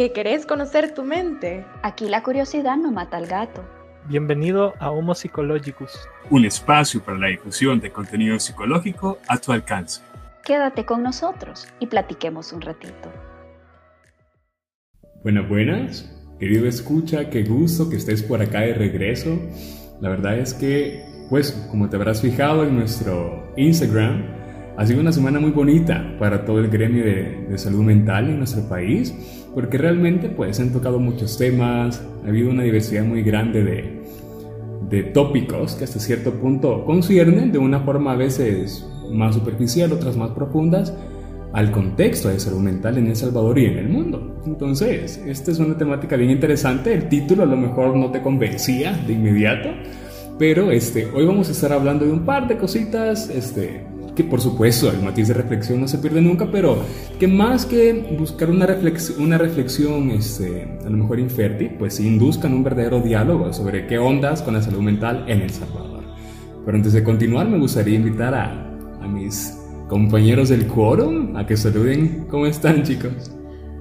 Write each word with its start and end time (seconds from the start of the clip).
¿Que 0.00 0.12
querés 0.12 0.46
conocer 0.46 0.94
tu 0.94 1.04
mente? 1.04 1.66
Aquí 1.82 2.08
la 2.08 2.22
curiosidad 2.22 2.78
no 2.78 2.90
mata 2.90 3.18
al 3.18 3.26
gato. 3.26 3.62
Bienvenido 4.08 4.72
a 4.78 4.90
Homo 4.90 5.14
Psychologicus, 5.14 5.92
un 6.30 6.46
espacio 6.46 7.04
para 7.04 7.18
la 7.18 7.26
difusión 7.26 7.80
de 7.80 7.92
contenido 7.92 8.38
psicológico 8.38 9.18
a 9.28 9.36
tu 9.36 9.52
alcance. 9.52 10.00
Quédate 10.42 10.86
con 10.86 11.02
nosotros 11.02 11.68
y 11.80 11.86
platiquemos 11.86 12.50
un 12.54 12.62
ratito. 12.62 13.12
Buenas, 15.22 15.46
buenas. 15.50 16.10
Querido 16.38 16.66
escucha, 16.66 17.28
qué 17.28 17.42
gusto 17.42 17.90
que 17.90 17.96
estés 17.96 18.22
por 18.22 18.40
acá 18.40 18.60
de 18.60 18.72
regreso. 18.72 19.38
La 20.00 20.08
verdad 20.08 20.38
es 20.38 20.54
que, 20.54 21.04
pues, 21.28 21.52
como 21.70 21.90
te 21.90 21.96
habrás 21.96 22.22
fijado 22.22 22.64
en 22.64 22.74
nuestro 22.74 23.52
Instagram, 23.58 24.24
ha 24.78 24.86
sido 24.86 25.02
una 25.02 25.12
semana 25.12 25.40
muy 25.40 25.50
bonita 25.50 26.16
para 26.18 26.46
todo 26.46 26.60
el 26.60 26.70
gremio 26.70 27.04
de, 27.04 27.48
de 27.50 27.58
salud 27.58 27.82
mental 27.82 28.30
en 28.30 28.38
nuestro 28.38 28.66
país 28.66 29.39
porque 29.54 29.78
realmente 29.78 30.28
pues 30.28 30.60
han 30.60 30.72
tocado 30.72 30.98
muchos 30.98 31.36
temas, 31.38 32.02
ha 32.24 32.28
habido 32.28 32.50
una 32.50 32.62
diversidad 32.62 33.04
muy 33.04 33.22
grande 33.22 33.64
de, 33.64 34.02
de 34.88 35.02
tópicos 35.04 35.74
que 35.74 35.84
hasta 35.84 35.98
cierto 35.98 36.32
punto 36.34 36.84
conciernen 36.84 37.52
de 37.52 37.58
una 37.58 37.80
forma 37.80 38.12
a 38.12 38.16
veces 38.16 38.86
más 39.12 39.34
superficial, 39.34 39.92
otras 39.92 40.16
más 40.16 40.30
profundas, 40.30 40.94
al 41.52 41.72
contexto 41.72 42.28
de 42.28 42.38
salud 42.38 42.60
mental 42.60 42.98
en 42.98 43.08
El 43.08 43.16
Salvador 43.16 43.58
y 43.58 43.66
en 43.66 43.78
el 43.78 43.88
mundo. 43.88 44.40
Entonces, 44.46 45.20
esta 45.26 45.50
es 45.50 45.58
una 45.58 45.76
temática 45.76 46.16
bien 46.16 46.30
interesante, 46.30 46.94
el 46.94 47.08
título 47.08 47.42
a 47.42 47.46
lo 47.46 47.56
mejor 47.56 47.96
no 47.96 48.10
te 48.10 48.22
convencía 48.22 48.92
de 49.06 49.14
inmediato, 49.14 49.70
pero 50.38 50.70
este, 50.70 51.06
hoy 51.06 51.26
vamos 51.26 51.48
a 51.48 51.52
estar 51.52 51.72
hablando 51.72 52.04
de 52.04 52.12
un 52.12 52.24
par 52.24 52.46
de 52.48 52.56
cositas 52.56 53.28
este, 53.28 53.84
que 54.14 54.24
por 54.24 54.40
supuesto 54.40 54.90
el 54.90 55.02
matiz 55.02 55.28
de 55.28 55.34
reflexión 55.34 55.80
no 55.80 55.88
se 55.88 55.98
pierde 55.98 56.20
nunca, 56.20 56.48
pero 56.50 56.78
que 57.18 57.26
más 57.26 57.66
que 57.66 58.16
buscar 58.18 58.50
una, 58.50 58.66
reflexión, 58.66 59.22
una 59.22 59.38
reflexión 59.38 60.10
este, 60.10 60.78
a 60.84 60.90
lo 60.90 60.96
mejor 60.96 61.18
infértil, 61.20 61.76
pues 61.78 62.00
induzcan 62.00 62.52
un 62.52 62.64
verdadero 62.64 63.00
diálogo 63.00 63.52
sobre 63.52 63.86
qué 63.86 63.98
ondas 63.98 64.42
con 64.42 64.54
la 64.54 64.62
salud 64.62 64.80
mental 64.80 65.24
en 65.28 65.42
El 65.42 65.50
Salvador. 65.50 66.04
Pero 66.64 66.76
antes 66.76 66.92
de 66.92 67.02
continuar 67.02 67.48
me 67.48 67.58
gustaría 67.58 67.96
invitar 67.96 68.34
a, 68.34 68.52
a 69.00 69.08
mis 69.08 69.56
compañeros 69.88 70.50
del 70.50 70.66
quórum 70.66 71.36
a 71.36 71.46
que 71.46 71.56
saluden. 71.56 72.26
¿Cómo 72.30 72.46
están 72.46 72.82
chicos? 72.82 73.32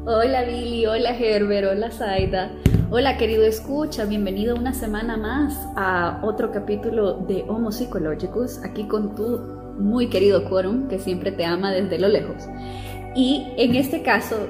Hola 0.06 0.44
Billy, 0.44 0.86
hola 0.86 1.16
Herbert, 1.16 1.68
hola 1.72 1.92
Zaida. 1.92 2.52
Hola 2.90 3.18
querido 3.18 3.44
escucha, 3.44 4.06
bienvenido 4.06 4.56
una 4.56 4.74
semana 4.74 5.16
más 5.18 5.56
a 5.76 6.20
otro 6.24 6.52
capítulo 6.52 7.20
de 7.28 7.44
Homo 7.48 7.72
Psychologicus, 7.72 8.64
aquí 8.64 8.88
con 8.88 9.14
tu 9.14 9.59
muy 9.80 10.08
querido 10.08 10.46
quórum 10.46 10.88
que 10.88 11.00
siempre 11.00 11.32
te 11.32 11.46
ama 11.46 11.72
desde 11.72 11.98
lo 11.98 12.08
lejos. 12.08 12.44
Y 13.16 13.48
en 13.58 13.76
este 13.76 14.02
caso 14.02 14.48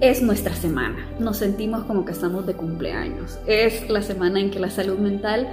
es 0.00 0.22
nuestra 0.22 0.54
semana, 0.54 1.08
nos 1.18 1.38
sentimos 1.38 1.84
como 1.84 2.04
que 2.04 2.12
estamos 2.12 2.46
de 2.46 2.54
cumpleaños. 2.54 3.38
Es 3.46 3.88
la 3.90 4.02
semana 4.02 4.40
en 4.40 4.50
que 4.50 4.60
la 4.60 4.70
salud 4.70 4.98
mental 4.98 5.48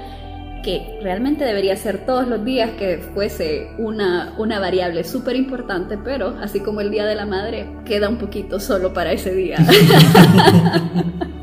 que 0.64 1.00
realmente 1.04 1.46
debería 1.46 1.76
ser 1.78 2.08
todos 2.08 2.28
los 2.28 2.44
días 2.44 2.72
que 2.72 2.98
fuese 3.14 3.70
una, 3.78 4.34
una 4.40 4.60
variable 4.60 5.04
súper 5.04 5.36
importante, 5.36 5.96
pero 5.96 6.36
así 6.42 6.60
como 6.60 6.82
el 6.82 6.90
Día 6.90 7.06
de 7.06 7.14
la 7.14 7.28
Madre, 7.28 7.68
queda 7.86 8.10
un 8.10 8.18
poquito 8.18 8.60
solo 8.60 8.92
para 8.92 9.12
ese 9.12 9.34
día. 9.36 9.58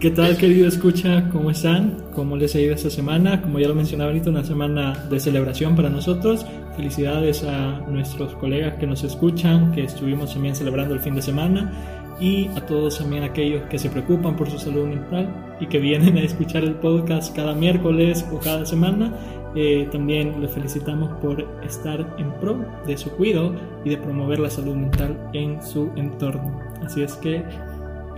¿Qué 0.00 0.12
tal 0.12 0.36
querido 0.36 0.68
escucha? 0.68 1.28
¿Cómo 1.32 1.50
están? 1.50 1.96
¿Cómo 2.14 2.36
les 2.36 2.54
ha 2.54 2.60
ido 2.60 2.72
esta 2.72 2.88
semana? 2.88 3.42
Como 3.42 3.58
ya 3.58 3.66
lo 3.66 3.74
mencionaba 3.74 4.12
ahorita, 4.12 4.30
una 4.30 4.44
semana 4.44 4.92
de 5.10 5.18
celebración 5.18 5.74
para 5.74 5.90
nosotros. 5.90 6.46
Felicidades 6.76 7.42
a 7.42 7.80
nuestros 7.80 8.32
colegas 8.36 8.76
que 8.78 8.86
nos 8.86 9.02
escuchan, 9.02 9.72
que 9.72 9.82
estuvimos 9.82 10.32
también 10.32 10.54
celebrando 10.54 10.94
el 10.94 11.00
fin 11.00 11.16
de 11.16 11.22
semana 11.22 11.72
y 12.20 12.46
a 12.56 12.64
todos 12.64 12.98
también 12.98 13.24
aquellos 13.24 13.64
que 13.64 13.76
se 13.76 13.90
preocupan 13.90 14.36
por 14.36 14.48
su 14.48 14.60
salud 14.60 14.86
mental 14.86 15.56
y 15.58 15.66
que 15.66 15.80
vienen 15.80 16.16
a 16.16 16.22
escuchar 16.22 16.62
el 16.62 16.74
podcast 16.74 17.34
cada 17.34 17.52
miércoles 17.54 18.24
o 18.32 18.38
cada 18.38 18.64
semana. 18.66 19.12
Eh, 19.56 19.88
también 19.90 20.40
les 20.40 20.52
felicitamos 20.52 21.10
por 21.20 21.44
estar 21.64 22.14
en 22.18 22.30
pro 22.34 22.64
de 22.86 22.96
su 22.96 23.10
cuidado 23.10 23.52
y 23.84 23.90
de 23.90 23.96
promover 23.96 24.38
la 24.38 24.50
salud 24.50 24.76
mental 24.76 25.18
en 25.32 25.60
su 25.60 25.90
entorno. 25.96 26.60
Así 26.84 27.02
es 27.02 27.14
que 27.14 27.42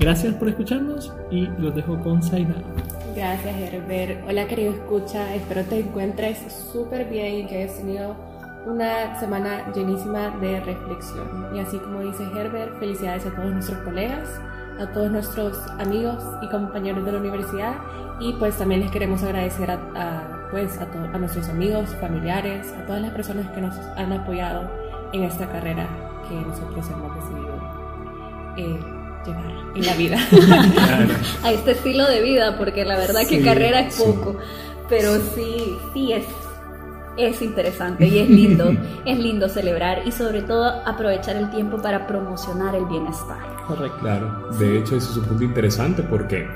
gracias 0.00 0.34
por 0.34 0.48
escucharnos 0.48 1.12
y 1.30 1.46
los 1.58 1.74
dejo 1.74 2.00
con 2.00 2.22
Zaina. 2.22 2.54
Gracias 3.14 3.54
Herbert. 3.56 4.26
Hola 4.26 4.48
querido 4.48 4.72
escucha, 4.72 5.34
espero 5.34 5.62
te 5.64 5.80
encuentres 5.80 6.38
súper 6.72 7.08
bien 7.08 7.34
y 7.34 7.46
que 7.46 7.64
hayas 7.64 7.76
tenido 7.76 8.16
una 8.66 9.18
semana 9.20 9.70
llenísima 9.74 10.30
de 10.38 10.60
reflexión. 10.60 11.54
Y 11.54 11.60
así 11.60 11.78
como 11.78 12.00
dice 12.00 12.24
Herbert, 12.34 12.78
felicidades 12.78 13.26
a 13.26 13.34
todos 13.34 13.52
nuestros 13.52 13.78
colegas, 13.80 14.28
a 14.80 14.86
todos 14.86 15.10
nuestros 15.10 15.58
amigos 15.78 16.24
y 16.42 16.48
compañeros 16.48 17.04
de 17.04 17.12
la 17.12 17.18
universidad 17.18 17.74
y 18.20 18.32
pues 18.34 18.56
también 18.56 18.80
les 18.80 18.90
queremos 18.90 19.22
agradecer 19.22 19.70
a, 19.70 20.48
pues, 20.50 20.78
a, 20.78 20.84
a, 20.84 21.18
nuestros 21.18 21.48
amigos, 21.48 21.94
familiares, 22.00 22.72
a 22.72 22.86
todas 22.86 23.02
las 23.02 23.12
personas 23.12 23.50
que 23.50 23.60
nos 23.60 23.76
han 23.96 24.12
apoyado 24.12 24.70
en 25.12 25.24
esta 25.24 25.46
carrera 25.46 25.86
que 26.28 26.34
nosotros 26.34 26.88
hemos 26.90 27.14
decidido 27.16 27.80
eh, 28.56 28.99
llevar 29.26 29.44
en 29.74 29.86
la 29.86 29.94
vida. 29.94 30.18
a 31.42 31.52
este 31.52 31.72
estilo 31.72 32.06
de 32.06 32.22
vida, 32.22 32.56
porque 32.58 32.84
la 32.84 32.96
verdad 32.96 33.26
que 33.28 33.42
carrera 33.42 33.80
es 33.80 33.96
poco, 33.96 34.36
pero 34.88 35.14
sí, 35.34 35.76
sí 35.92 36.12
es 36.12 36.24
es 37.16 37.42
interesante 37.42 38.06
y 38.06 38.18
es 38.18 38.28
lindo, 38.30 38.72
es 39.04 39.18
lindo 39.18 39.48
celebrar 39.48 40.06
y 40.06 40.12
sobre 40.12 40.42
todo 40.42 40.66
aprovechar 40.86 41.36
el 41.36 41.50
tiempo 41.50 41.80
para 41.82 42.06
promocionar 42.06 42.74
el 42.74 42.86
bienestar. 42.86 43.38
Correcto. 43.66 43.98
Claro, 44.00 44.48
de 44.58 44.78
hecho 44.78 44.96
eso 44.96 45.10
es 45.10 45.16
un 45.18 45.24
punto 45.24 45.44
interesante 45.44 46.02
porque 46.02 46.48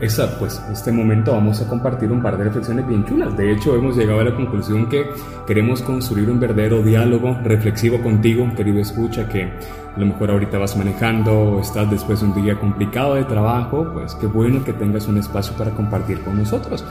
esa, 0.00 0.38
pues, 0.38 0.62
este 0.72 0.92
momento 0.92 1.32
vamos 1.32 1.60
a 1.60 1.66
compartir 1.66 2.10
un 2.12 2.22
par 2.22 2.38
de 2.38 2.44
reflexiones 2.44 2.86
bien 2.86 3.04
chulas. 3.04 3.36
De 3.36 3.52
hecho, 3.52 3.74
hemos 3.74 3.96
llegado 3.96 4.20
a 4.20 4.24
la 4.24 4.34
conclusión 4.34 4.88
que 4.88 5.10
queremos 5.46 5.82
construir 5.82 6.30
un 6.30 6.38
verdadero 6.38 6.82
diálogo 6.82 7.36
reflexivo 7.42 8.00
contigo, 8.02 8.48
querido 8.56 8.80
escucha, 8.80 9.28
que 9.28 9.44
a 9.44 9.98
lo 9.98 10.06
mejor 10.06 10.30
ahorita 10.30 10.58
vas 10.58 10.76
manejando 10.76 11.32
o 11.32 11.60
estás 11.60 11.90
después 11.90 12.20
de 12.20 12.26
un 12.26 12.34
día 12.42 12.58
complicado 12.58 13.16
de 13.16 13.24
trabajo, 13.24 13.90
pues 13.92 14.14
qué 14.14 14.26
bueno 14.26 14.62
que 14.64 14.72
tengas 14.72 15.08
un 15.08 15.18
espacio 15.18 15.56
para 15.56 15.72
compartir 15.72 16.20
con 16.20 16.38
nosotros. 16.38 16.84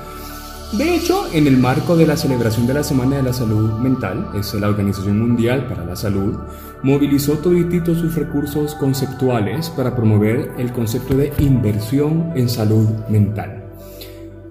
De 0.73 0.95
hecho, 0.95 1.27
en 1.33 1.47
el 1.47 1.57
marco 1.57 1.95
de 1.95 2.05
la 2.05 2.17
celebración 2.17 2.67
de 2.67 2.73
la 2.73 2.83
Semana 2.83 3.15
de 3.15 3.23
la 3.23 3.31
Salud 3.31 3.79
Mental, 3.79 4.31
es 4.35 4.53
la 4.53 4.67
Organización 4.67 5.17
Mundial 5.17 5.65
para 5.65 5.85
la 5.85 5.95
Salud, 5.95 6.35
movilizó 6.83 7.37
todititos 7.37 7.99
sus 7.99 8.15
recursos 8.15 8.75
conceptuales 8.75 9.69
para 9.69 9.95
promover 9.95 10.51
el 10.57 10.73
concepto 10.73 11.15
de 11.15 11.31
inversión 11.39 12.33
en 12.35 12.49
salud 12.49 12.89
mental. 13.07 13.63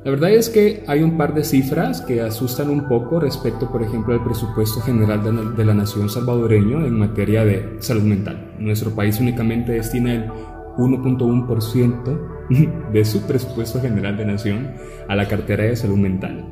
La 0.05 0.11
verdad 0.11 0.31
es 0.31 0.49
que 0.49 0.85
hay 0.87 1.03
un 1.03 1.19
par 1.19 1.35
de 1.35 1.45
cifras 1.45 2.01
que 2.01 2.23
asustan 2.23 2.71
un 2.71 2.89
poco 2.89 3.21
respecto, 3.21 3.71
por 3.71 3.83
ejemplo, 3.83 4.15
al 4.15 4.25
presupuesto 4.25 4.81
general 4.81 5.55
de 5.55 5.65
la 5.65 5.75
nación 5.75 6.09
salvadoreño 6.09 6.87
en 6.87 6.99
materia 6.99 7.45
de 7.45 7.77
salud 7.81 8.05
mental. 8.05 8.53
Nuestro 8.59 8.93
país 8.93 9.21
únicamente 9.21 9.73
destina 9.73 10.15
el 10.15 10.31
1.1% 10.77 12.37
de 12.93 13.05
su 13.05 13.27
presupuesto 13.27 13.81
general 13.81 14.17
de 14.17 14.27
nación 14.27 14.73
a 15.09 15.17
la 15.17 15.29
cartera 15.29 15.65
de 15.65 15.77
salud 15.77 15.97
mental, 15.97 16.45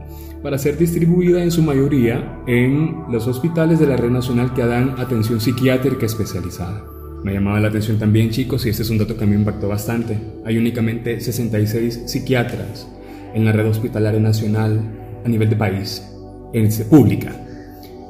para 0.42 0.58
ser 0.58 0.76
distribuida 0.76 1.42
en 1.42 1.50
su 1.50 1.62
mayoría 1.62 2.40
en 2.46 3.04
los 3.10 3.26
hospitales 3.26 3.78
de 3.78 3.86
la 3.86 3.96
red 3.96 4.10
nacional 4.10 4.52
que 4.54 4.66
dan 4.66 4.94
atención 4.98 5.40
psiquiátrica 5.40 6.06
especializada. 6.06 6.84
Me 7.22 7.32
llamaba 7.32 7.60
la 7.60 7.68
atención 7.68 7.98
también, 7.98 8.30
chicos, 8.30 8.66
y 8.66 8.68
este 8.68 8.82
es 8.82 8.90
un 8.90 8.98
dato 8.98 9.16
que 9.16 9.24
me 9.24 9.34
impactó 9.34 9.68
bastante. 9.68 10.18
Hay 10.44 10.58
únicamente 10.58 11.20
66 11.20 12.02
psiquiatras 12.06 12.86
en 13.34 13.46
la 13.46 13.52
red 13.52 13.66
hospitalaria 13.66 14.20
nacional 14.20 14.80
a 15.24 15.28
nivel 15.28 15.48
de 15.48 15.56
país, 15.56 16.06
en 16.52 16.68
pública. 16.90 17.43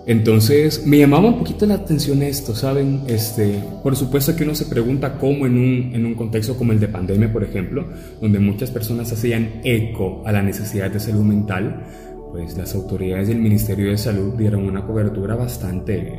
Entonces 0.06 0.87
me 0.87 0.98
llamaba 0.98 1.28
un 1.28 1.38
poquito 1.38 1.65
la 1.65 1.75
atención 1.75 2.22
esto, 2.22 2.54
¿saben? 2.54 3.03
Este, 3.06 3.62
por 3.82 3.97
supuesto 3.97 4.37
que 4.37 4.44
uno 4.44 4.54
se 4.54 4.66
pregunta 4.66 5.16
cómo 5.19 5.47
en 5.47 5.56
un, 5.56 5.94
en 5.94 6.04
un 6.04 6.15
contexto 6.15 6.56
como 6.56 6.72
el 6.72 6.81
de 6.81 6.88
pandemia, 6.88 7.32
por 7.32 7.42
ejemplo, 7.42 7.87
donde 8.21 8.39
muchas 8.39 8.71
personas 8.71 9.10
hacían 9.12 9.60
eco 9.65 10.22
a 10.27 10.33
la 10.33 10.42
necesidad 10.42 10.91
de 10.91 11.01
salud 11.01 11.24
mental, 11.24 11.86
pues 12.33 12.56
las 12.59 12.74
autoridades 12.74 13.28
del 13.28 13.39
Ministerio 13.39 13.91
de 13.91 13.97
Salud 13.97 14.34
dieron 14.34 14.65
una 14.65 14.84
cobertura 14.84 15.36
bastante 15.36 16.12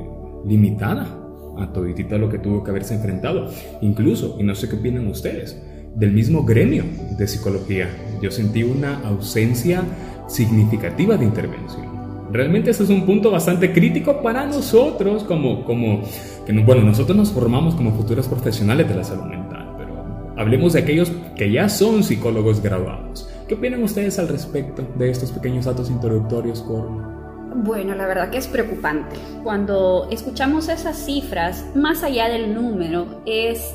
limitada 0.47 1.21
a 1.57 1.71
toditita 1.71 2.17
lo 2.17 2.29
que 2.29 2.39
tuvo 2.39 2.63
que 2.63 2.71
haberse 2.71 2.95
enfrentado. 2.95 3.51
Incluso, 3.81 4.37
y 4.39 4.43
no 4.43 4.55
sé 4.55 4.67
qué 4.67 4.77
opinan 4.77 5.07
ustedes, 5.07 5.61
del 5.95 6.11
mismo 6.11 6.43
gremio 6.43 6.83
de 7.17 7.27
psicología, 7.27 7.89
yo 8.21 8.31
sentí 8.31 8.63
una 8.63 8.99
ausencia 9.01 9.83
significativa 10.27 11.17
de 11.17 11.25
intervención. 11.25 11.94
Realmente 12.31 12.71
ese 12.71 12.83
es 12.83 12.89
un 12.89 13.05
punto 13.05 13.31
bastante 13.31 13.71
crítico 13.71 14.21
para 14.21 14.45
nosotros 14.45 15.23
como, 15.23 15.63
como 15.63 16.01
que, 16.45 16.53
bueno, 16.53 16.81
nosotros 16.81 17.15
nos 17.17 17.31
formamos 17.31 17.75
como 17.75 17.91
futuros 17.93 18.27
profesionales 18.27 18.87
de 18.87 18.95
la 18.95 19.03
salud 19.03 19.25
mental, 19.25 19.75
pero 19.77 20.03
hablemos 20.37 20.73
de 20.73 20.79
aquellos 20.79 21.11
que 21.35 21.51
ya 21.51 21.69
son 21.69 22.03
psicólogos 22.03 22.61
graduados. 22.61 23.29
¿Qué 23.47 23.55
opinan 23.55 23.83
ustedes 23.83 24.17
al 24.17 24.27
respecto 24.27 24.83
de 24.97 25.09
estos 25.09 25.31
pequeños 25.31 25.65
datos 25.65 25.89
introductorios, 25.89 26.61
Coro? 26.61 27.15
Bueno, 27.57 27.95
la 27.95 28.05
verdad 28.07 28.31
que 28.31 28.37
es 28.37 28.47
preocupante. 28.47 29.15
Cuando 29.43 30.07
escuchamos 30.11 30.67
esas 30.67 30.97
cifras, 30.97 31.65
más 31.75 32.03
allá 32.03 32.27
del 32.27 32.53
número, 32.53 33.21
es 33.25 33.73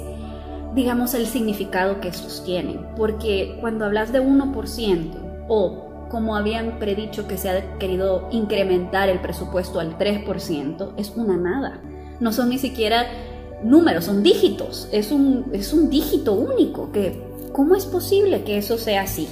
digamos, 0.75 1.15
el 1.15 1.27
significado 1.27 2.01
que 2.01 2.09
estos 2.09 2.45
tienen. 2.45 2.87
Porque 2.97 3.57
cuando 3.61 3.85
hablas 3.85 4.13
de 4.13 4.21
1% 4.21 5.47
o 5.49 5.90
como 6.11 6.37
habían 6.37 6.79
predicho 6.79 7.27
que 7.27 7.39
se 7.39 7.49
ha 7.49 7.79
querido 7.79 8.29
incrementar 8.33 9.09
el 9.09 9.21
presupuesto 9.21 9.81
al 9.81 9.97
3%, 9.97 10.93
es 10.97 11.11
una 11.17 11.37
nada. 11.37 11.81
No 12.19 12.33
son 12.33 12.51
ni 12.51 12.59
siquiera 12.59 13.07
números, 13.63 14.05
son 14.05 14.23
dígitos. 14.23 14.89
Es 14.93 15.13
un, 15.13 15.47
es 15.53 15.73
un 15.73 15.89
dígito 15.89 16.33
único. 16.35 16.93
Que, 16.93 17.23
¿Cómo 17.53 17.77
es 17.77 17.87
posible 17.87 18.43
que 18.43 18.59
eso 18.59 18.77
sea 18.77 19.03
así? 19.03 19.29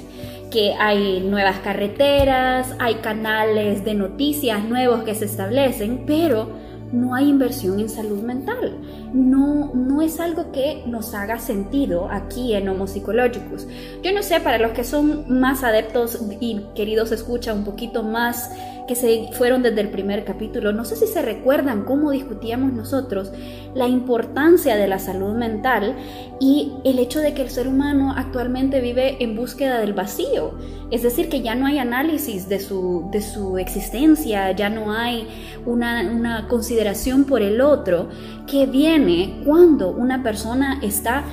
que 0.51 0.73
hay 0.73 1.21
nuevas 1.21 1.59
carreteras, 1.59 2.75
hay 2.79 2.95
canales 2.97 3.85
de 3.85 3.95
noticias 3.95 4.65
nuevos 4.65 5.03
que 5.03 5.15
se 5.15 5.27
establecen, 5.27 6.05
pero 6.07 6.49
no 6.93 7.15
hay 7.15 7.29
inversión 7.29 7.81
en 7.81 7.89
salud 7.89 8.23
mental. 8.23 8.79
No, 9.13 9.73
no 9.75 10.03
es 10.03 10.21
algo 10.21 10.53
que 10.53 10.83
nos 10.87 11.15
haga 11.15 11.39
sentido 11.39 12.09
aquí 12.11 12.55
en 12.55 12.69
Homo 12.69 12.87
Psychologicus. 12.87 13.67
Yo 14.03 14.13
no 14.13 14.23
sé, 14.23 14.41
para 14.41 14.59
los 14.59 14.73
que 14.73 14.85
son 14.85 15.41
más 15.41 15.65
adeptos 15.65 16.19
y 16.41 16.61
queridos 16.75 17.13
escucha 17.13 17.53
un 17.53 17.65
poquito 17.65 18.03
más 18.03 18.51
que 18.89 18.97
se 18.97 19.29
fueron 19.35 19.63
desde 19.63 19.83
el 19.83 19.91
primer 19.91 20.25
capítulo, 20.25 20.73
no 20.73 20.85
sé 20.85 20.97
si 20.97 21.07
se 21.07 21.23
recuerdan 21.23 21.85
cómo 21.85 22.11
discutíamos 22.11 22.73
nosotros 22.73 23.31
la 23.75 23.87
importancia 23.87 24.75
de 24.77 24.89
la 24.89 24.99
salud 24.99 25.35
mental 25.35 25.95
y 26.41 26.73
el 26.85 26.99
hecho 26.99 27.21
de 27.21 27.35
que 27.35 27.43
el 27.43 27.51
ser 27.51 27.69
humano 27.69 28.15
actualmente 28.17 28.81
vive 28.81 29.23
en 29.23 29.37
búsqueda 29.37 29.79
del 29.79 29.93
vacío, 29.93 30.55
es 30.91 31.03
decir, 31.03 31.29
que 31.29 31.43
ya 31.43 31.55
no 31.55 31.67
hay 31.67 31.79
análisis 31.79 32.49
de 32.49 32.59
su, 32.59 33.09
de 33.13 33.21
su 33.21 33.59
existencia, 33.59 34.53
ya 34.53 34.71
no 34.71 34.93
hay 34.93 35.29
una, 35.67 36.11
una 36.11 36.49
consideración 36.49 37.25
por 37.25 37.43
el 37.43 37.61
otro 37.61 38.09
que 38.47 38.67
viene 38.67 39.43
cuando 39.45 39.91
una 39.91 40.23
persona 40.23 40.81
está 40.83 41.25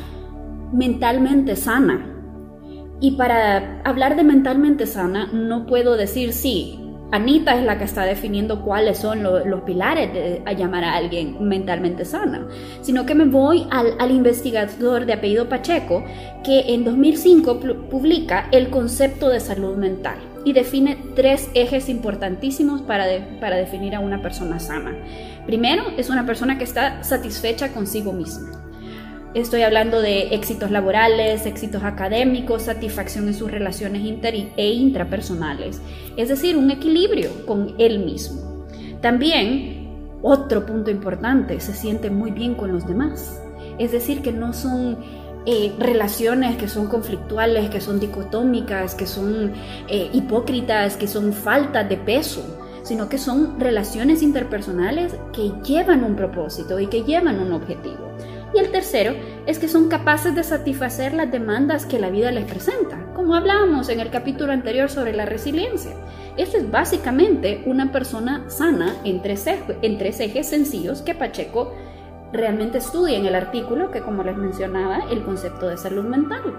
mentalmente 0.74 1.56
sana. 1.56 2.12
Y 3.00 3.12
para 3.12 3.81
hablar 3.84 4.16
de 4.16 4.24
mentalmente 4.24 4.88
sana, 4.88 5.28
no 5.31 5.66
puedo 5.66 5.98
decir 5.98 6.34
sí, 6.34 6.84
Anita 7.12 7.57
es 7.57 7.63
la 7.63 7.78
que 7.78 7.84
está 7.84 8.04
definiendo 8.04 8.63
cuáles 8.63 8.98
son 8.98 9.24
los 9.24 9.62
pilares 9.62 10.12
de 10.13 10.44
llamar 10.56 10.84
a 10.84 10.96
alguien 10.96 11.48
mentalmente 11.48 12.04
sana, 12.04 12.48
sino 12.81 13.06
que 13.06 13.16
me 13.16 13.25
voy 13.25 13.68
al, 13.69 14.12
investigador 14.12 15.06
de 15.06 15.13
apellido 15.13 15.48
Pacheco, 15.48 16.04
que 16.44 16.74
en 16.74 16.84
2005 16.84 17.60
publica 17.90 18.48
el 18.52 18.69
concepto 18.69 19.30
de 19.30 19.40
salud 19.40 19.78
mental 19.78 20.18
y 20.44 20.54
define 20.54 20.98
tres 21.16 21.50
ejes 21.54 21.90
importantísimos 21.90 22.81
para, 22.81 23.06
para 23.40 23.56
definir 23.56 23.96
a 23.96 24.00
una 24.00 24.22
persona 24.22 24.60
sana. 24.60 24.96
Primero, 25.46 25.86
es 25.98 26.10
una 26.10 26.25
persona 26.25 26.57
que 26.57 26.63
está 26.63 27.04
satisfecha 27.04 27.72
consigo 27.72 28.13
misma. 28.13 28.64
Estoy 29.35 29.63
hablando 29.63 30.01
de 30.01 30.33
éxitos 30.33 30.71
laborales, 30.71 31.45
éxitos 31.45 31.83
académicos, 31.83 32.61
satisfacción 32.61 33.27
en 33.27 33.33
sus 33.33 33.51
relaciones 33.51 34.05
inter 34.05 34.33
e 34.55 34.71
intrapersonales, 34.71 35.81
es 36.15 36.29
decir, 36.29 36.55
un 36.55 36.71
equilibrio 36.71 37.45
con 37.45 37.75
él 37.77 37.99
mismo. 37.99 38.65
También, 39.01 39.89
otro 40.21 40.65
punto 40.65 40.89
importante, 40.89 41.59
se 41.59 41.73
siente 41.73 42.09
muy 42.09 42.31
bien 42.31 42.55
con 42.55 42.71
los 42.71 42.87
demás, 42.87 43.41
es 43.77 43.91
decir, 43.91 44.21
que 44.21 44.31
no 44.31 44.53
son 44.53 44.99
eh, 45.45 45.73
relaciones 45.79 46.55
que 46.55 46.69
son 46.69 46.87
conflictuales, 46.87 47.69
que 47.69 47.81
son 47.81 47.99
dicotómicas, 47.99 48.95
que 48.95 49.05
son 49.05 49.51
eh, 49.89 50.11
hipócritas, 50.13 50.95
que 50.95 51.09
son 51.09 51.33
falta 51.33 51.83
de 51.83 51.97
peso, 51.97 52.41
sino 52.83 53.09
que 53.09 53.17
son 53.17 53.59
relaciones 53.59 54.23
interpersonales 54.23 55.13
que 55.33 55.51
llevan 55.61 56.05
un 56.05 56.15
propósito 56.15 56.79
y 56.79 56.87
que 56.87 57.03
llevan 57.03 57.37
un 57.41 57.51
objetivo. 57.51 58.15
Y 58.56 58.60
el 58.60 58.72
tercero 58.72 59.16
es 59.48 59.60
que 59.60 59.68
son 59.68 59.90
capaces 59.90 60.34
de 60.34 60.42
satisfacer 60.42 61.13
las 61.13 61.30
demandas 61.30 61.86
que 61.86 62.00
la 62.00 62.10
vida 62.10 62.31
les 62.31 62.46
presenta, 62.46 63.06
como 63.13 63.36
hablábamos 63.36 63.90
en 63.90 64.00
el 64.00 64.10
capítulo 64.10 64.54
anterior 64.54 64.90
sobre 64.90 65.12
la 65.12 65.25
resiliencia. 65.25 65.92
Esto 66.38 66.57
es 66.57 66.72
básicamente 66.72 67.63
una 67.66 67.92
persona 67.92 68.50
sana 68.50 68.96
en 69.04 69.22
tres, 69.22 69.46
ejes, 69.48 70.48
sencillos 70.48 71.02
que 71.02 71.16
Pacheco 71.16 71.74
realmente 72.31 72.78
estudia 72.78 73.18
en 73.18 73.25
el 73.25 73.36
artículo 73.36 73.92
que, 73.92 74.00
como 74.00 74.24
les 74.24 74.38
mencionaba, 74.38 75.00
el 75.12 75.24
concepto 75.24 75.68
de 75.68 75.75
salud 75.75 76.06
mental. 76.06 76.56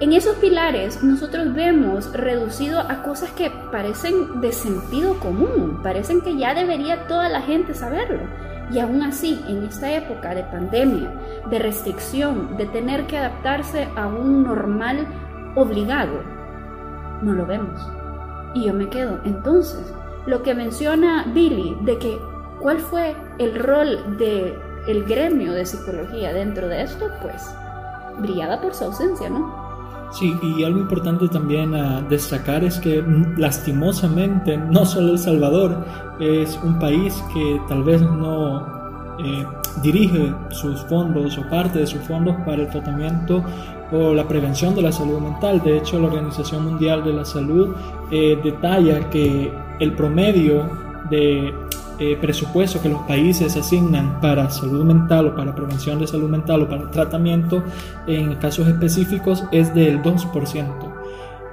En 0.00 0.12
esos 0.12 0.34
pilares 0.38 1.04
nosotros 1.04 1.54
vemos 1.54 2.12
reducido 2.12 2.80
a 2.80 3.04
cosas 3.04 3.30
que 3.30 3.52
parecen 3.70 4.40
de 4.40 4.50
sentido 4.50 5.20
común, 5.20 5.78
parecen 5.80 6.22
que 6.22 6.36
ya 6.36 6.54
debería 6.54 7.06
toda 7.06 7.28
la 7.28 7.42
gente 7.42 7.72
saberlo 7.72 8.43
y 8.70 8.78
aún 8.78 9.02
así, 9.02 9.44
en 9.46 9.64
esta 9.64 9.92
época 9.92 10.34
de 10.34 10.42
pandemia, 10.44 11.10
de 11.50 11.58
restricción, 11.58 12.56
de 12.56 12.66
tener 12.66 13.06
que 13.06 13.18
adaptarse 13.18 13.88
a 13.96 14.06
un 14.06 14.42
normal 14.42 15.06
obligado, 15.54 16.22
no 17.22 17.32
lo 17.32 17.46
vemos. 17.46 17.80
Y 18.54 18.66
yo 18.66 18.74
me 18.74 18.88
quedo. 18.88 19.20
Entonces, 19.24 19.92
lo 20.26 20.42
que 20.42 20.54
menciona 20.54 21.24
Billy 21.34 21.76
de 21.82 21.98
que 21.98 22.18
cuál 22.60 22.78
fue 22.78 23.14
el 23.38 23.58
rol 23.58 24.16
del 24.18 24.58
el 24.86 25.04
gremio 25.04 25.52
de 25.52 25.66
psicología 25.66 26.32
dentro 26.32 26.68
de 26.68 26.82
esto, 26.82 27.10
pues 27.22 27.54
brillaba 28.18 28.60
por 28.60 28.74
su 28.74 28.84
ausencia, 28.84 29.30
¿no? 29.30 29.63
Sí, 30.14 30.32
y 30.42 30.62
algo 30.62 30.78
importante 30.78 31.26
también 31.26 31.74
a 31.74 32.00
destacar 32.02 32.62
es 32.62 32.78
que 32.78 33.02
mm, 33.02 33.36
lastimosamente 33.36 34.56
no 34.56 34.86
solo 34.86 35.12
El 35.12 35.18
Salvador 35.18 35.84
es 36.20 36.56
un 36.62 36.78
país 36.78 37.12
que 37.34 37.60
tal 37.68 37.82
vez 37.82 38.00
no 38.00 38.64
eh, 39.18 39.44
dirige 39.82 40.32
sus 40.50 40.82
fondos 40.82 41.36
o 41.36 41.50
parte 41.50 41.80
de 41.80 41.86
sus 41.88 42.00
fondos 42.02 42.36
para 42.46 42.62
el 42.62 42.68
tratamiento 42.68 43.42
o 43.90 44.14
la 44.14 44.26
prevención 44.28 44.76
de 44.76 44.82
la 44.82 44.92
salud 44.92 45.18
mental. 45.18 45.60
De 45.64 45.78
hecho, 45.78 45.98
la 45.98 46.06
Organización 46.06 46.64
Mundial 46.64 47.02
de 47.02 47.12
la 47.12 47.24
Salud 47.24 47.74
eh, 48.12 48.38
detalla 48.40 49.10
que 49.10 49.52
el 49.80 49.92
promedio 49.94 50.70
de 51.10 51.52
eh, 51.98 52.16
presupuesto 52.20 52.80
que 52.80 52.88
los 52.88 53.02
países 53.02 53.56
asignan 53.56 54.20
para 54.20 54.50
salud 54.50 54.84
mental 54.84 55.28
o 55.28 55.36
para 55.36 55.54
prevención 55.54 55.98
de 55.98 56.06
salud 56.06 56.28
mental 56.28 56.62
o 56.62 56.68
para 56.68 56.90
tratamiento 56.90 57.62
en 58.06 58.34
casos 58.36 58.66
específicos 58.68 59.44
es 59.52 59.74
del 59.74 60.02
2%. 60.02 60.93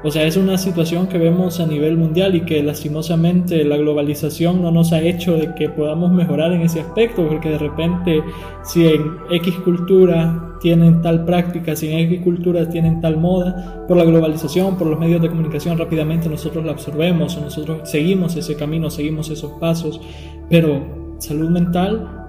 O 0.03 0.09
sea, 0.09 0.25
es 0.25 0.35
una 0.35 0.57
situación 0.57 1.07
que 1.07 1.19
vemos 1.19 1.59
a 1.59 1.67
nivel 1.67 1.95
mundial 1.95 2.35
y 2.35 2.41
que 2.41 2.63
lastimosamente 2.63 3.63
la 3.63 3.77
globalización 3.77 4.61
no 4.61 4.71
nos 4.71 4.93
ha 4.93 5.01
hecho 5.01 5.37
de 5.37 5.53
que 5.53 5.69
podamos 5.69 6.11
mejorar 6.11 6.53
en 6.53 6.61
ese 6.61 6.81
aspecto, 6.81 7.27
porque 7.27 7.49
de 7.49 7.59
repente 7.59 8.23
si 8.63 8.87
en 8.87 9.17
X 9.29 9.53
cultura 9.63 10.57
tienen 10.59 11.01
tal 11.01 11.23
práctica, 11.23 11.75
si 11.75 11.91
en 11.91 11.99
X 11.99 12.21
cultura 12.21 12.67
tienen 12.67 12.99
tal 12.99 13.17
moda, 13.17 13.85
por 13.87 13.97
la 13.97 14.03
globalización, 14.03 14.77
por 14.77 14.87
los 14.87 14.99
medios 14.99 15.21
de 15.21 15.29
comunicación 15.29 15.77
rápidamente 15.77 16.29
nosotros 16.29 16.65
la 16.65 16.71
absorbemos 16.71 17.39
nosotros 17.39 17.89
seguimos 17.89 18.35
ese 18.35 18.55
camino, 18.55 18.89
seguimos 18.89 19.29
esos 19.29 19.51
pasos, 19.59 20.01
pero 20.49 21.15
salud 21.19 21.49
mental 21.49 22.20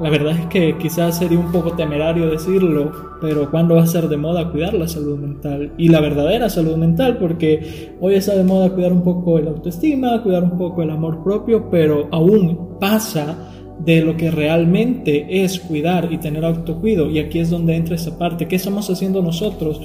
la 0.00 0.08
verdad 0.08 0.38
es 0.38 0.46
que 0.46 0.78
quizás 0.78 1.18
sería 1.18 1.38
un 1.38 1.52
poco 1.52 1.72
temerario 1.72 2.30
decirlo, 2.30 3.18
pero 3.20 3.50
¿cuándo 3.50 3.74
va 3.74 3.82
a 3.82 3.86
ser 3.86 4.08
de 4.08 4.16
moda 4.16 4.50
cuidar 4.50 4.72
la 4.72 4.88
salud 4.88 5.18
mental? 5.18 5.72
Y 5.76 5.88
la 5.88 6.00
verdadera 6.00 6.48
salud 6.48 6.76
mental, 6.76 7.18
porque 7.18 7.94
hoy 8.00 8.14
está 8.14 8.34
de 8.34 8.44
moda 8.44 8.70
cuidar 8.70 8.92
un 8.92 9.02
poco 9.02 9.38
el 9.38 9.48
autoestima, 9.48 10.22
cuidar 10.22 10.42
un 10.44 10.56
poco 10.56 10.82
el 10.82 10.90
amor 10.90 11.22
propio, 11.22 11.68
pero 11.70 12.08
aún 12.10 12.78
pasa 12.80 13.36
de 13.84 14.02
lo 14.02 14.16
que 14.16 14.30
realmente 14.30 15.42
es 15.42 15.60
cuidar 15.60 16.12
y 16.12 16.18
tener 16.18 16.44
autocuido. 16.44 17.10
Y 17.10 17.18
aquí 17.18 17.38
es 17.38 17.50
donde 17.50 17.76
entra 17.76 17.94
esa 17.94 18.18
parte. 18.18 18.48
¿Qué 18.48 18.56
estamos 18.56 18.88
haciendo 18.90 19.22
nosotros 19.22 19.80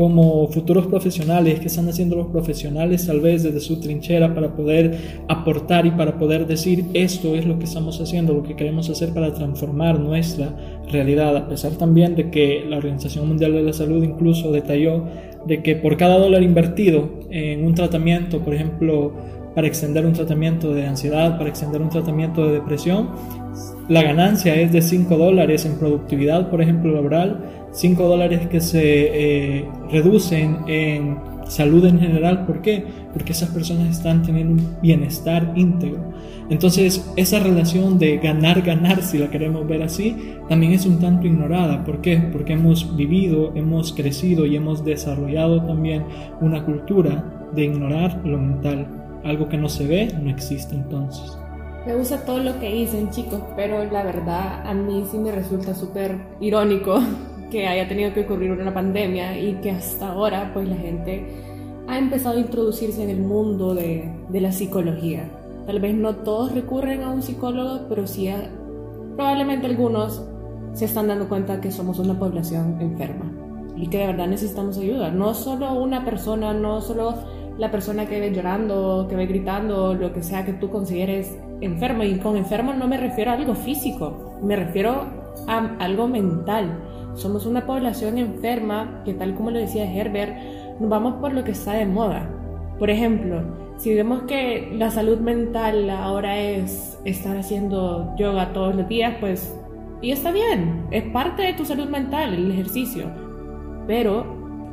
como 0.00 0.48
futuros 0.48 0.86
profesionales, 0.86 1.60
que 1.60 1.66
están 1.66 1.86
haciendo 1.86 2.16
los 2.16 2.28
profesionales 2.28 3.06
tal 3.06 3.20
vez 3.20 3.42
desde 3.42 3.60
su 3.60 3.80
trinchera 3.80 4.34
para 4.34 4.56
poder 4.56 4.96
aportar 5.28 5.84
y 5.84 5.90
para 5.90 6.16
poder 6.16 6.46
decir 6.46 6.86
esto 6.94 7.34
es 7.34 7.44
lo 7.44 7.58
que 7.58 7.66
estamos 7.66 8.00
haciendo, 8.00 8.32
lo 8.32 8.42
que 8.42 8.56
queremos 8.56 8.88
hacer 8.88 9.12
para 9.12 9.34
transformar 9.34 10.00
nuestra 10.00 10.56
realidad, 10.90 11.36
a 11.36 11.46
pesar 11.46 11.72
también 11.72 12.16
de 12.16 12.30
que 12.30 12.64
la 12.66 12.78
Organización 12.78 13.28
Mundial 13.28 13.52
de 13.52 13.62
la 13.62 13.74
Salud 13.74 14.02
incluso 14.02 14.50
detalló 14.50 15.04
de 15.46 15.62
que 15.62 15.76
por 15.76 15.98
cada 15.98 16.16
dólar 16.16 16.42
invertido 16.42 17.10
en 17.28 17.66
un 17.66 17.74
tratamiento, 17.74 18.38
por 18.38 18.54
ejemplo, 18.54 19.12
para 19.54 19.66
extender 19.66 20.06
un 20.06 20.14
tratamiento 20.14 20.72
de 20.72 20.86
ansiedad, 20.86 21.36
para 21.36 21.50
extender 21.50 21.82
un 21.82 21.90
tratamiento 21.90 22.46
de 22.46 22.52
depresión, 22.52 23.10
la 23.90 24.02
ganancia 24.02 24.54
es 24.54 24.72
de 24.72 24.80
5 24.80 25.18
dólares 25.18 25.66
en 25.66 25.76
productividad, 25.78 26.48
por 26.48 26.62
ejemplo, 26.62 26.92
laboral, 26.92 27.59
5 27.72 28.02
dólares 28.02 28.46
que 28.48 28.60
se 28.60 28.80
eh, 28.82 29.68
reducen 29.90 30.58
en 30.66 31.18
salud 31.50 31.84
en 31.84 32.00
general. 32.00 32.46
¿Por 32.46 32.62
qué? 32.62 32.84
Porque 33.12 33.32
esas 33.32 33.50
personas 33.50 33.96
están 33.96 34.22
teniendo 34.22 34.62
un 34.62 34.76
bienestar 34.80 35.52
íntegro. 35.56 36.12
Entonces, 36.48 37.08
esa 37.16 37.38
relación 37.38 37.98
de 37.98 38.18
ganar-ganar, 38.18 39.02
si 39.02 39.18
la 39.18 39.30
queremos 39.30 39.66
ver 39.66 39.82
así, 39.82 40.36
también 40.48 40.72
es 40.72 40.86
un 40.86 40.98
tanto 40.98 41.26
ignorada. 41.26 41.84
¿Por 41.84 42.00
qué? 42.00 42.16
Porque 42.32 42.54
hemos 42.54 42.96
vivido, 42.96 43.52
hemos 43.54 43.92
crecido 43.92 44.46
y 44.46 44.56
hemos 44.56 44.84
desarrollado 44.84 45.62
también 45.64 46.04
una 46.40 46.64
cultura 46.64 47.48
de 47.52 47.64
ignorar 47.64 48.20
lo 48.24 48.38
mental. 48.38 49.20
Algo 49.24 49.48
que 49.48 49.58
no 49.58 49.68
se 49.68 49.86
ve, 49.86 50.08
no 50.20 50.30
existe 50.30 50.74
entonces. 50.74 51.36
Me 51.86 51.94
gusta 51.94 52.24
todo 52.24 52.40
lo 52.40 52.58
que 52.60 52.72
dicen 52.72 53.10
chicos, 53.10 53.40
pero 53.56 53.84
la 53.90 54.02
verdad 54.02 54.66
a 54.66 54.74
mí 54.74 55.04
sí 55.10 55.16
me 55.16 55.32
resulta 55.32 55.74
súper 55.74 56.18
irónico 56.40 57.00
que 57.50 57.66
haya 57.66 57.88
tenido 57.88 58.12
que 58.14 58.22
ocurrir 58.22 58.52
una 58.52 58.72
pandemia 58.72 59.38
y 59.38 59.54
que 59.54 59.70
hasta 59.70 60.12
ahora 60.12 60.50
pues 60.52 60.68
la 60.68 60.76
gente 60.76 61.26
ha 61.88 61.98
empezado 61.98 62.36
a 62.36 62.40
introducirse 62.40 63.02
en 63.02 63.10
el 63.10 63.20
mundo 63.20 63.74
de, 63.74 64.10
de 64.28 64.40
la 64.40 64.52
psicología. 64.52 65.28
Tal 65.66 65.80
vez 65.80 65.94
no 65.94 66.16
todos 66.16 66.52
recurren 66.52 67.02
a 67.02 67.10
un 67.10 67.22
psicólogo, 67.22 67.86
pero 67.88 68.06
sí 68.06 68.30
probablemente 69.16 69.66
algunos 69.66 70.24
se 70.72 70.84
están 70.84 71.08
dando 71.08 71.28
cuenta 71.28 71.60
que 71.60 71.70
somos 71.70 71.98
una 71.98 72.18
población 72.18 72.80
enferma 72.80 73.30
y 73.76 73.88
que 73.88 73.98
de 73.98 74.06
verdad 74.06 74.28
necesitamos 74.28 74.78
ayuda. 74.78 75.10
No 75.10 75.34
solo 75.34 75.72
una 75.74 76.04
persona, 76.04 76.52
no 76.52 76.80
solo 76.80 77.14
la 77.58 77.70
persona 77.70 78.06
que 78.06 78.20
ve 78.20 78.32
llorando, 78.32 79.06
que 79.08 79.16
ve 79.16 79.26
gritando, 79.26 79.94
lo 79.94 80.12
que 80.12 80.22
sea 80.22 80.44
que 80.44 80.52
tú 80.52 80.70
consideres 80.70 81.36
enfermo. 81.60 82.02
Y 82.04 82.18
con 82.18 82.36
enfermo 82.36 82.72
no 82.72 82.86
me 82.88 82.96
refiero 82.96 83.30
a 83.30 83.34
algo 83.34 83.54
físico, 83.54 84.38
me 84.42 84.56
refiero 84.56 85.04
a 85.46 85.76
algo 85.78 86.08
mental. 86.08 86.78
Somos 87.14 87.46
una 87.46 87.66
población 87.66 88.18
enferma 88.18 89.02
que 89.04 89.14
tal 89.14 89.34
como 89.34 89.50
lo 89.50 89.58
decía 89.58 89.92
Herbert, 89.92 90.36
nos 90.78 90.88
vamos 90.88 91.14
por 91.14 91.32
lo 91.32 91.44
que 91.44 91.52
está 91.52 91.74
de 91.74 91.86
moda. 91.86 92.28
Por 92.78 92.90
ejemplo, 92.90 93.42
si 93.76 93.94
vemos 93.94 94.22
que 94.22 94.72
la 94.76 94.90
salud 94.90 95.18
mental 95.18 95.88
ahora 95.90 96.38
es 96.38 96.98
estar 97.04 97.36
haciendo 97.36 98.14
yoga 98.16 98.52
todos 98.52 98.74
los 98.74 98.88
días, 98.88 99.16
pues 99.20 99.54
y 100.02 100.12
está 100.12 100.32
bien, 100.32 100.86
es 100.90 101.04
parte 101.04 101.42
de 101.42 101.52
tu 101.52 101.64
salud 101.64 101.86
mental 101.86 102.32
el 102.32 102.50
ejercicio. 102.50 103.10
Pero 103.86 104.24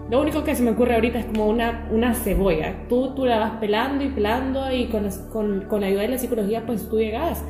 lo 0.09 0.21
único 0.21 0.43
que 0.43 0.55
se 0.55 0.63
me 0.63 0.71
ocurre 0.71 0.95
ahorita 0.95 1.19
es 1.19 1.25
como 1.25 1.47
una, 1.47 1.87
una 1.91 2.13
cebolla. 2.13 2.87
Tú, 2.87 3.13
tú 3.13 3.25
la 3.25 3.39
vas 3.39 3.51
pelando 3.59 4.05
y 4.05 4.09
pelando 4.09 4.71
y 4.71 4.85
con, 4.87 5.09
con, 5.31 5.65
con 5.67 5.81
la 5.81 5.87
ayuda 5.87 6.03
de 6.03 6.07
la 6.09 6.17
psicología 6.17 6.65
pues 6.65 6.87
tú 6.87 6.97
llegas 6.97 7.43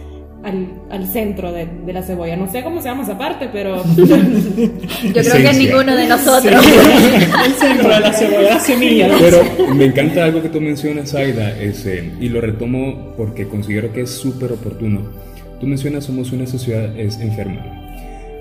al, 0.44 0.67
al, 0.89 1.08
centro 1.08 1.51
de, 1.51 1.67
de, 1.86 1.94
la 1.94 2.01
cebolla. 2.03 2.36
No 2.36 2.51
sé 2.51 2.63
cómo 2.63 2.82
se 2.82 2.89
llama 2.89 3.03
esa 3.03 3.17
parte, 3.17 3.50
pero... 3.51 3.84
Yo 3.96 5.13
creo 5.13 5.51
que 5.51 5.53
ninguno 5.58 5.96
de 5.96 6.08
nosotros. 6.08 6.65
el 7.46 7.53
centro 7.53 7.89
de 7.89 8.00
la 8.00 8.13
cebolla, 8.13 8.50
la 8.50 8.60
semilla. 8.60 9.10
Pero 9.20 9.74
me 9.74 9.86
encanta 9.86 10.25
algo 10.25 10.41
que 10.41 10.50
tú 10.50 10.62
mencionas, 10.62 11.13
Aida, 11.15 11.51
ese, 11.60 12.12
y 12.20 12.29
lo 12.29 12.41
retomo 12.41 13.13
porque 13.17 13.48
considero 13.48 13.91
que 13.91 14.01
es 14.01 14.12
súper 14.12 14.51
oportuno 14.53 15.27
Tú 15.60 15.65
mencionas 15.65 16.06
somos 16.06 16.32
una 16.32 16.46
sociedad 16.46 16.96
es 16.98 17.20
enferma. 17.20 17.62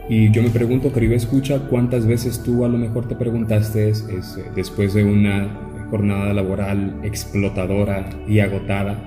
Y 0.08 0.30
yo 0.32 0.42
me 0.42 0.50
pregunto, 0.50 0.92
querido 0.92 1.14
escucha, 1.14 1.60
¿cuántas 1.70 2.06
veces 2.06 2.42
tú 2.42 2.64
a 2.64 2.68
lo 2.68 2.76
mejor 2.76 3.08
te 3.08 3.16
preguntaste 3.16 3.88
es, 3.88 4.02
eh, 4.08 4.44
después 4.54 4.92
de 4.92 5.02
una 5.02 5.48
jornada 5.90 6.34
laboral 6.34 7.00
explotadora 7.02 8.10
y 8.28 8.40
agotada, 8.40 8.98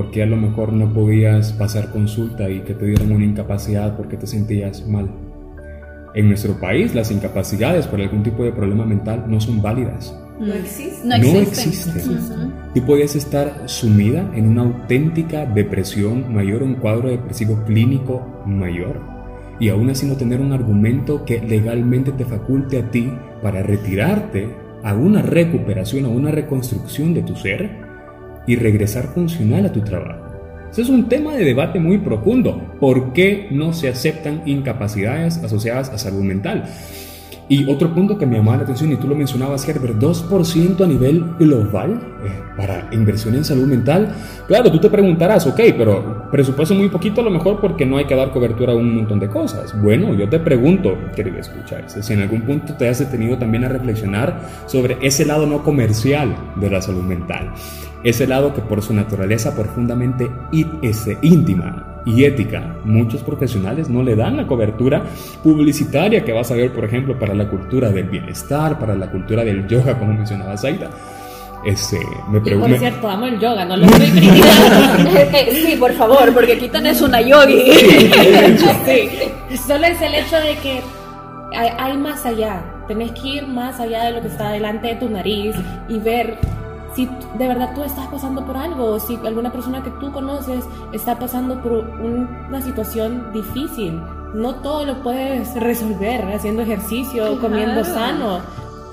por 0.00 0.10
qué 0.10 0.22
a 0.22 0.26
lo 0.26 0.38
mejor 0.38 0.72
no 0.72 0.90
podías 0.94 1.52
pasar 1.52 1.90
consulta 1.90 2.48
y 2.48 2.60
que 2.60 2.72
te 2.72 2.86
dieran 2.86 3.12
una 3.12 3.26
incapacidad 3.26 3.98
porque 3.98 4.16
te 4.16 4.26
sentías 4.26 4.88
mal? 4.88 5.10
En 6.14 6.26
nuestro 6.26 6.58
país 6.58 6.94
las 6.94 7.10
incapacidades 7.10 7.86
por 7.86 8.00
algún 8.00 8.22
tipo 8.22 8.42
de 8.42 8.50
problema 8.50 8.86
mental 8.86 9.26
no 9.28 9.38
son 9.42 9.60
válidas. 9.60 10.18
No 10.38 10.54
existe. 10.54 11.06
No, 11.06 11.16
existe. 11.16 12.00
Tú 12.74 12.86
podías 12.86 13.14
estar 13.14 13.64
sumida 13.66 14.26
en 14.34 14.48
una 14.48 14.62
auténtica 14.62 15.44
depresión 15.44 16.32
mayor, 16.32 16.62
un 16.62 16.76
cuadro 16.76 17.10
depresivo 17.10 17.62
clínico 17.66 18.26
mayor, 18.46 19.02
y 19.60 19.68
aún 19.68 19.90
así 19.90 20.06
no 20.06 20.16
tener 20.16 20.40
un 20.40 20.54
argumento 20.54 21.26
que 21.26 21.42
legalmente 21.42 22.12
te 22.12 22.24
faculte 22.24 22.78
a 22.78 22.90
ti 22.90 23.12
para 23.42 23.62
retirarte 23.62 24.48
a 24.82 24.94
una 24.94 25.20
recuperación, 25.20 26.06
a 26.06 26.08
una 26.08 26.30
reconstrucción 26.30 27.12
de 27.12 27.20
tu 27.20 27.36
ser 27.36 27.89
y 28.46 28.56
regresar 28.56 29.04
funcional 29.08 29.66
a 29.66 29.72
tu 29.72 29.80
trabajo. 29.80 30.30
Ese 30.70 30.82
es 30.82 30.88
un 30.88 31.08
tema 31.08 31.34
de 31.34 31.44
debate 31.44 31.80
muy 31.80 31.98
profundo. 31.98 32.74
¿Por 32.78 33.12
qué 33.12 33.48
no 33.50 33.72
se 33.72 33.88
aceptan 33.88 34.42
incapacidades 34.46 35.38
asociadas 35.38 35.90
a 35.90 35.98
salud 35.98 36.22
mental? 36.22 36.64
Y 37.50 37.68
otro 37.68 37.92
punto 37.92 38.16
que 38.16 38.26
me 38.26 38.36
llamaba 38.36 38.58
la 38.58 38.62
atención, 38.62 38.92
y 38.92 38.96
tú 38.96 39.08
lo 39.08 39.16
mencionabas, 39.16 39.68
Herbert, 39.68 39.96
2% 39.98 40.84
a 40.84 40.86
nivel 40.86 41.24
global 41.36 42.00
eh, 42.24 42.28
para 42.56 42.88
inversión 42.92 43.34
en 43.34 43.44
salud 43.44 43.66
mental. 43.66 44.14
Claro, 44.46 44.70
tú 44.70 44.78
te 44.78 44.88
preguntarás, 44.88 45.48
ok, 45.48 45.60
pero 45.76 46.30
presupuesto 46.30 46.76
muy 46.76 46.88
poquito 46.88 47.22
a 47.22 47.24
lo 47.24 47.30
mejor 47.30 47.60
porque 47.60 47.84
no 47.84 47.96
hay 47.96 48.04
que 48.04 48.14
dar 48.14 48.30
cobertura 48.30 48.72
a 48.72 48.76
un 48.76 48.94
montón 48.94 49.18
de 49.18 49.26
cosas. 49.26 49.74
Bueno, 49.82 50.14
yo 50.14 50.28
te 50.28 50.38
pregunto, 50.38 50.96
querido 51.16 51.38
escuchar, 51.38 51.90
si 51.90 52.12
en 52.12 52.20
algún 52.20 52.42
punto 52.42 52.74
te 52.74 52.88
has 52.88 53.00
detenido 53.00 53.36
también 53.36 53.64
a 53.64 53.68
reflexionar 53.68 54.42
sobre 54.66 54.98
ese 55.02 55.26
lado 55.26 55.44
no 55.44 55.64
comercial 55.64 56.36
de 56.54 56.70
la 56.70 56.80
salud 56.80 57.02
mental. 57.02 57.52
Ese 58.02 58.26
lado 58.26 58.54
que 58.54 58.62
por 58.62 58.82
su 58.82 58.94
naturaleza 58.94 59.54
profundamente 59.54 60.30
íntima 60.52 61.90
y 62.06 62.24
ética. 62.24 62.76
Muchos 62.84 63.22
profesionales 63.22 63.88
no 63.90 64.02
le 64.02 64.16
dan 64.16 64.36
la 64.36 64.46
cobertura 64.46 65.02
publicitaria 65.42 66.24
que 66.24 66.32
vas 66.32 66.50
a 66.50 66.54
ver, 66.54 66.72
por 66.72 66.84
ejemplo, 66.84 67.18
para 67.18 67.34
la 67.34 67.48
cultura 67.48 67.90
del 67.90 68.08
bienestar, 68.08 68.78
para 68.78 68.94
la 68.94 69.10
cultura 69.10 69.44
del 69.44 69.66
yoga, 69.66 69.98
como 69.98 70.14
mencionaba 70.14 70.56
Zaida. 70.56 70.90
Ese, 71.64 71.98
me 72.30 72.40
pregunto. 72.40 72.70
Por 72.70 72.78
cierto, 72.78 73.10
amo 73.10 73.26
el 73.26 73.38
yoga, 73.38 73.66
no 73.66 73.76
lo 73.76 73.84
estoy 73.84 74.06
criticando. 74.10 75.10
Eh, 75.18 75.62
sí, 75.66 75.76
por 75.76 75.92
favor, 75.92 76.32
porque 76.32 76.54
aquí 76.54 76.68
tenés 76.68 77.02
una 77.02 77.20
yogi. 77.20 77.70
Sí, 78.86 79.58
Solo 79.66 79.84
es 79.86 80.00
el 80.00 80.14
hecho 80.14 80.36
de 80.36 80.56
que 80.62 80.80
hay, 81.54 81.68
hay 81.78 81.98
más 81.98 82.24
allá. 82.24 82.62
Tenés 82.88 83.12
que 83.12 83.28
ir 83.28 83.46
más 83.46 83.78
allá 83.78 84.04
de 84.04 84.12
lo 84.12 84.22
que 84.22 84.28
está 84.28 84.52
delante 84.52 84.88
de 84.88 84.94
tu 84.94 85.10
nariz 85.10 85.54
y 85.88 85.98
ver 85.98 86.38
si 86.94 87.06
de 87.38 87.48
verdad 87.48 87.72
tú 87.74 87.82
estás 87.82 88.06
pasando 88.08 88.44
por 88.44 88.56
algo, 88.56 88.98
si 88.98 89.16
alguna 89.24 89.52
persona 89.52 89.82
que 89.82 89.90
tú 89.92 90.12
conoces 90.12 90.64
está 90.92 91.18
pasando 91.18 91.60
por 91.62 91.72
una 91.72 92.60
situación 92.62 93.32
difícil. 93.32 94.00
No 94.34 94.56
todo 94.56 94.84
lo 94.84 95.02
puedes 95.02 95.54
resolver 95.54 96.24
haciendo 96.32 96.62
ejercicio, 96.62 97.40
comiendo 97.40 97.84
sano. 97.84 98.40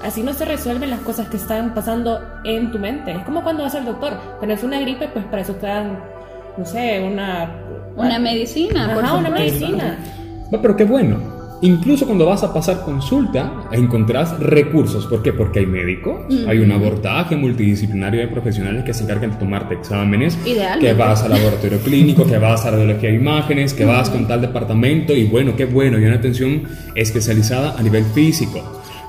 Así 0.04 0.24
no 0.24 0.34
se 0.34 0.46
resuelven 0.46 0.89
las 0.89 1.01
cosas 1.01 1.27
que 1.27 1.38
están 1.38 1.74
pasando 1.74 2.20
en 2.44 2.72
tu 2.72 2.80
mente. 2.80 3.12
Es 3.12 3.24
como 3.24 3.44
cuando 3.44 3.63
vas 3.63 3.75
al 3.75 3.86
doctor. 3.86 4.13
Tenés 4.39 4.63
una 4.63 4.80
gripe, 4.80 5.08
pues 5.08 5.25
para 5.25 5.42
eso 5.42 5.54
te 5.56 5.68
dan, 5.68 6.00
no 6.58 6.66
sé, 6.66 7.04
una... 7.04 7.51
Una 7.96 8.20
medicina. 8.20 8.96
Ajá, 8.96 9.16
una 9.16 9.30
medicina. 9.30 9.98
pero 10.51 10.75
qué 10.75 10.86
bueno. 10.86 11.37
Incluso 11.62 12.06
cuando 12.06 12.26
vas 12.26 12.44
a 12.44 12.54
pasar 12.54 12.84
consulta, 12.84 13.64
encontrás 13.72 14.40
recursos. 14.40 15.08
¿Por 15.08 15.24
qué? 15.24 15.34
Porque 15.34 15.60
hay 15.60 15.66
médico, 15.66 16.28
hay 16.48 16.60
un 16.60 16.72
abordaje 16.72 17.36
multidisciplinario 17.36 18.22
de 18.22 18.28
profesionales 18.28 18.84
que 18.84 18.94
se 18.94 19.04
encargan 19.04 19.32
de 19.32 19.38
tomarte 19.38 19.74
exámenes, 19.74 20.38
que 20.80 20.94
vas 20.94 21.24
al 21.24 21.32
laboratorio 21.32 21.80
clínico, 21.80 22.26
que 22.26 22.38
vas 22.38 22.64
a 22.66 22.72
radiología 22.72 23.10
de 23.10 23.16
imágenes, 23.16 23.74
que 23.74 23.86
vas 23.86 24.10
con 24.10 24.28
tal 24.28 24.42
departamento 24.42 25.14
y 25.14 25.26
bueno, 25.26 25.56
qué 25.56 25.66
bueno, 25.66 25.98
y 25.98 26.06
una 26.06 26.16
atención 26.16 26.64
especializada 26.94 27.76
a 27.78 27.82
nivel 27.82 28.06
físico. 28.06 28.62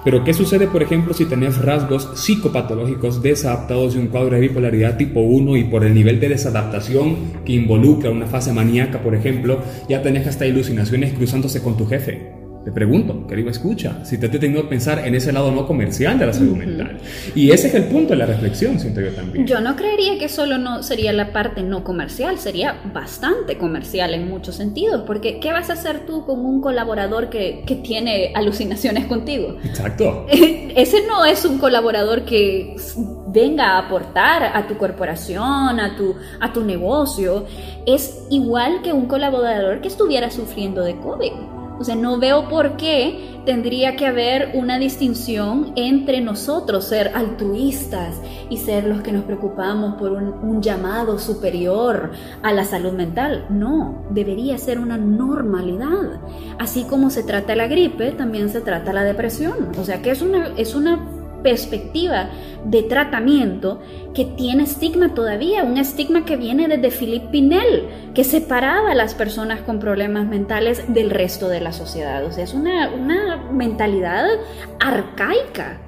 Pero 0.05 0.25
¿qué 0.25 0.33
sucede, 0.33 0.69
por 0.69 0.83
ejemplo, 0.83 1.12
si 1.12 1.26
tenés 1.26 1.59
rasgos 1.59 2.09
psicopatológicos 2.14 3.21
desadaptados 3.21 3.93
de 3.93 4.00
un 4.00 4.07
cuadro 4.07 4.37
de 4.37 4.40
bipolaridad 4.40 4.97
tipo 4.97 5.21
1 5.21 5.57
y 5.57 5.64
por 5.64 5.85
el 5.85 5.93
nivel 5.93 6.19
de 6.19 6.31
desadaptación 6.31 7.43
que 7.45 7.52
involucra 7.52 8.11
una 8.11 8.26
fase 8.26 8.52
maníaca, 8.55 9.02
por 9.02 9.14
ejemplo, 9.14 9.59
ya 9.88 10.00
tenés 10.00 10.26
hasta 10.26 10.47
ilusionaciones 10.47 11.12
cruzándose 11.12 11.62
con 11.62 11.76
tu 11.76 11.85
jefe? 11.87 12.38
Te 12.68 12.72
pregunto, 12.72 13.26
querido 13.26 13.48
escucha, 13.48 14.04
si 14.04 14.18
te 14.18 14.26
has 14.26 14.32
tenido 14.32 14.60
que 14.60 14.68
pensar 14.68 14.98
en 14.98 15.14
ese 15.14 15.32
lado 15.32 15.50
no 15.50 15.66
comercial 15.66 16.18
de 16.18 16.26
la 16.26 16.34
salud 16.34 16.54
mental. 16.54 16.98
Y 17.34 17.50
ese 17.50 17.68
es 17.68 17.75
el 17.75 17.84
punto 17.84 18.10
de 18.10 18.16
la 18.16 18.26
reflexión, 18.26 18.78
siento 18.78 19.00
yo 19.00 19.10
también. 19.12 19.46
Yo 19.46 19.62
no 19.62 19.75
creería 19.75 20.18
que 20.18 20.28
solo 20.28 20.58
no 20.58 20.82
sería 20.82 21.14
la 21.14 21.32
parte 21.32 21.62
no 21.62 21.82
comercial, 21.82 22.38
sería 22.38 22.76
bastante 22.92 23.56
comercial 23.56 24.12
en 24.12 24.28
muchos 24.28 24.56
sentidos, 24.56 25.04
porque 25.06 25.40
¿qué 25.40 25.50
vas 25.50 25.70
a 25.70 25.72
hacer 25.72 26.04
tú 26.04 26.26
con 26.26 26.44
un 26.44 26.60
colaborador 26.60 27.30
que, 27.30 27.62
que 27.66 27.76
tiene 27.76 28.32
alucinaciones 28.34 29.06
contigo? 29.06 29.56
Exacto. 29.64 30.26
ese 30.30 31.06
no 31.06 31.25
es 31.25 31.46
un 31.46 31.56
colaborador 31.56 32.26
que 32.26 32.76
venga 33.28 33.76
a 33.76 33.87
aportar 33.87 34.42
a 34.42 34.66
tu 34.66 34.76
corporación, 34.76 35.80
a 35.80 35.96
tu, 35.96 36.16
a 36.38 36.52
tu 36.52 36.62
negocio, 36.62 37.46
es 37.87 38.26
igual 38.28 38.82
que 38.82 38.92
un 38.92 39.06
colaborador 39.06 39.80
que 39.80 39.88
estuviera 39.88 40.30
sufriendo 40.30 40.82
de 40.84 40.96
COVID. 40.96 41.32
O 41.78 41.85
sea, 41.85 41.94
no 41.94 42.18
veo 42.18 42.49
por 42.49 42.76
qué 42.76 43.40
tendría 43.44 43.97
que 43.97 44.06
haber 44.06 44.50
una 44.54 44.78
distinción 44.78 45.73
entre 45.76 46.20
nosotros, 46.20 46.85
ser 46.85 47.12
altruistas 47.14 48.14
y 48.50 48.58
ser 48.58 48.85
los 48.85 49.00
que 49.00 49.12
nos 49.12 49.25
preocupamos 49.25 49.94
por 49.94 50.12
un, 50.12 50.61
llamado 50.61 51.18
superior 51.18 52.11
a 52.42 52.52
la 52.52 52.64
salud 52.64 52.92
mental. 52.92 53.47
No, 53.49 54.04
debería 54.11 54.58
ser 54.58 54.78
una 54.78 54.99
normalidad. 54.99 56.20
Así 56.58 56.85
como 56.85 57.11
se 57.11 57.23
trata 57.23 57.54
la 57.54 57.68
gripe, 57.68 58.11
también 58.11 58.49
se 58.49 58.61
trata 58.61 58.92
la 58.92 59.04
depresión. 59.04 59.73
O 59.78 59.85
sea, 59.85 60.02
que 60.02 60.11
es 60.11 60.20
una, 60.20 60.49
es 60.56 60.75
una 60.75 61.17
perspectiva 61.42 62.30
de 62.64 62.83
tratamiento 62.83 63.80
que 64.14 64.25
tiene 64.25 64.64
estigma 64.64 65.14
todavía, 65.14 65.64
un 65.64 65.78
estigma 65.78 66.25
que 66.25 66.37
viene 66.37 66.68
desde 66.68 66.90
Philippe 66.90 67.28
Pinel, 67.30 67.88
que 68.14 68.25
separaba 68.25 68.90
a 68.90 68.95
las 68.95 69.14
personas 69.14 69.61
con 69.61 69.78
problemas 69.78 70.26
mentales 70.26 70.92
del 70.92 71.11
resto 71.11 71.49
de 71.49 71.61
la 71.61 71.73
sociedad. 71.73 72.25
O 72.25 72.33
sea, 72.33 72.45
es 72.45 72.54
una, 72.54 72.90
una 72.90 73.37
mentalidad 73.52 74.26
arcaica. 74.80 75.80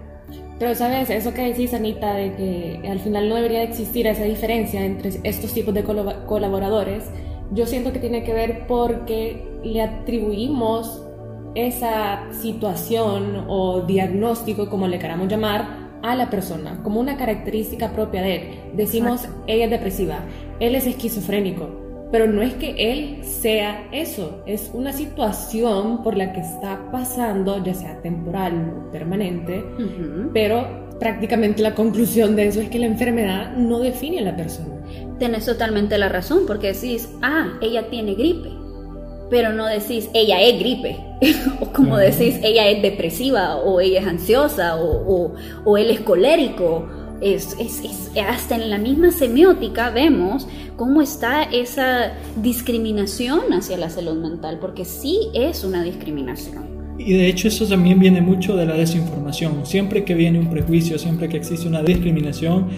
Pero 0.59 0.75
sabes, 0.75 1.09
eso 1.09 1.33
que 1.33 1.43
decís, 1.43 1.73
Anita, 1.73 2.13
de 2.13 2.35
que 2.35 2.89
al 2.89 3.01
final 3.01 3.29
no 3.29 3.37
debería 3.37 3.63
existir 3.63 4.07
esa 4.07 4.25
diferencia 4.25 4.85
entre 4.85 5.11
estos 5.25 5.55
tipos 5.55 5.73
de 5.73 5.83
colaboradores, 5.85 7.05
yo 7.53 7.67
siento 7.67 7.93
que 7.93 7.99
tiene 7.99 8.25
que 8.25 8.35
ver 8.35 8.67
porque 8.67 9.43
le 9.65 9.83
atribuimos 9.83 11.10
esa 11.55 12.33
situación 12.33 13.45
o 13.49 13.83
diagnóstico, 13.83 14.69
como 14.69 14.87
le 14.87 14.99
queramos 14.99 15.29
llamar, 15.29 15.91
a 16.03 16.15
la 16.15 16.31
persona, 16.31 16.81
como 16.83 17.01
una 17.01 17.17
característica 17.17 17.93
propia 17.93 18.23
de 18.23 18.37
él. 18.37 18.43
Decimos, 18.75 19.29
ella 19.47 19.67
es 19.67 19.71
depresiva, 19.71 20.21
él 20.59 20.75
es 20.75 20.87
esquizofrénico, 20.87 22.09
pero 22.11 22.27
no 22.27 22.43
es 22.43 22.55
que 22.55 22.75
él 22.93 23.23
sea 23.23 23.87
eso, 23.93 24.43
es 24.47 24.71
una 24.73 24.93
situación 24.93 26.03
por 26.03 26.17
la 26.17 26.33
que 26.33 26.41
está 26.41 26.91
pasando, 26.91 27.63
ya 27.63 27.75
sea 27.75 28.01
temporal 28.03 28.87
o 28.89 28.91
permanente, 28.91 29.65
pero 30.33 30.89
prácticamente 30.99 31.63
la 31.63 31.75
conclusión 31.75 32.35
de 32.37 32.49
eso 32.49 32.61
es 32.61 32.69
que 32.69 32.79
la 32.79 32.87
enfermedad 32.87 33.55
no 33.57 33.79
define 33.79 34.19
a 34.19 34.23
la 34.23 34.37
persona. 34.37 34.81
Tienes 35.19 35.47
totalmente 35.47 35.99
la 35.99 36.09
razón, 36.09 36.41
porque 36.47 36.73
decís, 36.73 37.11
ah, 37.23 37.59
ella 37.61 37.89
tiene 37.91 38.15
gripe, 38.15 38.51
pero 39.31 39.53
no 39.53 39.67
decís, 39.67 40.11
ella 40.13 40.43
es 40.43 40.59
gripe, 40.59 40.97
o 41.61 41.73
como 41.73 41.97
decís, 41.97 42.39
ella 42.43 42.69
es 42.69 42.83
depresiva, 42.83 43.57
o 43.57 43.81
ella 43.81 44.01
es 44.01 44.07
ansiosa, 44.07 44.77
o, 44.77 45.35
o 45.65 45.79
él 45.79 45.91
es 45.91 46.01
colérico 46.01 46.89
es, 47.21 47.57
es, 47.59 48.11
hasta 48.27 48.57
en 48.57 48.71
la 48.71 48.79
misma 48.79 49.11
semiótica 49.11 49.91
vemos 49.91 50.49
cómo 50.77 51.03
está 51.03 51.43
esa 51.43 52.13
discriminación 52.37 53.53
hacia 53.53 53.77
la 53.77 53.91
salud 53.91 54.21
mental, 54.21 54.59
porque 54.61 54.85
sí 54.85 55.29
es 55.35 55.65
una 55.65 55.83
discriminación. 55.83 56.71
Y 56.99 57.15
de 57.15 57.29
hecho 57.29 57.49
eso 57.49 57.67
también 57.67 57.99
viene 57.99 58.21
mucho 58.21 58.57
de 58.57 58.67
la 58.67 58.75
desinformación. 58.75 59.65
Siempre 59.65 60.05
que 60.05 60.15
viene 60.15 60.39
un 60.39 60.51
prejuicio, 60.51 60.99
siempre 60.99 61.29
que 61.29 61.39
existe 61.39 61.67
una 61.67 61.83
discriminación, 61.83 62.69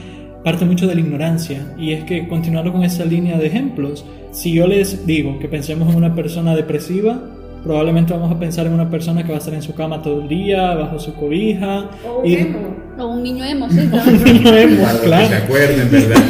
parte 0.45 0.65
mucho 0.65 0.87
de 0.87 0.95
la 0.95 1.01
ignorancia. 1.01 1.75
Y 1.79 1.93
es 1.93 2.05
que 2.05 2.29
continuando 2.29 2.73
con 2.73 2.83
esa 2.83 3.05
línea 3.05 3.39
de 3.39 3.47
ejemplos, 3.47 4.05
si 4.33 4.53
yo 4.53 4.67
les 4.67 5.07
digo 5.07 5.39
que 5.39 5.49
pensemos 5.49 5.89
en 5.91 5.97
una 5.97 6.15
persona 6.15 6.55
depresiva, 6.55 7.21
probablemente 7.63 8.13
vamos 8.13 8.33
a 8.33 8.39
pensar 8.39 8.67
en 8.67 8.73
una 8.73 8.91
persona 8.91 9.23
que 9.23 9.29
va 9.29 9.37
a 9.37 9.39
estar 9.39 9.55
en 9.55 9.63
su 9.63 9.75
cama 9.75 10.03
todo 10.03 10.23
el 10.23 10.29
día, 10.29 10.75
bajo 10.75 10.99
su 10.99 11.15
cobija. 11.15 11.91
O, 12.07 12.25
y... 12.25 12.55
o 12.99 13.07
un 13.07 13.23
niño 13.23 13.45
emo, 13.45 13.69
sí. 13.71 13.79
un 13.79 14.25
niño 14.25 14.57
emo, 14.57 14.85
claro. 15.05 15.29
¿Se 15.29 15.35
acuerdan, 15.37 15.91
verdad? 15.91 16.23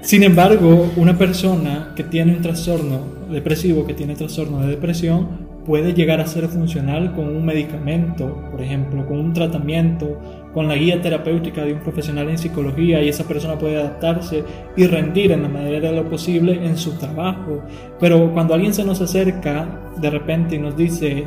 Sin 0.02 0.24
embargo, 0.24 0.92
una 0.96 1.18
persona 1.18 1.94
que 1.96 2.04
tiene 2.04 2.36
un 2.36 2.42
trastorno 2.42 3.02
depresivo, 3.30 3.86
que 3.86 3.94
tiene 3.94 4.16
trastorno 4.16 4.62
de 4.62 4.70
depresión, 4.70 5.51
puede 5.66 5.94
llegar 5.94 6.20
a 6.20 6.28
ser 6.28 6.48
funcional 6.48 7.14
con 7.14 7.28
un 7.28 7.46
medicamento, 7.46 8.44
por 8.52 8.62
ejemplo, 8.62 9.06
con 9.06 9.20
un 9.20 9.34
tratamiento, 9.34 10.20
con 10.54 10.68
la 10.68 10.76
guía 10.76 11.02
terapéutica 11.02 11.64
de 11.64 11.74
un 11.74 11.80
profesional 11.80 12.30
en 12.30 12.38
psicología 12.38 13.02
y 13.02 13.10
esa 13.10 13.26
persona 13.26 13.58
puede 13.58 13.78
adaptarse 13.78 14.44
y 14.76 14.86
rendir 14.88 15.32
en 15.32 15.44
la 15.44 15.50
medida 15.50 15.80
de 15.80 15.96
lo 15.96 16.10
posible 16.10 16.66
en 16.66 16.78
su 16.78 16.98
trabajo. 16.98 17.64
Pero 18.00 18.32
cuando 18.34 18.54
alguien 18.54 18.74
se 18.74 18.84
nos 18.84 19.02
acerca 19.02 19.92
de 19.98 20.10
repente 20.10 20.56
y 20.56 20.60
nos 20.60 20.76
dice, 20.76 21.26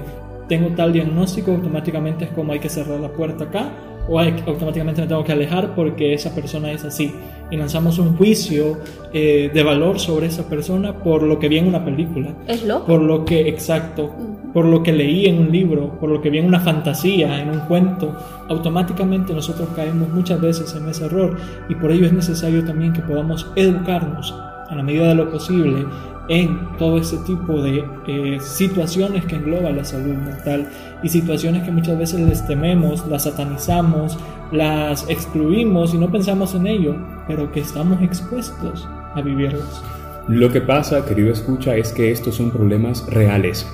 tengo 0.49 0.69
tal 0.75 0.93
diagnóstico, 0.93 1.53
automáticamente 1.53 2.27
es 2.27 2.31
como 2.33 2.53
hay 2.53 2.59
que 2.59 2.69
cerrar 2.69 3.01
la 3.01 3.13
puerta 3.13 3.45
acá 3.45 3.71
o 4.09 4.21
automáticamente 4.21 5.01
me 5.01 5.07
tengo 5.09 5.25
que 5.25 5.33
alejar 5.33 5.75
porque 5.75 6.15
esa 6.15 6.35
persona 6.35 6.71
es 6.73 6.85
así. 6.85 7.13
Y 7.51 7.57
lanzamos 7.57 7.99
un 7.99 8.17
juicio 8.17 8.79
eh, 9.13 9.51
de 9.53 9.63
valor 9.63 10.01
sobre 10.01 10.27
esa 10.27 10.49
persona 10.49 10.99
por 10.99 11.23
lo 11.23 11.39
que 11.39 11.49
vi 11.49 11.59
en 11.59 11.69
una 11.69 11.85
película. 11.85 12.35
Es 12.47 12.65
loco. 12.65 12.87
Por 12.87 13.03
lo 13.03 13.25
que, 13.25 13.49
exacto, 13.49 14.11
por 14.53 14.65
lo 14.65 14.83
que 14.83 14.93
leí 14.93 15.27
en 15.27 15.39
un 15.39 15.53
libro, 15.53 15.99
por 16.01 16.09
lo 16.11 16.21
que 16.21 16.31
vi 16.31 16.39
en 16.39 16.47
una 16.47 16.61
fantasía, 16.61 17.41
en 17.41 17.51
un 17.51 17.61
cuento. 17.61 18.17
Automáticamente 18.49 19.33
nosotros 19.33 19.69
caemos 19.77 20.09
muchas 20.09 20.41
veces 20.41 20.75
en 20.75 20.89
ese 20.89 21.05
error 21.05 21.37
y 21.69 21.75
por 21.75 21.93
ello 21.93 22.07
es 22.07 22.13
necesario 22.13 22.65
también 22.65 22.93
que 22.93 23.03
podamos 23.03 23.47
educarnos 23.57 24.35
a 24.69 24.75
la 24.75 24.83
medida 24.83 25.09
de 25.09 25.15
lo 25.15 25.31
posible 25.31 25.85
en 26.29 26.77
todo 26.79 26.99
ese 26.99 27.19
tipo 27.19 27.61
de 27.61 27.85
eh, 28.07 28.39
situaciones 28.41 29.25
que 29.27 29.37
engloba 29.37 29.71
la 29.71 29.85
salud 29.85 30.15
mental 30.15 30.69
y 31.03 31.09
situaciones 31.09 31.65
que 31.65 31.71
muchas 31.71 31.99
veces 31.99 32.21
les 32.21 32.47
tememos, 32.47 33.07
las 33.07 33.25
satanizamos, 33.25 34.19
las 34.53 35.09
excluimos 35.09 35.95
y 35.95 35.99
no 35.99 36.11
pensamos 36.11 36.55
en 36.55 36.67
ello, 36.67 36.97
pero 37.27 37.51
que 37.53 37.61
estamos 37.61 38.01
expuestos 38.03 38.89
a 39.15 39.21
vivirlas. 39.21 39.83
Lo 40.29 40.51
que 40.51 40.61
pasa, 40.61 41.05
querido 41.05 41.33
escucha, 41.33 41.77
es 41.77 41.93
que 41.93 42.11
estos 42.11 42.37
son 42.37 42.51
problemas 42.51 43.07
reales, 43.11 43.67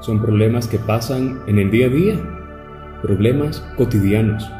son 0.00 0.20
problemas 0.20 0.66
que 0.66 0.78
pasan 0.78 1.40
en 1.46 1.58
el 1.58 1.70
día 1.70 1.86
a 1.86 1.90
día, 1.90 2.14
problemas 3.02 3.62
cotidianos 3.76 4.50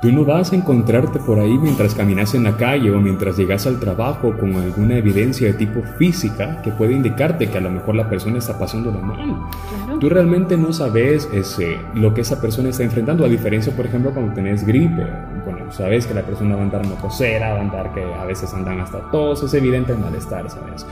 Tú 0.00 0.12
no 0.12 0.24
vas 0.24 0.52
a 0.52 0.56
encontrarte 0.56 1.18
por 1.18 1.40
ahí 1.40 1.58
mientras 1.58 1.92
caminas 1.92 2.32
en 2.34 2.44
la 2.44 2.56
calle 2.56 2.92
o 2.92 3.00
mientras 3.00 3.36
llegas 3.36 3.66
al 3.66 3.80
trabajo 3.80 4.32
con 4.38 4.54
alguna 4.54 4.96
evidencia 4.96 5.48
de 5.48 5.54
tipo 5.54 5.82
física 5.98 6.62
que 6.62 6.70
puede 6.70 6.92
indicarte 6.92 7.48
que 7.48 7.58
a 7.58 7.60
lo 7.60 7.70
mejor 7.70 7.96
la 7.96 8.08
persona 8.08 8.38
está 8.38 8.56
pasando 8.56 8.92
mal. 8.92 9.98
Tú 9.98 10.08
realmente 10.08 10.56
no 10.56 10.72
sabes 10.72 11.28
ese, 11.32 11.80
lo 11.94 12.14
que 12.14 12.20
esa 12.20 12.40
persona 12.40 12.68
está 12.68 12.84
enfrentando, 12.84 13.24
a 13.24 13.28
diferencia, 13.28 13.74
por 13.74 13.86
ejemplo, 13.86 14.12
cuando 14.12 14.32
tenés 14.34 14.64
gripe. 14.64 15.04
Bueno, 15.44 15.72
sabes 15.72 16.06
que 16.06 16.14
la 16.14 16.22
persona 16.22 16.54
va 16.54 16.60
a 16.60 16.64
andar 16.64 16.86
mocosera, 16.86 17.54
va 17.54 17.58
a 17.58 17.62
andar 17.62 17.92
que 17.92 18.04
a 18.04 18.24
veces 18.24 18.54
andan 18.54 18.80
hasta 18.80 19.00
tos, 19.10 19.42
es 19.42 19.52
evidente 19.54 19.94
el 19.94 19.98
malestar, 19.98 20.48
¿sabes? 20.48 20.86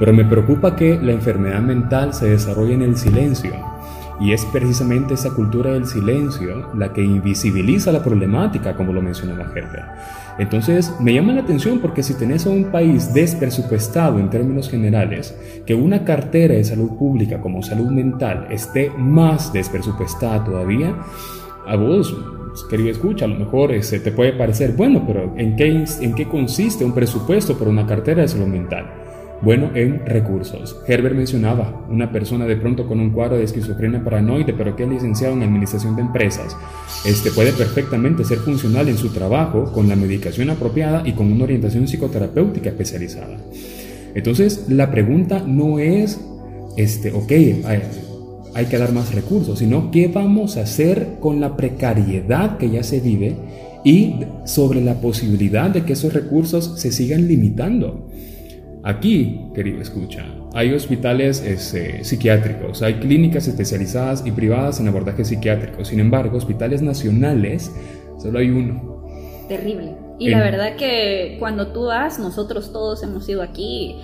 Pero 0.00 0.12
me 0.12 0.24
preocupa 0.24 0.74
que 0.74 0.98
la 1.00 1.12
enfermedad 1.12 1.60
mental 1.60 2.12
se 2.12 2.30
desarrolle 2.30 2.74
en 2.74 2.82
el 2.82 2.96
silencio 2.96 3.77
y 4.20 4.32
es 4.32 4.44
precisamente 4.46 5.14
esa 5.14 5.30
cultura 5.30 5.72
del 5.72 5.86
silencio 5.86 6.70
la 6.74 6.92
que 6.92 7.02
invisibiliza 7.02 7.92
la 7.92 8.02
problemática, 8.02 8.74
como 8.76 8.92
lo 8.92 9.00
mencionaba 9.00 9.50
Herbert. 9.54 9.86
Entonces, 10.38 10.94
me 11.00 11.12
llama 11.12 11.32
la 11.32 11.40
atención 11.40 11.80
porque 11.80 12.02
si 12.02 12.14
tenés 12.14 12.46
a 12.46 12.50
un 12.50 12.66
país 12.66 13.12
despresupuestado 13.12 14.18
en 14.18 14.30
términos 14.30 14.70
generales, 14.70 15.36
que 15.66 15.74
una 15.74 16.04
cartera 16.04 16.54
de 16.54 16.64
salud 16.64 16.96
pública 16.96 17.40
como 17.40 17.62
salud 17.62 17.90
mental 17.90 18.46
esté 18.50 18.90
más 18.96 19.52
despresupuestada 19.52 20.44
todavía, 20.44 20.94
a 21.66 21.76
vos, 21.76 22.16
querido 22.70 22.90
escucha, 22.90 23.24
a 23.24 23.28
lo 23.28 23.36
mejor 23.36 23.72
este, 23.72 24.00
te 24.00 24.12
puede 24.12 24.32
parecer, 24.32 24.72
bueno, 24.72 25.04
pero 25.06 25.34
¿en 25.36 25.56
qué, 25.56 25.84
¿en 26.00 26.14
qué 26.14 26.26
consiste 26.26 26.84
un 26.84 26.94
presupuesto 26.94 27.58
para 27.58 27.70
una 27.70 27.86
cartera 27.86 28.22
de 28.22 28.28
salud 28.28 28.46
mental? 28.46 29.07
Bueno, 29.40 29.70
en 29.74 30.04
recursos. 30.04 30.76
Herbert 30.88 31.14
mencionaba 31.14 31.86
una 31.88 32.10
persona 32.10 32.44
de 32.44 32.56
pronto 32.56 32.88
con 32.88 32.98
un 32.98 33.10
cuadro 33.10 33.36
de 33.36 33.44
esquizofrenia 33.44 34.02
paranoide, 34.02 34.52
pero 34.52 34.74
que 34.74 34.82
es 34.82 34.88
licenciado 34.88 35.34
en 35.34 35.42
administración 35.42 35.94
de 35.94 36.02
empresas, 36.02 36.56
este 37.06 37.30
puede 37.30 37.52
perfectamente 37.52 38.24
ser 38.24 38.38
funcional 38.38 38.88
en 38.88 38.98
su 38.98 39.10
trabajo 39.10 39.72
con 39.72 39.88
la 39.88 39.94
medicación 39.94 40.50
apropiada 40.50 41.06
y 41.06 41.12
con 41.12 41.30
una 41.32 41.44
orientación 41.44 41.86
psicoterapéutica 41.86 42.70
especializada. 42.70 43.36
Entonces, 44.14 44.64
la 44.68 44.90
pregunta 44.90 45.44
no 45.46 45.78
es, 45.78 46.20
este, 46.76 47.12
ok, 47.12 47.30
hay, 47.30 47.82
hay 48.54 48.66
que 48.66 48.78
dar 48.78 48.92
más 48.92 49.14
recursos, 49.14 49.60
sino 49.60 49.92
qué 49.92 50.08
vamos 50.08 50.56
a 50.56 50.62
hacer 50.62 51.18
con 51.20 51.40
la 51.40 51.56
precariedad 51.56 52.58
que 52.58 52.70
ya 52.70 52.82
se 52.82 52.98
vive 52.98 53.36
y 53.84 54.16
sobre 54.44 54.80
la 54.80 54.94
posibilidad 54.94 55.70
de 55.70 55.84
que 55.84 55.92
esos 55.92 56.12
recursos 56.12 56.72
se 56.76 56.90
sigan 56.90 57.28
limitando. 57.28 58.08
Aquí, 58.88 59.50
querido 59.54 59.82
escucha, 59.82 60.24
hay 60.54 60.72
hospitales 60.72 61.42
este, 61.42 62.04
psiquiátricos, 62.04 62.80
hay 62.80 62.94
clínicas 62.94 63.46
especializadas 63.46 64.24
y 64.24 64.32
privadas 64.32 64.80
en 64.80 64.88
abordaje 64.88 65.26
psiquiátrico. 65.26 65.84
Sin 65.84 66.00
embargo, 66.00 66.38
hospitales 66.38 66.80
nacionales, 66.80 67.70
solo 68.18 68.38
hay 68.38 68.48
uno. 68.48 69.04
Terrible. 69.46 69.94
Y 70.18 70.30
la 70.30 70.40
verdad 70.40 70.76
que 70.76 71.36
cuando 71.38 71.66
tú 71.66 71.84
vas, 71.84 72.18
nosotros 72.18 72.72
todos 72.72 73.02
hemos 73.02 73.28
ido 73.28 73.42
aquí, 73.42 74.00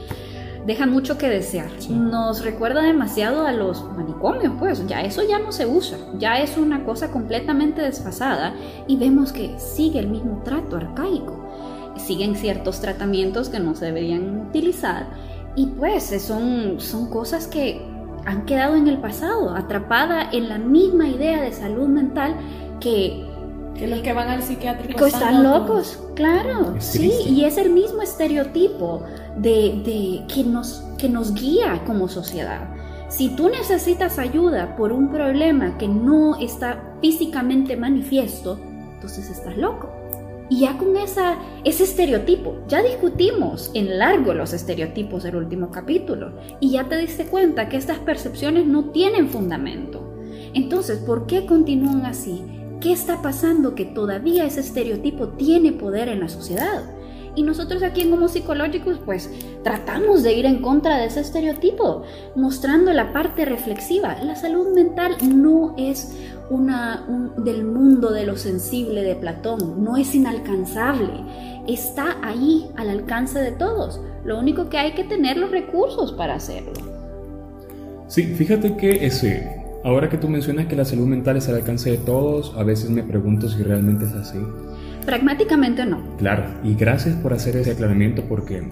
deja 0.66 0.85
mucho 0.85 1.16
que 1.16 1.31
desear. 1.31 1.70
Nos 1.88 2.44
recuerda 2.44 2.83
demasiado 2.83 3.47
a 3.47 3.53
los 3.53 3.83
manicomios, 3.97 4.53
pues 4.59 4.87
ya 4.87 5.01
eso 5.01 5.23
ya 5.27 5.38
no 5.38 5.51
se 5.51 5.64
usa, 5.64 5.97
ya 6.18 6.42
es 6.42 6.59
una 6.59 6.85
cosa 6.85 7.11
completamente 7.11 7.81
desfasada 7.81 8.55
y 8.87 8.97
vemos 8.97 9.33
que 9.33 9.59
sigue 9.59 9.99
el 9.99 10.09
mismo 10.09 10.42
trato 10.44 10.77
arcaico 10.77 11.43
siguen 11.96 12.37
ciertos 12.37 12.80
tratamientos 12.80 13.48
que 13.48 13.59
no 13.59 13.74
se 13.74 13.87
deberían 13.87 14.48
utilizar 14.48 15.07
y 15.57 15.66
pues 15.66 16.04
son, 16.22 16.80
son 16.80 17.09
cosas 17.09 17.46
que 17.46 17.80
han 18.26 18.44
quedado 18.46 18.76
en 18.76 18.88
el 18.88 18.98
pasado, 18.98 19.54
atrapada 19.54 20.30
en 20.33 20.48
la 20.48 20.59
misma 20.59 21.09
idea 21.09 21.40
de 21.40 21.52
salud 21.52 21.88
mental 21.88 22.37
que... 22.80 23.33
Que 23.74 23.88
los 23.88 24.02
que 24.02 24.12
van 24.12 24.28
al 24.28 24.40
psiquiátrico 24.40 25.04
están, 25.04 25.42
locos. 25.42 26.00
claro, 26.14 26.76
sí, 26.78 27.11
y 27.26 27.44
es 27.44 27.59
el 27.59 27.70
mismo 27.70 28.02
estereotipo 28.02 29.02
de, 29.37 29.83
de, 29.85 30.33
que, 30.33 30.44
nos, 30.44 30.85
que 30.96 31.09
nos 31.09 31.35
guía 31.35 31.83
como 31.85 32.07
sociedad. 32.07 32.68
Si 33.09 33.30
tú 33.30 33.48
necesitas 33.48 34.20
ayuda 34.20 34.76
por 34.76 34.92
un 34.92 35.11
problema 35.11 35.76
que 35.76 35.88
no 35.88 36.37
está 36.37 36.94
físicamente 37.00 37.76
manifiesto, 37.76 38.61
entonces 38.94 39.28
estás 39.28 39.57
loco. 39.57 39.92
Y 40.50 40.61
ya 40.61 40.76
con 40.76 40.96
esa, 40.96 41.38
ese 41.64 41.85
estereotipo, 41.85 42.57
ya 42.68 42.83
discutimos 42.83 43.70
en 43.74 43.98
largo 43.98 44.35
los 44.35 44.52
estereotipos 44.52 45.22
del 45.22 45.37
último 45.37 45.70
capítulo 45.70 46.33
y 46.61 46.72
ya 46.72 46.85
te 46.85 46.98
diste 46.98 47.24
cuenta 47.24 47.68
que 47.68 47.78
estas 47.78 47.98
percepciones 47.98 48.66
no 48.66 48.90
tienen 48.90 49.30
fundamento. 49.30 50.14
Entonces, 50.52 50.98
¿por 50.98 51.26
qué 51.26 51.46
continúan 51.46 52.04
así? 52.04 52.44
¿Qué 52.80 52.92
está 52.92 53.22
pasando 53.22 53.74
que 53.74 53.87
todavía 53.87 54.44
ese 54.44 54.61
estereotipo 54.61 55.28
tiene 55.28 55.72
poder 55.72 56.09
en 56.09 56.20
la 56.20 56.28
sociedad? 56.28 56.83
Y 57.37 57.42
nosotros 57.42 57.83
aquí 57.83 58.02
en 58.02 58.12
Homo 58.12 58.28
Psicológicos 58.28 59.00
pues 59.04 59.30
tratamos 59.64 60.22
de 60.22 60.35
ir 60.35 60.46
en 60.46 60.62
contra 60.62 60.98
de 60.98 61.07
ese 61.07 61.20
estereotipo, 61.20 62.02
mostrando 62.37 62.92
la 62.92 63.12
parte 63.12 63.44
reflexiva. 63.44 64.16
La 64.22 64.37
salud 64.37 64.72
mental 64.72 65.16
no 65.22 65.74
es 65.76 66.16
una 66.50 67.07
del 67.38 67.64
mundo 67.64 68.12
de 68.12 68.26
lo 68.26 68.37
sensible 68.37 69.02
de 69.02 69.14
Platón, 69.16 69.83
no 69.83 69.96
es 69.96 70.14
inalcanzable, 70.14 71.24
está 71.68 72.16
ahí 72.22 72.68
al 72.76 72.90
alcance 72.90 73.38
de 73.38 73.52
todos. 73.52 74.00
Lo 74.24 74.38
único 74.38 74.68
que 74.68 74.78
hay 74.78 74.92
que 74.92 75.04
tener 75.04 75.37
los 75.37 75.50
recursos 75.50 76.12
para 76.12 76.35
hacerlo. 76.35 76.72
Sí, 78.09 78.22
fíjate 78.22 78.76
que 78.76 79.07
ese 79.07 79.64
Ahora 79.85 80.09
que 80.09 80.16
tú 80.16 80.30
mencionas 80.30 80.64
que 80.64 80.76
la 80.76 80.87
salud 80.87 81.07
mental 81.07 81.37
es 81.37 81.46
al 81.50 81.57
alcance 81.57 81.90
de 81.90 81.98
todos, 81.98 82.54
a 82.57 82.62
veces 82.62 82.88
me 82.88 83.02
pregunto 83.02 83.50
si 83.50 83.62
realmente 83.62 84.07
es 84.07 84.14
así. 84.14 84.38
Pragmáticamente 85.04 85.85
no. 85.85 86.02
Claro, 86.16 86.46
y 86.64 86.74
gracias 86.74 87.16
por 87.16 87.35
hacer 87.35 87.54
ese 87.57 87.72
aclaramiento 87.72 88.22
porque, 88.26 88.66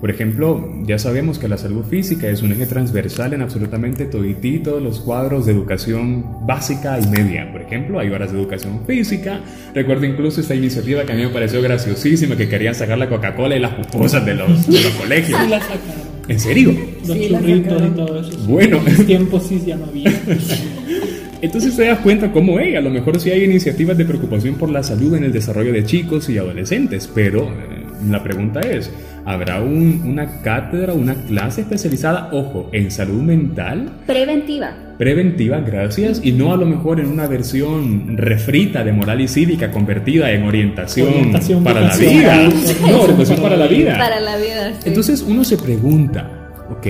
por 0.00 0.10
ejemplo, 0.10 0.74
ya 0.84 0.98
sabemos 0.98 1.38
que 1.38 1.48
la 1.48 1.56
salud 1.56 1.84
física 1.84 2.28
es 2.28 2.42
un 2.42 2.52
eje 2.52 2.66
transversal 2.66 3.32
en 3.32 3.42
absolutamente 3.42 4.04
todos 4.04 4.82
los 4.82 5.00
cuadros 5.00 5.46
de 5.46 5.52
educación 5.52 6.46
básica 6.46 6.98
y 7.00 7.06
media. 7.08 7.50
Por 7.50 7.62
ejemplo, 7.62 7.98
hay 7.98 8.10
horas 8.10 8.32
de 8.32 8.38
educación 8.38 8.82
física. 8.86 9.40
Recuerdo 9.74 10.04
incluso 10.04 10.40
esta 10.40 10.54
iniciativa 10.54 11.04
que 11.04 11.12
a 11.12 11.14
mí 11.14 11.22
me 11.22 11.30
pareció 11.30 11.62
graciosísima, 11.62 12.36
que 12.36 12.48
querían 12.48 12.74
sacar 12.74 12.98
la 12.98 13.08
Coca-Cola 13.08 13.56
y 13.56 13.60
las 13.60 13.72
pupusas 13.74 14.24
de 14.26 14.34
los, 14.34 14.66
de 14.66 14.82
los 14.82 14.92
colegios. 14.92 15.40
Sí, 15.40 15.48
la 15.48 15.60
sacaron. 15.60 16.06
¿En 16.28 16.40
serio? 16.40 16.74
Los 17.06 17.16
Sí, 17.16 17.28
la 17.28 17.38
churritos 17.38 17.82
y 17.82 17.90
todo 17.90 18.20
eso. 18.20 18.38
Bueno. 18.46 18.78
En 18.78 18.84
mis 18.84 19.06
tiempos 19.06 19.46
sí 19.46 19.62
ya 19.64 19.76
no 19.76 19.86
había. 19.86 20.10
Entonces 21.42 21.76
te 21.76 21.86
das 21.86 21.98
cuenta 22.00 22.32
cómo, 22.32 22.58
hey, 22.58 22.76
a 22.76 22.80
lo 22.80 22.90
mejor 22.90 23.20
sí 23.20 23.30
hay 23.30 23.44
iniciativas 23.44 23.96
de 23.96 24.04
preocupación 24.04 24.54
por 24.54 24.70
la 24.70 24.82
salud 24.82 25.14
en 25.14 25.24
el 25.24 25.32
desarrollo 25.32 25.72
de 25.72 25.84
chicos 25.84 26.28
y 26.28 26.38
adolescentes, 26.38 27.10
pero 27.14 27.44
eh, 27.44 27.75
la 28.08 28.22
pregunta 28.22 28.60
es, 28.60 28.90
¿habrá 29.24 29.60
un- 29.62 30.02
una 30.04 30.40
cátedra, 30.42 30.92
una 30.92 31.14
clase 31.14 31.62
especializada, 31.62 32.28
ojo, 32.32 32.68
en 32.72 32.90
salud 32.90 33.22
mental? 33.22 33.90
Preventiva. 34.06 34.70
Preventiva, 34.98 35.60
gracias, 35.60 36.20
y 36.24 36.32
no 36.32 36.52
a 36.52 36.56
lo 36.56 36.64
mejor 36.66 37.00
en 37.00 37.06
una 37.06 37.26
versión 37.26 38.16
refrita 38.16 38.82
de 38.82 38.92
moral 38.92 39.20
y 39.20 39.28
cívica 39.28 39.70
convertida 39.70 40.30
en 40.32 40.44
orientación, 40.44 41.08
Orientación 41.08 41.64
para 41.64 41.80
la 41.82 41.96
vida. 41.96 42.48
No, 42.88 43.00
orientación 43.02 43.40
para 43.40 43.56
la 43.56 43.66
vida. 43.66 43.98
Para 43.98 44.20
la 44.20 44.36
vida. 44.36 44.72
sí. 44.80 44.88
Entonces 44.88 45.22
uno 45.22 45.44
se 45.44 45.58
pregunta, 45.58 46.50
ok, 46.70 46.86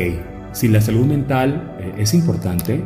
si 0.53 0.69
la 0.69 0.81
salud 0.81 1.05
mental 1.07 1.75
eh, 1.81 1.95
es 1.99 2.15
importante, 2.15 2.81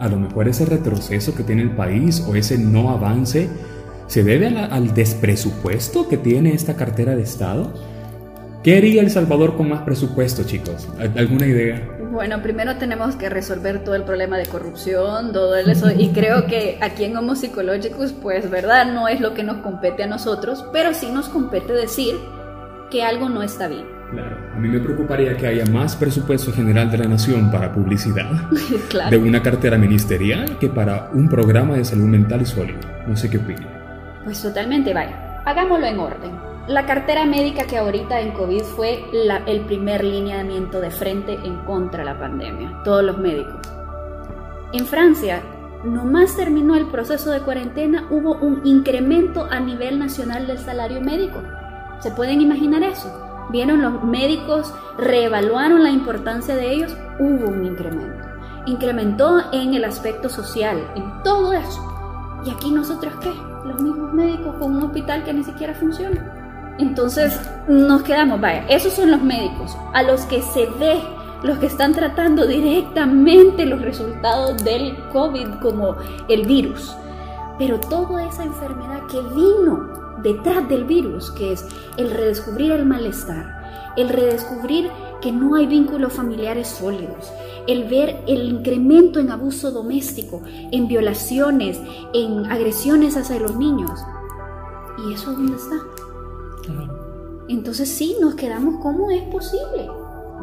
a 0.00 0.08
lo 0.08 0.18
mejor 0.18 0.48
ese 0.48 0.64
retroceso 0.66 1.34
que 1.34 1.42
tiene 1.42 1.62
el 1.62 1.70
país 1.70 2.20
o 2.28 2.34
ese 2.34 2.58
no 2.58 2.90
avance 2.90 3.48
se 4.06 4.22
debe 4.24 4.50
la- 4.50 4.66
al 4.66 4.94
despresupuesto 4.94 6.08
que 6.08 6.16
tiene 6.16 6.52
esta 6.52 6.74
cartera 6.76 7.16
de 7.16 7.22
Estado. 7.22 7.72
¿Qué 8.62 8.76
haría 8.76 9.00
El 9.02 9.10
Salvador 9.10 9.56
con 9.56 9.68
más 9.68 9.82
presupuesto, 9.82 10.42
chicos? 10.44 10.88
¿Al- 10.98 11.16
¿Alguna 11.16 11.46
idea? 11.46 11.88
Bueno, 12.10 12.40
primero 12.42 12.76
tenemos 12.76 13.14
que 13.16 13.28
resolver 13.28 13.84
todo 13.84 13.94
el 13.94 14.02
problema 14.04 14.38
de 14.38 14.46
corrupción, 14.46 15.32
todo 15.32 15.54
eso, 15.56 15.90
y 15.90 16.08
creo 16.10 16.46
que 16.46 16.78
aquí 16.80 17.04
en 17.04 17.16
Homo 17.16 17.36
Psicologicus, 17.36 18.12
pues, 18.12 18.48
verdad, 18.50 18.92
no 18.92 19.06
es 19.06 19.20
lo 19.20 19.34
que 19.34 19.44
nos 19.44 19.58
compete 19.58 20.02
a 20.04 20.06
nosotros, 20.06 20.64
pero 20.72 20.94
sí 20.94 21.08
nos 21.12 21.28
compete 21.28 21.72
decir 21.74 22.14
que 22.90 23.02
algo 23.04 23.28
no 23.28 23.42
está 23.42 23.68
bien. 23.68 23.84
Claro, 24.12 24.36
a 24.54 24.58
mí 24.58 24.68
me 24.68 24.78
preocuparía 24.78 25.36
que 25.36 25.46
haya 25.48 25.66
más 25.66 25.94
presupuesto 25.96 26.52
general 26.52 26.90
de 26.90 26.98
la 26.98 27.06
nación 27.08 27.50
para 27.50 27.72
publicidad 27.72 28.30
de 28.50 28.76
claro. 28.88 29.20
una 29.20 29.42
cartera 29.42 29.76
ministerial 29.76 30.58
que 30.58 30.68
para 30.68 31.10
un 31.12 31.28
programa 31.28 31.74
de 31.76 31.84
salud 31.84 32.04
mental 32.06 32.46
sólido. 32.46 32.78
No 33.06 33.16
sé 33.16 33.28
qué 33.28 33.38
opinan. 33.38 33.75
Pues 34.26 34.42
totalmente, 34.42 34.92
vaya. 34.92 35.40
Hagámoslo 35.44 35.86
en 35.86 36.00
orden. 36.00 36.32
La 36.66 36.84
cartera 36.84 37.24
médica 37.24 37.64
que 37.64 37.78
ahorita 37.78 38.18
en 38.20 38.32
COVID 38.32 38.62
fue 38.62 39.04
el 39.46 39.60
primer 39.66 40.02
lineamiento 40.02 40.80
de 40.80 40.90
frente 40.90 41.34
en 41.44 41.58
contra 41.58 42.00
de 42.00 42.06
la 42.06 42.18
pandemia. 42.18 42.82
Todos 42.82 43.04
los 43.04 43.18
médicos. 43.18 43.60
En 44.72 44.84
Francia, 44.84 45.42
nomás 45.84 46.36
terminó 46.36 46.74
el 46.74 46.86
proceso 46.86 47.30
de 47.30 47.42
cuarentena, 47.42 48.08
hubo 48.10 48.34
un 48.34 48.62
incremento 48.64 49.46
a 49.48 49.60
nivel 49.60 50.00
nacional 50.00 50.48
del 50.48 50.58
salario 50.58 51.00
médico. 51.00 51.40
¿Se 52.00 52.10
pueden 52.10 52.40
imaginar 52.40 52.82
eso? 52.82 53.46
Vieron 53.50 53.80
los 53.80 54.02
médicos, 54.02 54.74
reevaluaron 54.98 55.84
la 55.84 55.90
importancia 55.90 56.56
de 56.56 56.72
ellos, 56.72 56.96
hubo 57.20 57.48
un 57.48 57.64
incremento. 57.64 58.26
Incrementó 58.66 59.52
en 59.52 59.74
el 59.74 59.84
aspecto 59.84 60.28
social, 60.28 60.84
en 60.96 61.22
todo 61.22 61.52
eso. 61.52 61.80
¿Y 62.44 62.50
aquí 62.50 62.72
nosotros 62.72 63.12
qué? 63.22 63.32
Los 63.66 63.80
mismos 63.82 64.12
médicos 64.12 64.54
con 64.58 64.76
un 64.76 64.82
hospital 64.84 65.24
que 65.24 65.32
ni 65.32 65.44
siquiera 65.44 65.74
funciona. 65.74 66.74
Entonces 66.78 67.40
nos 67.68 68.02
quedamos, 68.02 68.40
vaya, 68.40 68.66
esos 68.68 68.92
son 68.92 69.10
los 69.10 69.22
médicos 69.22 69.76
a 69.94 70.02
los 70.02 70.22
que 70.26 70.42
se 70.42 70.66
ve, 70.78 71.00
los 71.42 71.58
que 71.58 71.66
están 71.66 71.92
tratando 71.92 72.46
directamente 72.46 73.64
los 73.64 73.80
resultados 73.80 74.62
del 74.62 74.96
COVID 75.12 75.48
como 75.62 75.96
el 76.28 76.46
virus. 76.46 76.94
Pero 77.58 77.80
toda 77.80 78.26
esa 78.26 78.44
enfermedad 78.44 79.06
que 79.10 79.20
vino 79.22 80.06
detrás 80.22 80.68
del 80.68 80.84
virus, 80.84 81.30
que 81.30 81.52
es 81.52 81.66
el 81.96 82.10
redescubrir 82.10 82.72
el 82.72 82.84
malestar, 82.84 83.92
el 83.96 84.08
redescubrir 84.10 84.90
que 85.20 85.32
no 85.32 85.54
hay 85.54 85.66
vínculos 85.66 86.12
familiares 86.12 86.68
sólidos, 86.68 87.32
el 87.66 87.84
ver 87.84 88.16
el 88.26 88.44
incremento 88.44 89.18
en 89.20 89.30
abuso 89.30 89.70
doméstico, 89.70 90.42
en 90.46 90.88
violaciones, 90.88 91.80
en 92.14 92.46
agresiones 92.46 93.16
hacia 93.16 93.38
los 93.38 93.56
niños. 93.56 94.00
¿Y 95.06 95.14
eso 95.14 95.32
dónde 95.32 95.56
está? 95.56 95.76
Entonces 97.48 97.88
sí, 97.88 98.16
nos 98.20 98.34
quedamos 98.34 98.82
cómo 98.82 99.10
es 99.10 99.22
posible. 99.24 99.88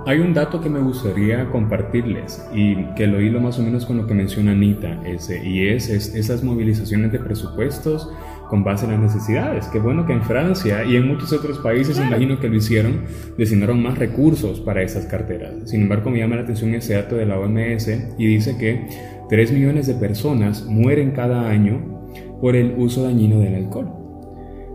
Hay 0.06 0.20
un 0.20 0.34
dato 0.34 0.60
que 0.60 0.70
me 0.70 0.80
gustaría 0.80 1.50
compartirles 1.50 2.46
y 2.54 2.76
que 2.96 3.08
lo 3.08 3.22
hilo 3.22 3.40
más 3.40 3.60
o 3.60 3.62
menos 3.62 3.86
con 3.86 3.98
lo 3.98 4.08
que 4.08 4.14
menciona 4.14 4.52
Anita, 4.52 5.02
ese, 5.06 5.46
y 5.46 5.70
es, 5.70 5.90
es 5.90 6.14
esas 6.14 6.44
movilizaciones 6.44 7.12
de 7.12 7.20
presupuestos 7.20 8.10
con 8.50 8.64
base 8.64 8.86
en 8.86 8.92
las 8.92 9.00
necesidades. 9.00 9.68
Qué 9.68 9.80
bueno 9.80 10.06
que 10.06 10.14
en 10.14 10.24
Francia 10.24 10.84
y 10.84 10.96
en 10.96 11.08
muchos 11.08 11.34
otros 11.34 11.60
países, 11.60 11.98
imagino 11.98 12.40
que 12.40 12.50
lo 12.50 12.56
hicieron, 12.56 13.02
designaron 13.38 13.82
más 13.82 13.98
recursos 13.98 14.60
para 14.60 14.82
esas 14.82 15.06
carteras. 15.06 15.54
Sin 15.66 15.82
embargo, 15.82 16.10
me 16.10 16.20
llama 16.20 16.36
la 16.36 16.44
atención 16.44 16.74
ese 16.76 16.94
dato 16.94 17.16
de 17.16 17.26
la 17.26 17.40
OMS 17.40 17.88
y 18.18 18.28
dice 18.28 18.58
que 18.58 18.88
3 19.30 19.52
millones 19.52 19.88
de 19.88 19.96
personas 19.96 20.66
mueren 20.66 21.12
cada 21.12 21.50
año 21.50 22.08
por 22.42 22.56
el 22.56 22.76
uso 22.78 23.04
dañino 23.04 23.40
del 23.40 23.56
alcohol. 23.56 23.90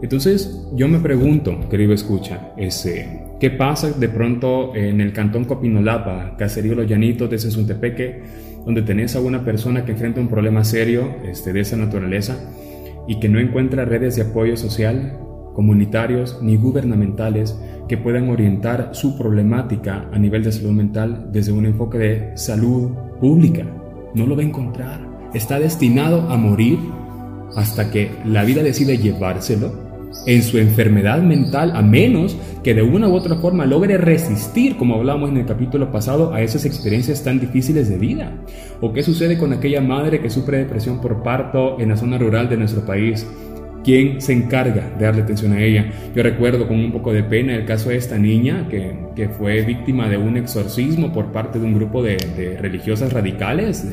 Entonces, 0.01 0.69
yo 0.75 0.89
me 0.89 1.01
pregunto, 1.01 1.69
querido 1.69 1.93
escucha, 1.93 2.53
ese, 2.57 3.25
¿qué 3.41 3.51
pasa 3.51 3.91
de 3.91 4.09
pronto 4.09 4.75
en 4.77 5.01
el 5.01 5.13
cantón 5.13 5.45
Copinolapa, 5.45 6.37
caserío 6.39 6.77
Los 6.77 6.87
Llanitos 6.87 7.29
de 7.29 7.39
Sesuntepeque, 7.39 8.23
donde 8.65 8.83
tenés 8.83 9.17
a 9.17 9.21
una 9.21 9.45
persona 9.45 9.85
que 9.85 9.93
enfrenta 9.93 10.21
un 10.21 10.29
problema 10.29 10.63
serio 10.63 11.17
este, 11.25 11.53
de 11.53 11.61
esa 11.61 11.77
naturaleza 11.77 12.39
y 13.09 13.19
que 13.19 13.29
no 13.29 13.41
encuentra 13.41 13.85
redes 13.85 14.15
de 14.15 14.23
apoyo 14.23 14.57
social, 14.57 15.19
comunitarios 15.55 16.39
ni 16.41 16.57
gubernamentales 16.57 17.59
que 17.89 17.97
puedan 17.97 18.29
orientar 18.29 18.91
su 18.93 19.19
problemática 19.19 20.09
a 20.13 20.19
nivel 20.19 20.45
de 20.45 20.53
salud 20.53 20.73
mental 20.73 21.31
desde 21.33 21.51
un 21.51 21.67
enfoque 21.67 21.99
de 21.99 22.37
salud 22.37 22.91
pública? 23.19 23.65
No 24.15 24.27
lo 24.27 24.37
va 24.37 24.43
a 24.43 24.47
encontrar. 24.47 25.01
Está 25.35 25.59
destinado 25.59 26.31
a 26.31 26.37
morir 26.37 26.79
hasta 27.57 27.91
que 27.91 28.11
la 28.25 28.45
vida 28.45 28.63
decide 28.63 28.99
llevárselo 28.99 29.88
en 30.27 30.43
su 30.43 30.59
enfermedad 30.59 31.23
mental, 31.23 31.73
a 31.75 31.83
menos 31.83 32.37
que 32.63 32.75
de 32.75 32.83
una 32.83 33.09
u 33.09 33.15
otra 33.15 33.37
forma 33.37 33.67
logre 33.67 33.97
resistir, 33.99 34.77
como 34.77 34.95
hablábamos 34.95 35.31
en 35.31 35.39
el 35.39 35.47
capítulo 35.47 35.91
pasado, 35.91 36.35
a 36.35 36.43
esas 36.43 36.65
experiencias 36.65 37.23
tan 37.23 37.41
difíciles 37.41 37.89
de 37.89 37.97
vida. 37.97 38.33
¿O 38.81 38.93
qué 38.93 39.03
sucede 39.03 39.39
con 39.39 39.53
aquella 39.53 39.81
madre 39.81 40.21
que 40.21 40.31
sufre 40.31 40.59
depresión 40.59 41.01
por 41.01 41.23
parto 41.23 41.81
en 41.81 41.89
la 41.89 41.97
zona 41.97 42.19
rural 42.19 42.49
de 42.49 42.57
nuestro 42.57 42.85
país? 42.85 43.27
¿Quién 43.85 44.21
se 44.21 44.33
encarga 44.33 44.93
de 44.99 45.05
darle 45.05 45.23
atención 45.23 45.53
a 45.53 45.63
ella? 45.63 45.91
Yo 46.15 46.23
recuerdo 46.23 46.67
con 46.69 46.79
un 46.79 46.93
poco 46.93 47.13
de 47.13 47.23
pena 47.23 47.55
el 47.55 47.65
caso 47.65 47.91
de 47.91 47.97
esta 47.97 48.19
niña 48.19 48.67
que, 48.69 48.99
que 49.15 49.29
fue 49.29 49.63
víctima 49.63 50.09
de 50.09 50.19
un 50.19 50.37
exorcismo 50.37 51.13
por 51.13 51.33
parte 51.33 51.59
de 51.59 51.65
un 51.65 51.75
grupo 51.75 52.03
de, 52.03 52.19
religiosas 52.61 53.13
radicales. 53.13 53.87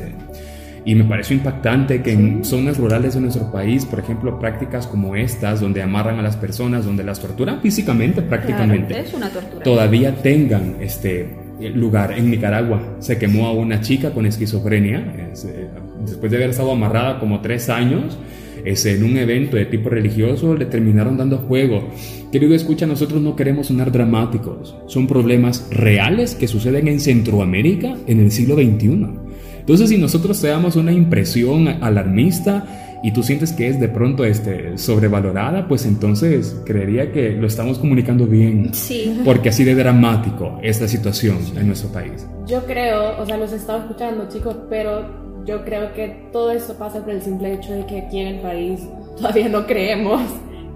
Y 0.86 0.94
me 0.94 1.02
pareció 1.04 1.36
impactante 1.36 2.00
que 2.00 2.12
en 2.12 2.44
zonas 2.44 2.78
rurales 2.78 3.14
de 3.14 3.20
nuestro 3.20 3.50
país, 3.50 3.84
por 3.84 3.98
ejemplo, 3.98 4.38
prácticas 4.38 4.86
como 4.86 5.16
estas, 5.16 5.60
donde 5.60 5.82
amarran 5.82 6.20
a 6.20 6.22
las 6.22 6.36
personas, 6.36 6.84
donde 6.84 7.02
las 7.02 7.20
torturan 7.20 7.60
físicamente 7.60 8.22
prácticamente, 8.22 8.94
Claro, 8.94 9.04
es 9.04 9.12
una 9.12 9.28
tortura. 9.28 9.64
todavía 9.64 10.14
tengan 10.14 10.76
este 10.80 11.28
lugar. 11.74 12.12
En 12.16 12.30
Nicaragua 12.30 12.80
se 13.00 13.18
quemó 13.18 13.46
a 13.48 13.52
una 13.52 13.80
chica 13.80 14.12
con 14.12 14.26
esquizofrenia, 14.26 15.28
es, 15.32 15.44
eh, 15.44 15.68
después 16.06 16.30
de 16.30 16.36
haber 16.38 16.50
estado 16.50 16.70
amarrada 16.70 17.18
como 17.18 17.40
tres 17.40 17.68
años. 17.68 18.16
Es 18.64 18.84
en 18.86 19.04
un 19.04 19.16
evento 19.16 19.56
de 19.56 19.66
tipo 19.66 19.88
religioso 19.90 20.54
le 20.56 20.66
terminaron 20.66 21.16
dando 21.16 21.38
fuego. 21.40 21.88
Querido 22.32 22.52
escucha, 22.54 22.84
nosotros 22.84 23.22
no 23.22 23.36
queremos 23.36 23.68
sonar 23.68 23.92
dramáticos. 23.92 24.76
Son 24.88 25.06
problemas 25.06 25.68
reales 25.70 26.34
que 26.34 26.48
suceden 26.48 26.88
en 26.88 26.98
Centroamérica 26.98 27.94
en 28.08 28.18
el 28.18 28.32
siglo 28.32 28.56
XXI. 28.56 29.25
Entonces, 29.66 29.88
si 29.88 29.98
nosotros 29.98 30.40
te 30.40 30.46
damos 30.46 30.76
una 30.76 30.92
impresión 30.92 31.66
alarmista, 31.66 32.64
y 33.02 33.12
tú 33.12 33.22
sientes 33.22 33.52
que 33.52 33.68
es 33.68 33.78
de 33.78 33.88
pronto 33.88 34.24
este, 34.24 34.78
sobrevalorada, 34.78 35.68
pues 35.68 35.86
entonces 35.86 36.60
creería 36.64 37.12
que 37.12 37.30
lo 37.30 37.46
estamos 37.46 37.78
comunicando 37.78 38.26
bien. 38.26 38.72
Sí. 38.72 39.20
Porque 39.24 39.50
así 39.50 39.64
de 39.64 39.74
dramático 39.74 40.58
es 40.62 40.80
la 40.80 40.88
situación 40.88 41.38
en 41.56 41.66
nuestro 41.66 41.90
país. 41.90 42.26
Yo 42.46 42.64
creo, 42.64 43.20
o 43.20 43.26
sea, 43.26 43.36
los 43.36 43.52
he 43.52 43.56
estado 43.56 43.80
escuchando, 43.80 44.28
chicos, 44.28 44.56
pero 44.68 45.44
yo 45.44 45.64
creo 45.64 45.92
que 45.92 46.28
todo 46.32 46.50
esto 46.50 46.74
pasa 46.74 47.04
por 47.04 47.14
el 47.14 47.22
simple 47.22 47.54
hecho 47.54 47.72
de 47.72 47.86
que 47.86 47.98
aquí 48.00 48.18
en 48.18 48.28
el 48.28 48.40
país 48.40 48.80
todavía 49.16 49.48
no 49.48 49.66
creemos 49.66 50.22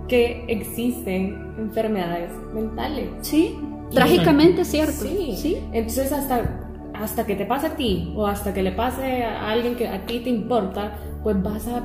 que 0.07 0.44
existen 0.48 1.37
enfermedades 1.59 2.31
mentales. 2.55 3.09
Sí, 3.22 3.57
trágicamente 3.92 4.64
cierto. 4.64 5.05
Sí. 5.05 5.35
sí. 5.37 5.57
Entonces 5.72 6.12
hasta, 6.12 6.70
hasta 7.01 7.25
que 7.27 7.35
te 7.35 7.47
pase 7.47 7.69
a 7.69 7.77
ti 7.77 8.13
o 8.17 8.27
hasta 8.27 8.53
que 8.53 8.63
le 8.63 8.73
pase 8.73 9.25
a 9.25 9.51
alguien 9.51 9.75
que 9.77 9.89
a 9.89 10.05
ti 10.07 10.21
te 10.21 10.31
importa, 10.31 10.93
pues 11.23 11.43
vas 11.43 11.67
a 11.69 11.83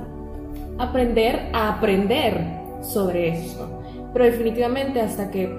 aprender 0.78 1.50
a 1.54 1.70
aprender 1.70 2.46
sobre 2.82 3.30
esto. 3.30 3.82
Pero 4.14 4.26
definitivamente 4.26 5.02
hasta 5.02 5.32
que, 5.32 5.54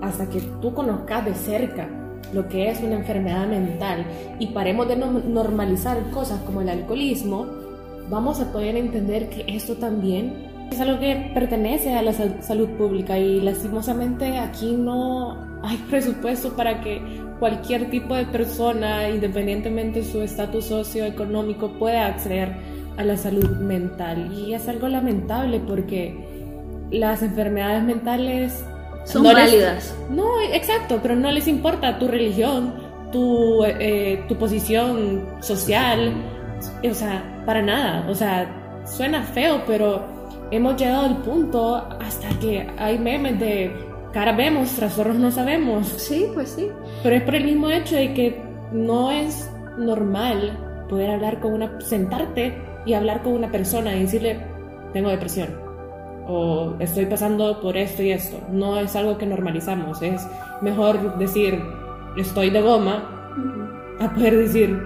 hasta 0.00 0.28
que 0.28 0.40
tú 0.60 0.74
conozcas 0.74 1.24
de 1.24 1.34
cerca 1.34 1.88
lo 2.32 2.48
que 2.48 2.70
es 2.70 2.80
una 2.80 2.94
enfermedad 2.96 3.46
mental 3.46 4.06
y 4.38 4.46
paremos 4.48 4.88
de 4.88 4.96
no- 4.96 5.10
normalizar 5.12 5.98
cosas 6.10 6.40
como 6.42 6.62
el 6.62 6.68
alcoholismo, 6.70 7.46
vamos 8.08 8.40
a 8.40 8.50
poder 8.52 8.76
entender 8.76 9.28
que 9.28 9.44
esto 9.48 9.74
también 9.74 10.51
es 10.70 10.80
algo 10.80 10.98
que 10.98 11.30
pertenece 11.34 11.94
a 11.94 12.02
la 12.02 12.12
sal- 12.12 12.38
salud 12.42 12.68
pública 12.70 13.18
y 13.18 13.40
lastimosamente 13.40 14.38
aquí 14.38 14.72
no 14.72 15.36
hay 15.62 15.76
presupuesto 15.90 16.54
para 16.56 16.80
que 16.80 17.00
cualquier 17.38 17.90
tipo 17.90 18.14
de 18.14 18.24
persona, 18.26 19.08
independientemente 19.08 20.00
de 20.00 20.04
su 20.06 20.22
estatus 20.22 20.66
socioeconómico, 20.66 21.72
pueda 21.78 22.06
acceder 22.06 22.52
a 22.96 23.04
la 23.04 23.16
salud 23.16 23.48
mental. 23.58 24.32
Y 24.32 24.54
es 24.54 24.68
algo 24.68 24.88
lamentable 24.88 25.60
porque 25.60 26.16
las 26.90 27.22
enfermedades 27.22 27.82
mentales 27.84 28.64
Son 29.04 29.22
no 29.24 29.32
les- 29.32 29.44
válidas. 29.50 29.96
no, 30.10 30.26
exacto, 30.52 31.00
pero 31.02 31.16
no 31.16 31.30
les 31.32 31.48
importa 31.48 31.98
tu 31.98 32.06
religión, 32.06 32.74
tu, 33.10 33.64
eh, 33.64 34.24
tu 34.28 34.36
posición 34.36 35.26
social, 35.40 36.12
o 36.88 36.94
sea, 36.94 37.42
para 37.44 37.60
nada. 37.62 38.06
O 38.08 38.14
sea, 38.14 38.82
suena 38.86 39.22
feo, 39.22 39.62
pero 39.66 40.21
hemos 40.52 40.76
llegado 40.76 41.06
al 41.06 41.16
punto 41.22 41.76
hasta 42.00 42.28
que 42.38 42.70
hay 42.78 42.98
memes 42.98 43.40
de 43.40 43.74
cara 44.12 44.32
vemos, 44.32 44.70
trastornos 44.76 45.16
no 45.16 45.30
sabemos. 45.30 45.88
Sí, 45.88 46.26
pues 46.34 46.50
sí. 46.50 46.68
Pero 47.02 47.16
es 47.16 47.22
por 47.22 47.34
el 47.34 47.44
mismo 47.44 47.70
hecho 47.70 47.96
de 47.96 48.14
que 48.14 48.42
no 48.70 49.10
es 49.10 49.50
normal 49.78 50.86
poder 50.88 51.10
hablar 51.10 51.40
con 51.40 51.54
una, 51.54 51.80
sentarte 51.80 52.54
y 52.84 52.92
hablar 52.92 53.22
con 53.22 53.32
una 53.32 53.50
persona 53.50 53.96
y 53.96 54.02
decirle, 54.02 54.40
tengo 54.92 55.08
depresión 55.08 55.48
o 56.28 56.74
estoy 56.78 57.06
pasando 57.06 57.60
por 57.60 57.76
esto 57.76 58.02
y 58.02 58.12
esto. 58.12 58.38
No 58.50 58.78
es 58.78 58.94
algo 58.94 59.18
que 59.18 59.26
normalizamos, 59.26 60.02
es 60.02 60.26
mejor 60.60 61.18
decir, 61.18 61.60
estoy 62.16 62.50
de 62.50 62.60
goma, 62.60 63.02
a 63.98 64.12
poder 64.12 64.36
decir, 64.36 64.80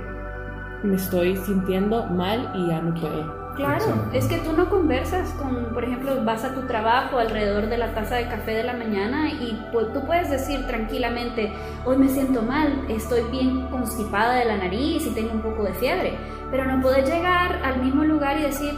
me 0.82 0.96
estoy 0.96 1.36
sintiendo 1.36 2.06
mal 2.06 2.52
y 2.54 2.68
ya 2.68 2.80
no 2.80 2.94
puedo. 2.94 3.45
Claro, 3.56 4.04
es 4.12 4.26
que 4.26 4.36
tú 4.38 4.52
no 4.52 4.68
conversas 4.68 5.30
con, 5.32 5.72
por 5.72 5.82
ejemplo, 5.82 6.22
vas 6.24 6.44
a 6.44 6.54
tu 6.54 6.66
trabajo 6.66 7.18
alrededor 7.18 7.68
de 7.68 7.78
la 7.78 7.94
taza 7.94 8.16
de 8.16 8.28
café 8.28 8.52
de 8.52 8.64
la 8.64 8.74
mañana 8.74 9.30
y 9.30 9.58
pues, 9.72 9.92
tú 9.94 10.04
puedes 10.06 10.30
decir 10.30 10.66
tranquilamente, 10.66 11.52
hoy 11.84 11.96
me 11.96 12.08
siento 12.08 12.42
mal, 12.42 12.84
estoy 12.88 13.22
bien 13.30 13.66
constipada 13.68 14.34
de 14.34 14.44
la 14.44 14.58
nariz 14.58 15.06
y 15.06 15.10
tengo 15.10 15.32
un 15.32 15.40
poco 15.40 15.64
de 15.64 15.72
fiebre, 15.74 16.18
pero 16.50 16.66
no 16.66 16.82
puedes 16.82 17.08
llegar 17.08 17.60
al 17.64 17.82
mismo 17.82 18.04
lugar 18.04 18.38
y 18.38 18.42
decir, 18.42 18.74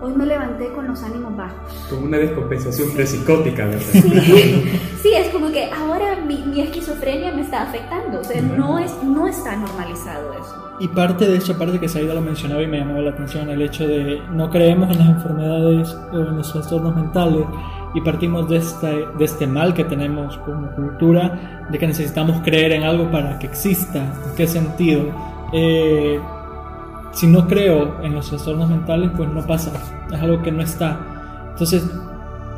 hoy 0.00 0.14
me 0.14 0.26
levanté 0.26 0.72
con 0.72 0.86
los 0.86 1.02
ánimos 1.02 1.36
bajos. 1.36 1.86
Como 1.90 2.06
una 2.06 2.18
descompensación 2.18 2.90
presicótica, 2.92 3.66
¿verdad? 3.66 3.80
Sí, 3.92 4.80
sí, 5.02 5.12
es 5.14 5.28
como 5.28 5.50
que 5.50 5.70
ahora 5.70 6.15
mi, 6.26 6.42
mi 6.42 6.60
esquizofrenia 6.60 7.32
me 7.32 7.42
está 7.42 7.62
afectando, 7.62 8.20
o 8.20 8.24
sea, 8.24 8.40
no, 8.42 8.78
es, 8.78 8.92
no 9.02 9.26
está 9.26 9.56
normalizado 9.56 10.32
eso. 10.32 10.66
Y 10.78 10.88
parte 10.88 11.26
de 11.26 11.38
esa 11.38 11.56
parte 11.56 11.80
que 11.80 11.88
Saida 11.88 12.12
lo 12.12 12.20
mencionaba 12.20 12.62
y 12.62 12.66
me 12.66 12.78
llamaba 12.78 13.00
la 13.00 13.10
atención, 13.10 13.48
el 13.48 13.62
hecho 13.62 13.86
de 13.86 14.20
no 14.30 14.50
creemos 14.50 14.90
en 14.90 14.98
las 14.98 15.08
enfermedades 15.08 15.96
o 16.12 16.16
en 16.18 16.36
los 16.36 16.52
trastornos 16.52 16.94
mentales 16.94 17.46
y 17.94 18.00
partimos 18.02 18.48
de 18.48 18.58
este, 18.58 19.06
de 19.16 19.24
este 19.24 19.46
mal 19.46 19.72
que 19.72 19.84
tenemos 19.84 20.36
como 20.38 20.70
cultura, 20.72 21.66
de 21.70 21.78
que 21.78 21.86
necesitamos 21.86 22.42
creer 22.44 22.72
en 22.72 22.82
algo 22.82 23.10
para 23.10 23.38
que 23.38 23.46
exista. 23.46 24.00
¿En 24.00 24.34
qué 24.36 24.46
sentido? 24.46 25.04
Eh, 25.54 26.20
si 27.12 27.26
no 27.26 27.48
creo 27.48 28.02
en 28.02 28.14
los 28.14 28.28
trastornos 28.28 28.68
mentales, 28.68 29.10
pues 29.16 29.30
no 29.30 29.46
pasa, 29.46 29.72
es 30.12 30.20
algo 30.20 30.42
que 30.42 30.52
no 30.52 30.62
está. 30.62 31.00
Entonces, 31.52 31.90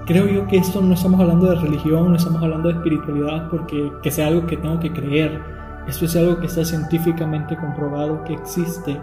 creo 0.08 0.26
yo 0.26 0.46
que 0.46 0.56
esto 0.56 0.80
no 0.80 0.94
estamos 0.94 1.20
hablando 1.20 1.50
de 1.50 1.56
religión, 1.56 2.08
no 2.08 2.16
estamos 2.16 2.42
hablando 2.42 2.68
de 2.68 2.74
espiritualidad 2.76 3.50
porque 3.50 3.92
que 4.02 4.10
sea 4.10 4.28
algo 4.28 4.46
que 4.46 4.56
tengo 4.56 4.80
que 4.80 4.90
creer. 4.90 5.38
Esto 5.86 6.06
es 6.06 6.16
algo 6.16 6.40
que 6.40 6.46
está 6.46 6.64
científicamente 6.64 7.56
comprobado 7.56 8.24
que 8.24 8.32
existe 8.32 8.98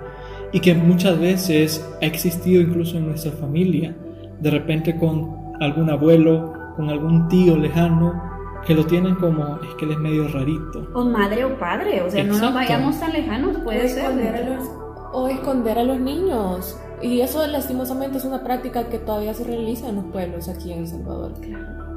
y 0.52 0.60
que 0.60 0.74
muchas 0.74 1.20
veces 1.20 1.88
ha 2.02 2.06
existido 2.06 2.60
incluso 2.60 2.98
en 2.98 3.08
nuestra 3.08 3.32
familia. 3.34 3.96
De 4.40 4.50
repente 4.50 4.98
con 4.98 5.54
algún 5.62 5.92
abuelo, 5.92 6.54
con 6.76 6.90
algún 6.90 7.28
tío 7.28 7.56
lejano, 7.56 8.22
que 8.66 8.74
lo 8.74 8.84
tienen 8.86 9.14
como, 9.16 9.60
es 9.62 9.76
que 9.76 9.86
él 9.86 9.92
es 9.92 10.00
medio 10.00 10.28
rarito. 10.28 10.88
O 10.96 11.06
madre 11.06 11.46
o 11.46 11.58
padre, 11.60 12.02
o 12.02 12.10
sea, 12.10 12.24
no 12.24 12.30
nos 12.30 12.38
Exacto. 12.38 12.56
vayamos 12.56 13.00
tan 13.00 13.14
lejanos, 13.14 13.58
puede 13.60 13.86
o 13.86 13.88
ser. 13.90 14.00
esconder, 14.00 14.36
a 14.36 14.50
los, 14.50 14.70
o 15.14 15.28
esconder 15.28 15.78
a 15.80 15.84
los 15.84 16.00
niños. 16.00 16.80
Y 17.02 17.22
eso 17.22 17.46
lastimosamente 17.48 18.18
es 18.18 18.26
una 18.26 18.44
práctica 18.44 18.88
que 18.90 18.98
todavía 19.00 19.34
se 19.34 19.44
realiza 19.44 19.90
en 19.90 19.96
los 19.96 20.06
pueblos 20.06 20.48
aquí 20.48 20.72
en 20.72 20.80
El 20.80 20.88
Salvador. 20.88 21.34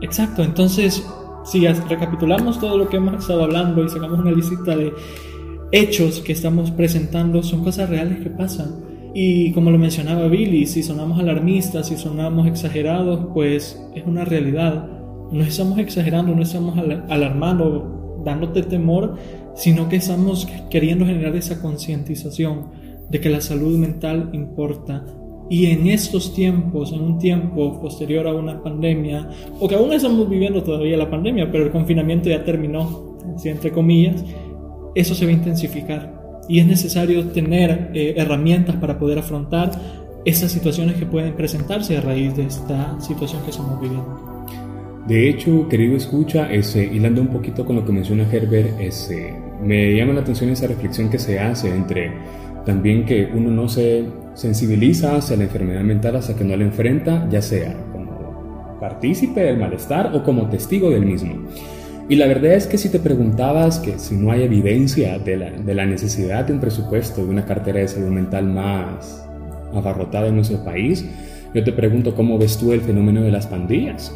Exacto, 0.01 0.43
entonces 0.43 1.05
si 1.45 1.67
recapitulamos 1.67 2.61
todo 2.61 2.77
lo 2.77 2.89
que 2.89 2.97
hemos 2.99 3.15
estado 3.15 3.45
hablando 3.45 3.83
y 3.85 3.89
sacamos 3.89 4.19
una 4.19 4.33
lista 4.33 4.77
de 4.77 4.93
hechos 5.73 6.21
que 6.21 6.33
estamos 6.33 6.71
presentando, 6.71 7.43
son 7.43 7.65
cosas 7.65 7.89
reales 7.89 8.21
que 8.23 8.31
pasan. 8.31 8.87
Y 9.15 9.53
como 9.53 9.71
lo 9.71 9.79
mencionaba 9.79 10.29
Billy, 10.29 10.67
si 10.67 10.83
sonamos 10.83 11.19
alarmistas, 11.19 11.89
si 11.89 11.97
sonamos 11.97 12.47
exagerados, 12.47 13.29
pues 13.33 13.81
es 13.95 14.05
una 14.07 14.25
realidad. 14.25 14.87
No 15.33 15.43
estamos 15.43 15.79
exagerando, 15.79 16.35
no 16.35 16.43
estamos 16.43 16.77
al- 16.79 17.05
alarmando, 17.09 18.21
dándote 18.25 18.63
temor, 18.63 19.17
sino 19.55 19.89
que 19.89 19.97
estamos 19.97 20.47
queriendo 20.71 21.07
generar 21.07 21.35
esa 21.35 21.61
concientización 21.61 22.67
de 23.11 23.21
que 23.21 23.31
la 23.31 23.40
salud 23.40 23.77
mental 23.79 24.31
importa. 24.33 25.05
Y 25.51 25.66
en 25.66 25.87
estos 25.87 26.35
tiempos, 26.35 26.92
en 26.92 27.01
un 27.01 27.18
tiempo 27.18 27.81
posterior 27.81 28.27
a 28.27 28.35
una 28.35 28.62
pandemia, 28.62 29.31
o 29.59 29.66
que 29.66 29.75
aún 29.75 29.92
estamos 29.92 30.29
viviendo 30.29 30.62
todavía 30.62 30.97
la 30.97 31.09
pandemia, 31.09 31.51
pero 31.51 31.64
el 31.64 31.71
confinamiento 31.71 32.29
ya 32.29 32.44
terminó, 32.44 33.16
entre 33.44 33.73
comillas, 33.73 34.23
eso 34.94 35.14
se 35.14 35.25
va 35.25 35.31
a 35.31 35.35
intensificar. 35.35 36.18
Y 36.49 36.61
es 36.61 36.66
necesario 36.66 37.27
tener 37.29 37.90
eh, 37.94 38.14
herramientas 38.16 38.77
para 38.77 38.99
poder 38.99 39.18
afrontar 39.18 39.71
esas 40.25 40.53
situaciones 40.53 40.97
que 40.97 41.07
pueden 41.07 41.35
presentarse 41.35 41.97
a 41.97 42.01
raíz 42.01 42.37
de 42.37 42.44
esta 42.44 43.01
situación 43.01 43.42
que 43.44 43.51
estamos 43.51 43.81
viviendo. 43.81 44.47
De 45.07 45.31
hecho, 45.31 45.66
querido 45.68 45.97
escucha, 45.97 46.53
ese, 46.53 46.85
hilando 46.85 47.23
un 47.23 47.29
poquito 47.29 47.64
con 47.64 47.77
lo 47.77 47.85
que 47.85 47.92
menciona 47.92 48.31
Herbert, 48.31 48.79
ese, 48.79 49.33
me 49.62 49.94
llama 49.94 50.12
la 50.12 50.21
atención 50.21 50.51
esa 50.51 50.66
reflexión 50.66 51.09
que 51.09 51.18
se 51.18 51.38
hace 51.38 51.75
entre 51.75 52.12
también 52.68 53.07
que 53.07 53.26
uno 53.35 53.50
no 53.50 53.66
se 53.66 54.04
sensibiliza 54.35 55.16
hacia 55.16 55.38
la 55.38 55.44
enfermedad 55.44 55.81
mental 55.81 56.16
hasta 56.16 56.37
que 56.37 56.44
no 56.44 56.54
la 56.54 56.64
enfrenta, 56.64 57.26
ya 57.31 57.40
sea 57.40 57.74
como 57.92 58.76
partícipe 58.78 59.40
del 59.40 59.57
malestar 59.57 60.14
o 60.14 60.22
como 60.22 60.50
testigo 60.50 60.90
del 60.90 61.07
mismo. 61.07 61.46
Y 62.11 62.16
la 62.16 62.26
verdad 62.26 62.52
es 62.52 62.66
que 62.66 62.76
si 62.76 62.90
te 62.90 62.98
preguntabas 62.98 63.78
que 63.78 63.98
si 63.98 64.16
no 64.16 64.31
hay 64.31 64.42
evidencia 64.42 65.18
de 65.18 65.38
la, 65.38 65.50
de 65.50 65.74
la 65.74 65.87
necesidad 65.87 66.44
de 66.44 66.52
un 66.52 66.61
presupuesto 66.61 67.24
de 67.24 67.31
una 67.31 67.46
cartera 67.46 67.81
de 67.81 67.88
salud 67.88 68.11
mental 68.11 68.44
más 68.44 69.26
abarrotada 69.72 70.28
en 70.28 70.35
nuestro 70.35 70.62
país, 70.62 71.07
yo 71.54 71.64
te 71.64 71.72
pregunto 71.72 72.14
cómo 72.14 72.37
ves 72.37 72.59
tú 72.59 72.74
el 72.74 72.83
fenómeno 72.83 73.22
de 73.22 73.31
las 73.31 73.46
pandillas. 73.46 74.14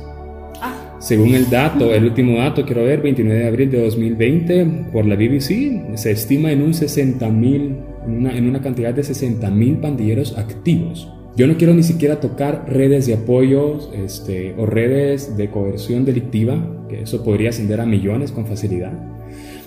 Según 0.98 1.34
el 1.34 1.48
dato, 1.48 1.94
el 1.94 2.04
último 2.04 2.36
dato, 2.36 2.66
quiero 2.66 2.84
ver, 2.84 3.00
29 3.00 3.40
de 3.40 3.48
abril 3.48 3.70
de 3.70 3.82
2020, 3.82 4.66
por 4.92 5.06
la 5.06 5.16
BBC, 5.16 5.96
se 5.96 6.10
estima 6.10 6.52
en 6.52 6.60
un 6.60 6.74
60 6.74 7.28
mil, 7.30 7.76
en 8.06 8.48
una 8.48 8.60
cantidad 8.60 8.94
de 8.94 9.02
60 9.02 9.50
mil 9.50 9.78
pandilleros 9.78 10.36
activos. 10.36 11.08
Yo 11.34 11.46
no 11.46 11.56
quiero 11.56 11.72
ni 11.72 11.82
siquiera 11.82 12.20
tocar 12.20 12.66
redes 12.68 13.06
de 13.06 13.14
apoyo 13.14 13.78
este, 13.94 14.54
o 14.58 14.66
redes 14.66 15.36
de 15.36 15.50
coerción 15.50 16.04
delictiva, 16.04 16.86
que 16.90 17.02
eso 17.02 17.24
podría 17.24 17.50
ascender 17.50 17.80
a 17.80 17.86
millones 17.86 18.32
con 18.32 18.46
facilidad. 18.46 18.92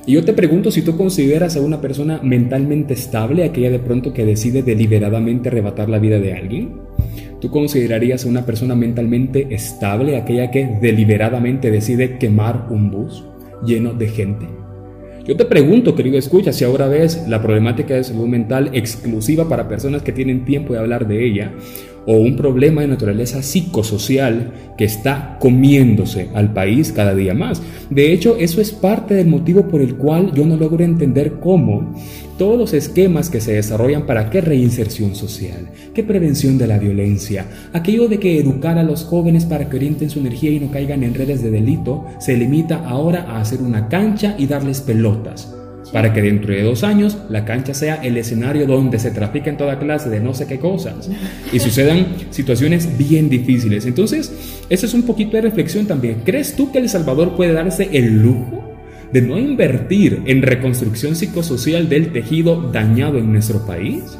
Y 0.05 0.13
yo 0.13 0.23
te 0.23 0.33
pregunto 0.33 0.69
si 0.69 0.83
tú 0.83 0.95
consideras 0.95 1.57
a 1.57 1.61
una 1.61 1.81
persona 1.81 2.19
mentalmente 2.21 2.93
estable, 2.93 3.43
aquella 3.43 3.71
de 3.71 3.79
pronto 3.79 4.13
que 4.13 4.25
decide 4.25 4.61
deliberadamente 4.61 5.49
arrebatar 5.49 5.89
la 5.89 5.97
vida 5.97 6.19
de 6.19 6.33
alguien. 6.33 6.81
¿Tú 7.41 7.49
considerarías 7.49 8.25
a 8.25 8.29
una 8.29 8.45
persona 8.45 8.75
mentalmente 8.75 9.47
estable 9.49 10.17
aquella 10.17 10.51
que 10.51 10.77
deliberadamente 10.79 11.71
decide 11.71 12.19
quemar 12.19 12.67
un 12.69 12.91
bus 12.91 13.25
lleno 13.65 13.93
de 13.93 14.07
gente? 14.07 14.64
Yo 15.25 15.35
te 15.35 15.45
pregunto, 15.45 15.95
querido 15.95 16.19
escucha, 16.19 16.53
si 16.53 16.63
ahora 16.63 16.87
ves 16.87 17.27
la 17.27 17.41
problemática 17.41 17.95
de 17.95 18.03
salud 18.03 18.27
mental 18.27 18.69
exclusiva 18.73 19.49
para 19.49 19.67
personas 19.67 20.03
que 20.03 20.11
tienen 20.11 20.45
tiempo 20.45 20.73
de 20.73 20.79
hablar 20.79 21.07
de 21.07 21.25
ella, 21.25 21.51
o 22.05 22.13
un 22.17 22.35
problema 22.35 22.81
de 22.81 22.87
naturaleza 22.87 23.41
psicosocial 23.41 24.51
que 24.77 24.85
está 24.85 25.37
comiéndose 25.39 26.29
al 26.33 26.53
país 26.53 26.91
cada 26.91 27.15
día 27.15 27.33
más. 27.33 27.61
De 27.89 28.13
hecho, 28.13 28.37
eso 28.37 28.61
es 28.61 28.71
parte 28.71 29.13
del 29.13 29.27
motivo 29.27 29.67
por 29.67 29.81
el 29.81 29.95
cual 29.95 30.31
yo 30.33 30.45
no 30.45 30.57
logro 30.57 30.83
entender 30.83 31.39
cómo 31.39 31.95
todos 32.37 32.57
los 32.57 32.73
esquemas 32.73 33.29
que 33.29 33.39
se 33.41 33.53
desarrollan 33.53 34.05
para 34.05 34.29
qué 34.29 34.41
reinserción 34.41 35.15
social, 35.15 35.69
qué 35.93 36.03
prevención 36.03 36.57
de 36.57 36.67
la 36.67 36.77
violencia, 36.77 37.45
aquello 37.73 38.07
de 38.07 38.19
que 38.19 38.39
educar 38.39 38.77
a 38.77 38.83
los 38.83 39.03
jóvenes 39.03 39.45
para 39.45 39.69
que 39.69 39.77
orienten 39.77 40.09
su 40.09 40.19
energía 40.19 40.51
y 40.51 40.59
no 40.59 40.69
caigan 40.71 41.03
en 41.03 41.13
redes 41.13 41.41
de 41.41 41.51
delito, 41.51 42.05
se 42.19 42.35
limita 42.35 42.85
ahora 42.87 43.25
a 43.29 43.39
hacer 43.39 43.61
una 43.61 43.87
cancha 43.87 44.35
y 44.37 44.47
darles 44.47 44.81
pelotas 44.81 45.55
para 45.91 46.13
que 46.13 46.21
dentro 46.21 46.53
de 46.53 46.63
dos 46.63 46.83
años 46.83 47.17
la 47.29 47.45
cancha 47.45 47.73
sea 47.73 47.95
el 47.95 48.17
escenario 48.17 48.65
donde 48.65 48.99
se 48.99 49.11
trafica 49.11 49.49
en 49.49 49.57
toda 49.57 49.79
clase 49.79 50.09
de 50.09 50.19
no 50.19 50.33
sé 50.33 50.47
qué 50.47 50.59
cosas 50.59 51.09
y 51.51 51.59
sucedan 51.59 52.07
situaciones 52.31 52.97
bien 52.97 53.29
difíciles. 53.29 53.85
Entonces, 53.85 54.63
esa 54.69 54.85
es 54.85 54.93
un 54.93 55.03
poquito 55.03 55.37
de 55.37 55.41
reflexión 55.41 55.85
también. 55.85 56.21
¿Crees 56.25 56.55
tú 56.55 56.71
que 56.71 56.79
El 56.79 56.89
Salvador 56.89 57.35
puede 57.35 57.53
darse 57.53 57.89
el 57.93 58.21
lujo 58.21 58.63
de 59.11 59.21
no 59.21 59.37
invertir 59.37 60.23
en 60.25 60.41
reconstrucción 60.41 61.15
psicosocial 61.15 61.87
del 61.87 62.11
tejido 62.11 62.71
dañado 62.71 63.17
en 63.17 63.31
nuestro 63.31 63.65
país? 63.65 64.17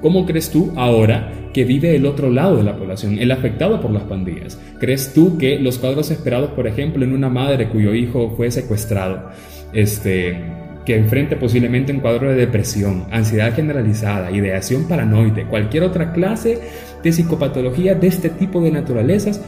¿Cómo 0.00 0.26
crees 0.26 0.50
tú 0.50 0.72
ahora 0.76 1.32
que 1.52 1.64
vive 1.64 1.96
el 1.96 2.06
otro 2.06 2.30
lado 2.30 2.56
de 2.58 2.62
la 2.62 2.76
población, 2.76 3.18
el 3.18 3.32
afectado 3.32 3.80
por 3.80 3.90
las 3.90 4.04
pandillas? 4.04 4.56
¿Crees 4.78 5.12
tú 5.12 5.38
que 5.38 5.58
los 5.58 5.78
cuadros 5.78 6.10
esperados, 6.12 6.50
por 6.50 6.68
ejemplo, 6.68 7.04
en 7.04 7.12
una 7.12 7.28
madre 7.28 7.68
cuyo 7.68 7.94
hijo 7.94 8.34
fue 8.36 8.52
secuestrado, 8.52 9.30
este, 9.72 10.57
que 10.88 10.96
enfrente 10.96 11.36
posiblemente 11.36 11.92
un 11.92 12.00
cuadro 12.00 12.30
de 12.30 12.34
depresión, 12.34 13.04
ansiedad 13.10 13.54
generalizada, 13.54 14.30
ideación 14.30 14.88
paranoide, 14.88 15.44
cualquier 15.44 15.82
otra 15.82 16.14
clase 16.14 16.58
de 17.02 17.12
psicopatología 17.12 17.94
de 17.94 18.06
este 18.06 18.30
tipo 18.30 18.62
de 18.62 18.70
naturalezas, 18.70 19.38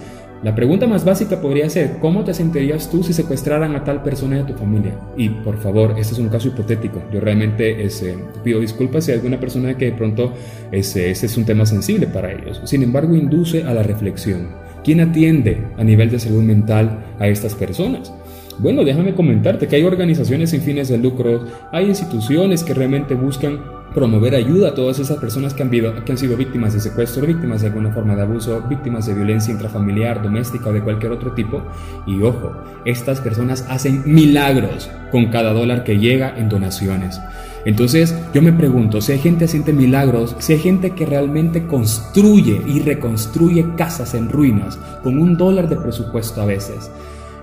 la 0.42 0.54
pregunta 0.54 0.86
más 0.86 1.02
básica 1.02 1.40
podría 1.40 1.70
ser, 1.70 1.96
¿cómo 1.98 2.24
te 2.24 2.34
sentirías 2.34 2.90
tú 2.90 3.02
si 3.02 3.14
secuestraran 3.14 3.74
a 3.74 3.84
tal 3.84 4.02
persona 4.02 4.36
de 4.36 4.52
tu 4.52 4.58
familia? 4.58 4.92
Y 5.16 5.30
por 5.30 5.56
favor, 5.56 5.94
este 5.96 6.12
es 6.12 6.18
un 6.18 6.28
caso 6.28 6.48
hipotético. 6.48 7.02
Yo 7.10 7.20
realmente 7.20 7.84
ese, 7.84 8.18
pido 8.44 8.60
disculpas 8.60 9.06
si 9.06 9.12
hay 9.12 9.16
alguna 9.16 9.40
persona 9.40 9.78
que 9.78 9.86
de 9.86 9.92
pronto 9.92 10.34
ese, 10.70 11.10
ese 11.10 11.24
es 11.24 11.38
un 11.38 11.46
tema 11.46 11.64
sensible 11.64 12.06
para 12.06 12.32
ellos. 12.32 12.60
Sin 12.64 12.82
embargo, 12.82 13.14
induce 13.14 13.64
a 13.64 13.72
la 13.72 13.82
reflexión. 13.82 14.48
¿Quién 14.84 15.00
atiende 15.00 15.58
a 15.78 15.84
nivel 15.84 16.10
de 16.10 16.20
salud 16.20 16.42
mental 16.42 17.02
a 17.18 17.28
estas 17.28 17.54
personas? 17.54 18.12
Bueno, 18.60 18.84
déjame 18.84 19.14
comentarte 19.14 19.66
que 19.66 19.76
hay 19.76 19.84
organizaciones 19.84 20.50
sin 20.50 20.60
fines 20.60 20.88
de 20.88 20.98
lucro, 20.98 21.46
hay 21.72 21.86
instituciones 21.86 22.62
que 22.62 22.74
realmente 22.74 23.14
buscan 23.14 23.58
promover 23.94 24.34
ayuda 24.34 24.68
a 24.68 24.74
todas 24.74 24.98
esas 24.98 25.16
personas 25.16 25.54
que 25.54 25.62
han, 25.62 25.70
que 25.70 26.16
sido 26.18 26.36
víctimas 26.36 26.74
de 26.74 26.80
secuestro, 26.80 27.26
víctimas 27.26 27.62
de 27.62 27.68
alguna 27.68 27.90
forma 27.90 28.14
de 28.14 28.20
abuso, 28.20 28.62
víctimas 28.68 29.06
de 29.06 29.14
violencia 29.14 29.50
intrafamiliar, 29.50 30.22
doméstica 30.22 30.68
o 30.68 30.74
de 30.74 30.82
cualquier 30.82 31.10
otro 31.10 31.32
tipo. 31.32 31.62
Y 32.06 32.20
ojo, 32.20 32.52
estas 32.84 33.22
personas 33.22 33.64
hacen 33.70 34.02
milagros 34.04 34.90
con 35.10 35.30
cada 35.30 35.54
dólar 35.54 35.82
que 35.82 35.98
llega 35.98 36.36
en 36.36 36.50
donaciones. 36.50 37.18
Entonces 37.64 38.14
yo 38.34 38.42
me 38.42 38.52
pregunto, 38.52 39.00
si 39.00 39.12
hay 39.12 39.20
gente 39.20 39.46
haciendo 39.46 39.72
milagros, 39.72 40.36
si 40.38 40.52
hay 40.52 40.58
gente 40.58 40.90
que 40.90 41.06
realmente 41.06 41.66
construye 41.66 42.60
y 42.66 42.80
reconstruye 42.80 43.74
casas 43.76 44.12
en 44.12 44.28
ruinas 44.28 44.78
con 45.02 45.18
un 45.18 45.38
dólar 45.38 45.66
de 45.66 45.76
presupuesto 45.76 46.42
a 46.42 46.46
veces, 46.46 46.90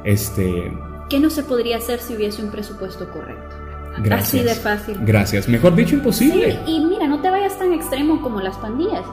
este, 0.03 0.71
¿Qué 1.09 1.19
no 1.19 1.29
se 1.29 1.43
podría 1.43 1.77
hacer 1.77 1.99
si 1.99 2.15
hubiese 2.15 2.43
un 2.43 2.51
presupuesto 2.51 3.09
correcto? 3.09 3.55
Gracias. 3.99 4.27
Así 4.27 4.43
de 4.43 4.55
fácil. 4.55 4.97
Gracias. 5.01 5.47
Mejor 5.47 5.75
dicho, 5.75 5.95
imposible. 5.95 6.59
Sí, 6.65 6.71
y 6.71 6.85
mira, 6.85 7.07
no 7.07 7.21
te 7.21 7.29
vayas 7.29 7.57
tan 7.57 7.73
extremo 7.73 8.21
como 8.21 8.41
las 8.41 8.57
pandillas. 8.57 9.05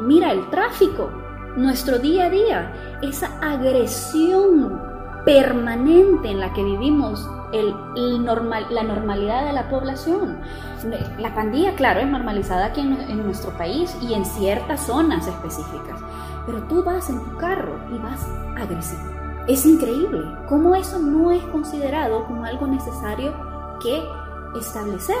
Mira 0.00 0.32
el 0.32 0.48
tráfico, 0.50 1.10
nuestro 1.56 1.98
día 1.98 2.26
a 2.26 2.30
día, 2.30 2.72
esa 3.02 3.38
agresión 3.40 4.80
permanente 5.24 6.30
en 6.30 6.40
la 6.40 6.52
que 6.52 6.62
vivimos 6.62 7.28
el, 7.52 8.24
normal, 8.24 8.66
la 8.70 8.82
normalidad 8.82 9.46
de 9.46 9.52
la 9.52 9.68
población. 9.68 10.38
La 11.18 11.34
pandilla, 11.34 11.74
claro, 11.74 12.00
es 12.00 12.08
normalizada 12.08 12.66
aquí 12.66 12.80
en, 12.80 12.92
en 12.92 13.22
nuestro 13.24 13.56
país 13.56 13.96
y 14.02 14.14
en 14.14 14.24
ciertas 14.24 14.86
zonas 14.86 15.26
específicas, 15.26 16.00
pero 16.46 16.62
tú 16.64 16.82
vas 16.82 17.08
en 17.10 17.22
tu 17.24 17.36
carro 17.36 17.78
y 17.94 17.98
vas 17.98 18.26
agresivo 18.56 19.15
es 19.48 19.64
increíble 19.64 20.22
cómo 20.48 20.74
eso 20.74 20.98
no 20.98 21.30
es 21.30 21.42
considerado 21.44 22.26
como 22.26 22.44
algo 22.44 22.66
necesario 22.66 23.32
que 23.80 24.02
establecer. 24.58 25.16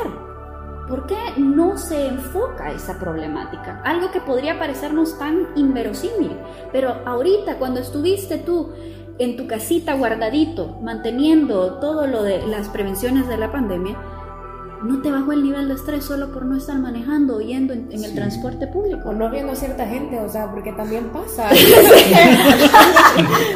¿Por 0.88 1.06
qué 1.06 1.16
no 1.36 1.76
se 1.76 2.06
enfoca 2.06 2.72
esa 2.72 2.98
problemática? 2.98 3.80
Algo 3.84 4.10
que 4.12 4.20
podría 4.20 4.58
parecernos 4.58 5.18
tan 5.18 5.48
inverosímil, 5.56 6.36
pero 6.72 7.02
ahorita 7.04 7.58
cuando 7.58 7.80
estuviste 7.80 8.38
tú 8.38 8.72
en 9.18 9.36
tu 9.36 9.46
casita 9.46 9.94
guardadito, 9.94 10.78
manteniendo 10.82 11.78
todo 11.80 12.06
lo 12.06 12.22
de 12.22 12.46
las 12.46 12.68
prevenciones 12.68 13.26
de 13.26 13.36
la 13.36 13.50
pandemia, 13.50 13.96
no 14.82 15.02
te 15.02 15.10
bajó 15.10 15.32
el 15.32 15.42
nivel 15.42 15.68
de 15.68 15.74
estrés 15.74 16.04
solo 16.04 16.32
por 16.32 16.44
no 16.44 16.56
estar 16.56 16.78
manejando 16.78 17.36
o 17.36 17.40
yendo 17.40 17.72
en, 17.72 17.90
el 17.92 18.14
transporte 18.14 18.66
público. 18.66 19.08
O 19.08 19.12
no 19.12 19.30
viendo 19.30 19.52
a 19.52 19.56
cierta 19.56 19.86
gente, 19.86 20.18
o 20.20 20.28
sea, 20.28 20.50
porque 20.50 20.72
también 20.72 21.06
pasa. 21.06 21.48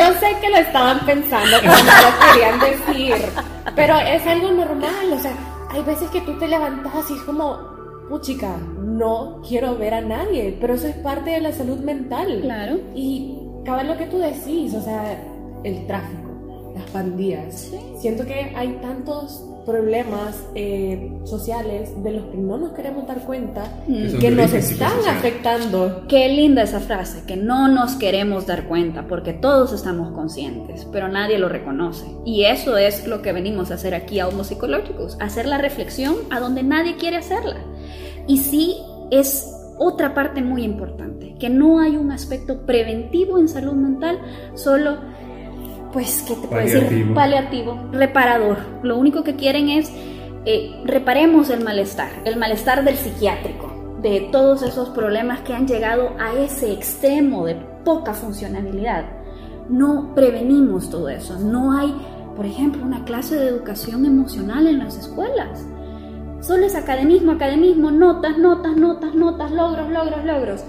Yo 0.00 0.14
sé 0.14 0.34
que 0.40 0.48
lo 0.48 0.56
estaban 0.56 1.04
pensando 1.04 1.56
cuando 1.62 1.92
lo 1.92 2.32
querían 2.32 2.58
decir, 2.58 3.16
pero 3.76 3.98
es 3.98 4.26
algo 4.26 4.50
normal, 4.50 5.12
o 5.12 5.18
sea, 5.18 5.32
hay 5.70 5.82
veces 5.82 6.08
que 6.08 6.22
tú 6.22 6.38
te 6.38 6.48
levantas 6.48 7.10
y 7.10 7.14
es 7.14 7.22
como, 7.22 7.58
puchica, 8.08 8.56
no 8.78 9.42
quiero 9.46 9.76
ver 9.76 9.92
a 9.92 10.00
nadie, 10.00 10.56
pero 10.58 10.74
eso 10.74 10.88
es 10.88 10.96
parte 10.96 11.30
de 11.30 11.40
la 11.40 11.52
salud 11.52 11.78
mental. 11.80 12.40
Claro. 12.40 12.78
Y 12.94 13.38
cada 13.64 13.82
lo 13.84 13.96
que 13.98 14.06
tú 14.06 14.18
decís, 14.18 14.74
o 14.74 14.80
sea, 14.80 15.22
el 15.64 15.86
tráfico, 15.86 16.72
las 16.74 16.90
pandillas. 16.90 17.70
Siento 18.00 18.24
que 18.24 18.52
hay 18.56 18.78
tantos 18.80 19.49
problemas 19.70 20.48
eh, 20.56 21.12
sociales 21.24 21.90
de 22.02 22.10
los 22.10 22.24
que 22.26 22.36
no 22.36 22.58
nos 22.58 22.72
queremos 22.72 23.06
dar 23.06 23.20
cuenta 23.20 23.82
mm. 23.86 24.18
que 24.18 24.30
nos 24.32 24.52
están 24.52 24.98
afectando. 25.08 26.06
Qué 26.08 26.28
linda 26.28 26.62
esa 26.62 26.80
frase, 26.80 27.22
que 27.24 27.36
no 27.36 27.68
nos 27.68 27.94
queremos 27.94 28.46
dar 28.46 28.64
cuenta, 28.64 29.06
porque 29.06 29.32
todos 29.32 29.72
estamos 29.72 30.12
conscientes, 30.12 30.86
pero 30.90 31.06
nadie 31.06 31.38
lo 31.38 31.48
reconoce. 31.48 32.04
Y 32.24 32.44
eso 32.46 32.76
es 32.76 33.06
lo 33.06 33.22
que 33.22 33.32
venimos 33.32 33.70
a 33.70 33.74
hacer 33.74 33.94
aquí 33.94 34.18
a 34.18 34.26
Homo 34.26 34.42
Psicológicos, 34.42 35.16
hacer 35.20 35.46
la 35.46 35.58
reflexión 35.58 36.16
a 36.30 36.40
donde 36.40 36.64
nadie 36.64 36.96
quiere 36.96 37.16
hacerla. 37.16 37.58
Y 38.26 38.38
sí 38.38 38.76
es 39.12 39.54
otra 39.78 40.14
parte 40.14 40.42
muy 40.42 40.64
importante, 40.64 41.36
que 41.38 41.48
no 41.48 41.78
hay 41.78 41.96
un 41.96 42.10
aspecto 42.10 42.66
preventivo 42.66 43.38
en 43.38 43.48
salud 43.48 43.74
mental, 43.74 44.18
solo 44.54 44.98
pues, 45.92 46.22
¿qué 46.26 46.34
te 46.34 46.48
puedo 46.48 46.62
decir? 46.62 47.12
Paliativo, 47.14 47.88
reparador. 47.92 48.58
Lo 48.82 48.96
único 48.96 49.24
que 49.24 49.36
quieren 49.36 49.68
es 49.68 49.90
eh, 50.46 50.80
reparemos 50.86 51.50
el 51.50 51.62
malestar, 51.62 52.08
el 52.24 52.36
malestar 52.36 52.82
del 52.82 52.96
psiquiátrico, 52.96 53.98
de 54.00 54.28
todos 54.32 54.62
esos 54.62 54.88
problemas 54.88 55.40
que 55.40 55.52
han 55.52 55.66
llegado 55.66 56.12
a 56.18 56.32
ese 56.32 56.72
extremo 56.72 57.44
de 57.44 57.56
poca 57.84 58.14
funcionalidad. 58.14 59.04
No 59.68 60.14
prevenimos 60.14 60.88
todo 60.88 61.10
eso. 61.10 61.38
No 61.38 61.78
hay, 61.78 61.94
por 62.36 62.46
ejemplo, 62.46 62.82
una 62.82 63.04
clase 63.04 63.36
de 63.36 63.48
educación 63.48 64.06
emocional 64.06 64.66
en 64.66 64.78
las 64.78 64.96
escuelas. 64.96 65.66
Solo 66.40 66.64
es 66.64 66.74
academismo, 66.74 67.32
academismo, 67.32 67.90
notas, 67.90 68.38
notas, 68.38 68.76
notas, 68.76 69.14
notas, 69.14 69.50
logros, 69.50 69.90
logros, 69.90 70.24
logros. 70.24 70.64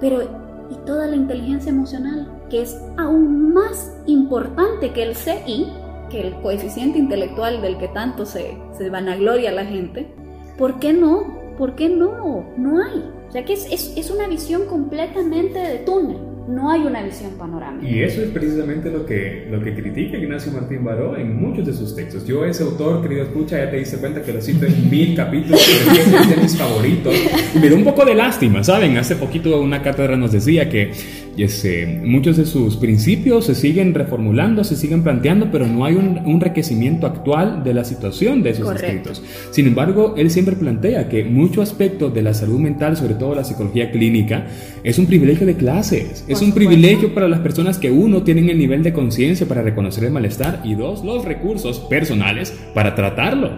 Pero, 0.00 0.39
¿y 0.70 0.74
toda 0.86 1.06
la 1.06 1.16
inteligencia 1.16 1.70
emocional? 1.70 2.40
que 2.50 2.62
es 2.62 2.76
aún 2.98 3.54
más 3.54 3.96
importante 4.06 4.92
que 4.92 5.04
el 5.04 5.14
CI, 5.14 5.68
que 6.10 6.20
el 6.20 6.34
coeficiente 6.42 6.98
intelectual 6.98 7.62
del 7.62 7.78
que 7.78 7.88
tanto 7.88 8.26
se, 8.26 8.58
se 8.76 8.90
vanagloria 8.90 9.52
la 9.52 9.64
gente, 9.64 10.12
¿por 10.58 10.78
qué 10.80 10.92
no? 10.92 11.38
¿Por 11.56 11.76
qué 11.76 11.88
no? 11.88 12.44
No 12.56 12.82
hay. 12.82 13.08
O 13.28 13.32
sea 13.32 13.44
que 13.44 13.52
es, 13.52 13.66
es, 13.70 13.96
es 13.96 14.10
una 14.10 14.26
visión 14.26 14.66
completamente 14.66 15.58
de 15.58 15.78
túnel 15.78 16.29
no 16.50 16.70
hay 16.70 16.82
una 16.82 17.02
visión 17.02 17.32
panorámica. 17.38 17.88
Y 17.88 18.02
eso 18.02 18.22
es 18.22 18.30
precisamente 18.30 18.90
lo 18.90 19.06
que, 19.06 19.46
lo 19.50 19.62
que 19.62 19.74
critica 19.74 20.18
Ignacio 20.18 20.52
Martín 20.52 20.84
Baró 20.84 21.16
en 21.16 21.40
muchos 21.40 21.66
de 21.66 21.72
sus 21.72 21.94
textos. 21.94 22.26
Yo 22.26 22.44
ese 22.44 22.64
autor, 22.64 23.02
querido 23.02 23.22
escucha, 23.22 23.58
ya 23.58 23.70
te 23.70 23.78
diste 23.78 23.98
cuenta 23.98 24.22
que 24.22 24.32
lo 24.32 24.42
cito 24.42 24.66
en 24.66 24.90
mil 24.90 25.14
capítulos, 25.16 25.60
es 25.60 26.28
de 26.28 26.36
mis 26.36 26.56
favoritos. 26.56 27.14
Y 27.54 27.58
me 27.58 27.68
da 27.68 27.76
un 27.76 27.84
poco 27.84 28.04
de 28.04 28.14
lástima, 28.14 28.64
¿saben? 28.64 28.96
Hace 28.96 29.16
poquito 29.16 29.60
una 29.60 29.82
cátedra 29.82 30.16
nos 30.16 30.32
decía 30.32 30.68
que 30.68 30.90
ese, 31.36 32.00
muchos 32.04 32.36
de 32.36 32.46
sus 32.46 32.76
principios 32.76 33.46
se 33.46 33.54
siguen 33.54 33.94
reformulando, 33.94 34.64
se 34.64 34.76
siguen 34.76 35.02
planteando, 35.02 35.50
pero 35.50 35.66
no 35.66 35.84
hay 35.84 35.94
un, 35.94 36.18
un 36.24 36.32
enriquecimiento 36.32 37.06
actual 37.06 37.62
de 37.64 37.74
la 37.74 37.84
situación 37.84 38.42
de 38.42 38.50
esos 38.50 38.74
escritos. 38.74 39.22
Sin 39.50 39.66
embargo, 39.66 40.14
él 40.16 40.30
siempre 40.30 40.56
plantea 40.56 41.08
que 41.08 41.24
mucho 41.24 41.62
aspecto 41.62 42.10
de 42.10 42.22
la 42.22 42.34
salud 42.34 42.58
mental, 42.58 42.96
sobre 42.96 43.14
todo 43.14 43.34
la 43.34 43.44
psicología 43.44 43.90
clínica, 43.90 44.46
es 44.84 44.98
un 44.98 45.06
privilegio 45.06 45.46
de 45.46 45.54
clases. 45.54 46.24
Es 46.28 46.42
un 46.42 46.52
privilegio 46.52 47.14
para 47.14 47.28
las 47.28 47.40
personas 47.40 47.78
que 47.78 47.90
uno 47.90 48.22
tienen 48.22 48.50
el 48.50 48.58
nivel 48.58 48.82
de 48.82 48.92
conciencia 48.92 49.46
para 49.46 49.62
reconocer 49.62 50.04
el 50.04 50.12
malestar 50.12 50.62
y 50.64 50.74
dos, 50.74 51.04
los 51.04 51.24
recursos 51.24 51.78
personales 51.80 52.54
para 52.74 52.94
tratarlo. 52.94 53.50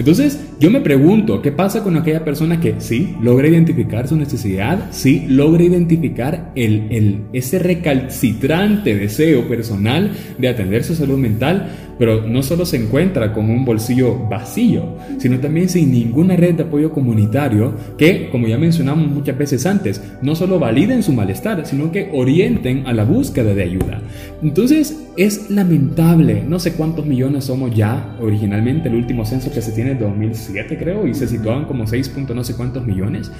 Entonces, 0.00 0.40
yo 0.58 0.70
me 0.70 0.80
pregunto, 0.80 1.42
¿qué 1.42 1.52
pasa 1.52 1.84
con 1.84 1.94
aquella 1.94 2.24
persona 2.24 2.58
que 2.58 2.76
sí 2.78 3.14
logra 3.20 3.48
identificar 3.48 4.08
su 4.08 4.16
necesidad, 4.16 4.88
sí 4.92 5.26
logra 5.28 5.62
identificar 5.62 6.52
el, 6.54 6.86
el, 6.90 7.24
ese 7.34 7.58
recalcitrante 7.58 8.96
deseo 8.96 9.46
personal 9.46 10.12
de 10.38 10.48
atender 10.48 10.84
su 10.84 10.94
salud 10.94 11.18
mental, 11.18 11.68
pero 11.98 12.26
no 12.26 12.42
solo 12.42 12.64
se 12.64 12.78
encuentra 12.78 13.34
con 13.34 13.50
un 13.50 13.66
bolsillo 13.66 14.26
vacío, 14.26 14.96
sino 15.18 15.38
también 15.38 15.68
sin 15.68 15.92
ninguna 15.92 16.34
red 16.34 16.54
de 16.54 16.62
apoyo 16.62 16.90
comunitario 16.92 17.74
que, 17.98 18.30
como 18.30 18.48
ya 18.48 18.56
mencionamos 18.56 19.06
muchas 19.06 19.36
veces 19.36 19.66
antes, 19.66 20.02
no 20.22 20.34
solo 20.34 20.58
validen 20.58 21.02
su 21.02 21.12
malestar, 21.12 21.66
sino 21.66 21.92
que 21.92 22.08
orienten 22.14 22.86
a 22.86 22.94
la 22.94 23.04
búsqueda 23.04 23.52
de 23.52 23.64
ayuda. 23.64 24.00
Entonces, 24.42 24.98
es 25.18 25.50
lamentable, 25.50 26.42
no 26.48 26.58
sé 26.58 26.72
cuántos 26.72 27.04
millones 27.04 27.44
somos 27.44 27.76
ya, 27.76 28.16
originalmente 28.18 28.88
el 28.88 28.94
último 28.94 29.26
censo 29.26 29.52
que 29.52 29.60
se 29.60 29.72
tiene 29.72 29.89
en 29.92 29.98
2007 29.98 30.78
creo, 30.78 31.06
y 31.06 31.14
se 31.14 31.26
situaban 31.26 31.64
como 31.64 31.86
6. 31.86 32.12
no 32.34 32.44
sé 32.44 32.56
cuántos 32.56 32.86
millones, 32.86 33.30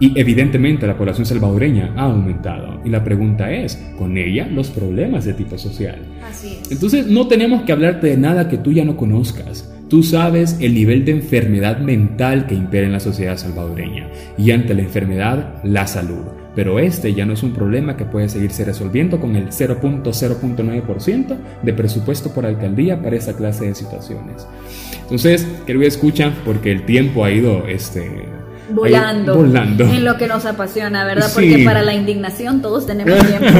y 0.00 0.18
evidentemente 0.18 0.86
la 0.86 0.96
población 0.96 1.26
salvadoreña 1.26 1.92
ha 1.96 2.04
aumentado. 2.04 2.80
Y 2.84 2.88
la 2.88 3.04
pregunta 3.04 3.52
es, 3.52 3.76
¿con 3.98 4.16
ella 4.16 4.46
los 4.46 4.70
problemas 4.70 5.24
de 5.24 5.34
tipo 5.34 5.58
social? 5.58 5.98
Así 6.28 6.58
es. 6.62 6.72
Entonces 6.72 7.06
no 7.06 7.28
tenemos 7.28 7.62
que 7.62 7.72
hablarte 7.72 8.06
de 8.06 8.16
nada 8.16 8.48
que 8.48 8.58
tú 8.58 8.72
ya 8.72 8.84
no 8.84 8.96
conozcas. 8.96 9.70
Tú 9.90 10.02
sabes 10.02 10.56
el 10.60 10.74
nivel 10.74 11.04
de 11.04 11.12
enfermedad 11.12 11.80
mental 11.80 12.46
que 12.46 12.54
impera 12.54 12.86
en 12.86 12.92
la 12.92 13.00
sociedad 13.00 13.36
salvadoreña 13.36 14.08
y 14.38 14.52
ante 14.52 14.72
la 14.72 14.82
enfermedad, 14.82 15.60
la 15.64 15.86
salud. 15.86 16.24
Pero 16.54 16.78
este 16.78 17.12
ya 17.14 17.26
no 17.26 17.32
es 17.32 17.42
un 17.42 17.52
problema 17.52 17.96
que 17.96 18.04
puede 18.04 18.28
seguirse 18.28 18.64
resolviendo 18.64 19.20
con 19.20 19.36
el 19.36 19.48
0.0.9% 19.48 21.36
de 21.62 21.72
presupuesto 21.72 22.32
por 22.32 22.46
alcaldía 22.46 23.02
para 23.02 23.16
esa 23.16 23.36
clase 23.36 23.66
de 23.66 23.74
situaciones. 23.74 24.46
Entonces, 25.10 25.44
querido 25.66 25.86
escucha, 25.88 26.32
porque 26.44 26.70
el 26.70 26.84
tiempo 26.86 27.24
ha 27.24 27.32
ido 27.32 27.66
este, 27.66 28.28
volando, 28.72 29.34
volando, 29.34 29.84
en 29.84 30.04
lo 30.04 30.16
que 30.16 30.28
nos 30.28 30.44
apasiona, 30.46 31.04
¿verdad? 31.04 31.28
Porque 31.34 31.64
para 31.64 31.82
la 31.82 31.94
indignación 31.94 32.62
todos 32.62 32.86
tenemos 32.86 33.18
tiempo. 33.26 33.58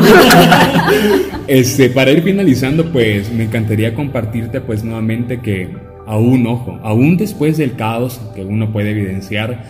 este, 1.48 1.90
para 1.90 2.12
ir 2.12 2.22
finalizando, 2.22 2.92
pues 2.92 3.32
me 3.32 3.44
encantaría 3.44 3.94
compartirte 3.94 4.60
pues 4.60 4.84
nuevamente 4.84 5.40
que 5.40 5.74
aún, 6.06 6.46
ojo, 6.46 6.78
aún 6.84 7.16
después 7.16 7.56
del 7.58 7.74
caos 7.74 8.20
que 8.32 8.44
uno 8.44 8.70
puede 8.72 8.90
evidenciar, 8.90 9.64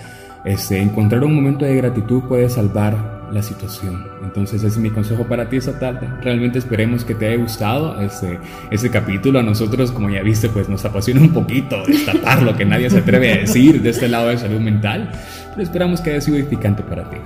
este, 0.44 0.82
encontrar 0.82 1.24
un 1.24 1.34
momento 1.34 1.64
de 1.64 1.76
gratitud 1.76 2.24
puede 2.24 2.50
salvar 2.50 3.19
la 3.32 3.42
situación. 3.42 4.06
Entonces 4.22 4.62
ese 4.62 4.68
es 4.68 4.78
mi 4.78 4.90
consejo 4.90 5.24
para 5.24 5.48
ti 5.48 5.56
esta 5.56 5.78
tarde. 5.78 6.08
Realmente 6.22 6.58
esperemos 6.58 7.04
que 7.04 7.14
te 7.14 7.28
haya 7.28 7.36
gustado 7.36 8.00
este, 8.00 8.38
este 8.70 8.90
capítulo. 8.90 9.38
A 9.38 9.42
nosotros, 9.42 9.92
como 9.92 10.10
ya 10.10 10.22
viste, 10.22 10.48
pues 10.48 10.68
nos 10.68 10.84
apasiona 10.84 11.20
un 11.20 11.32
poquito 11.32 11.82
destapar 11.86 12.42
lo 12.42 12.56
que 12.56 12.64
nadie 12.64 12.90
se 12.90 12.98
atreve 12.98 13.32
a 13.32 13.36
decir 13.38 13.82
de 13.82 13.90
este 13.90 14.08
lado 14.08 14.28
de 14.28 14.38
salud 14.38 14.60
mental. 14.60 15.10
Pero 15.50 15.62
esperamos 15.62 16.00
que 16.00 16.10
haya 16.10 16.20
sido 16.20 16.36
edificante 16.36 16.82
para 16.82 17.08
ti. 17.08 17.16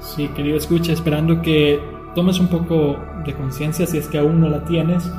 Sí, 0.00 0.28
querido 0.28 0.56
escucha, 0.56 0.92
esperando 0.92 1.42
que 1.42 1.80
tomes 2.14 2.38
un 2.38 2.48
poco 2.48 3.02
de 3.24 3.34
conciencia 3.34 3.86
si 3.86 3.98
es 3.98 4.08
que 4.08 4.18
aún 4.18 4.40
no 4.40 4.48
la 4.48 4.64
tienes. 4.64 5.10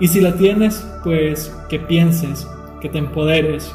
Y 0.00 0.08
si 0.08 0.20
la 0.20 0.34
tienes, 0.34 0.86
pues 1.02 1.56
que 1.68 1.80
pienses, 1.80 2.48
que 2.80 2.88
te 2.88 2.98
empoderes, 2.98 3.74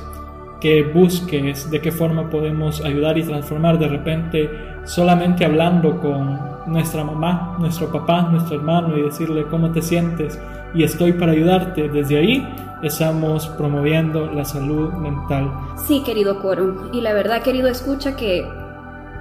que 0.61 0.83
busques 0.83 1.69
de 1.69 1.81
qué 1.81 1.91
forma 1.91 2.29
podemos 2.29 2.79
ayudar 2.81 3.17
y 3.17 3.23
transformar 3.23 3.77
de 3.79 3.89
repente 3.89 4.49
solamente 4.85 5.45
hablando 5.45 5.99
con 5.99 6.39
nuestra 6.65 7.03
mamá, 7.03 7.55
nuestro 7.59 7.91
papá, 7.91 8.23
nuestro 8.23 8.57
hermano 8.57 8.97
y 8.97 9.03
decirle 9.03 9.45
cómo 9.47 9.71
te 9.71 9.81
sientes 9.81 10.39
y 10.73 10.83
estoy 10.83 11.13
para 11.13 11.31
ayudarte. 11.31 11.89
Desde 11.89 12.17
ahí 12.17 12.55
estamos 12.81 13.47
promoviendo 13.47 14.27
la 14.27 14.45
salud 14.45 14.91
mental. 14.93 15.51
Sí, 15.87 16.03
querido 16.03 16.41
Quorum. 16.41 16.89
Y 16.93 17.01
la 17.01 17.13
verdad, 17.13 17.41
querido, 17.41 17.67
escucha 17.67 18.15
que 18.15 18.47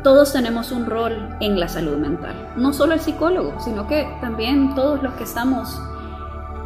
todos 0.02 0.32
tenemos 0.32 0.72
un 0.72 0.86
rol 0.86 1.28
en 1.40 1.60
la 1.60 1.68
salud 1.68 1.96
mental. 1.96 2.34
No 2.56 2.72
solo 2.72 2.94
el 2.94 3.00
psicólogo, 3.00 3.60
sino 3.60 3.86
que 3.86 4.08
también 4.20 4.74
todos 4.74 5.02
los 5.02 5.14
que 5.14 5.24
estamos 5.24 5.80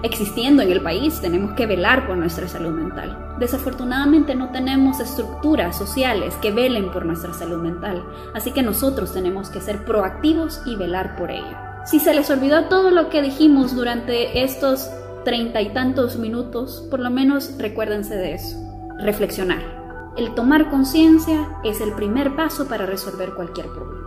existiendo 0.07 0.63
en 0.63 0.71
el 0.71 0.83
país, 0.83 1.21
tenemos 1.21 1.53
que 1.55 1.67
velar 1.67 2.07
por 2.07 2.17
nuestra 2.17 2.49
salud 2.49 2.71
mental. 2.71 3.37
Desafortunadamente 3.39 4.35
no 4.35 4.51
tenemos 4.51 5.01
estructuras 5.01 5.77
sociales 5.77 6.35
que 6.41 6.53
velen 6.53 6.91
por 6.91 7.05
nuestra 7.05 7.33
salud 7.35 7.63
mental, 7.63 8.05
así 8.35 8.53
que 8.53 8.63
nosotros 8.63 9.13
tenemos 9.13 9.51
que 9.51 9.61
ser 9.61 9.85
proactivos 9.85 10.63
y 10.65 10.77
velar 10.77 11.17
por 11.17 11.31
ella. 11.31 11.83
Si 11.85 12.01
se 12.01 12.15
les 12.15 12.31
olvidó 12.31 12.65
todo 12.65 12.91
lo 12.91 13.11
que 13.11 13.23
dijimos 13.23 13.77
durante 13.77 14.43
estos 14.43 14.91
treinta 15.25 15.61
y 15.61 15.71
tantos 15.71 16.17
minutos, 16.17 16.87
por 16.91 17.01
lo 17.01 17.11
menos 17.11 17.59
recuérdense 17.59 18.17
de 18.17 18.35
eso. 18.35 18.57
Reflexionar. 18.99 20.13
El 20.17 20.35
tomar 20.35 20.71
conciencia 20.71 21.49
es 21.65 21.81
el 21.81 21.93
primer 21.93 22.37
paso 22.37 22.69
para 22.69 22.87
resolver 22.87 23.35
cualquier 23.35 23.67
problema. 23.67 24.06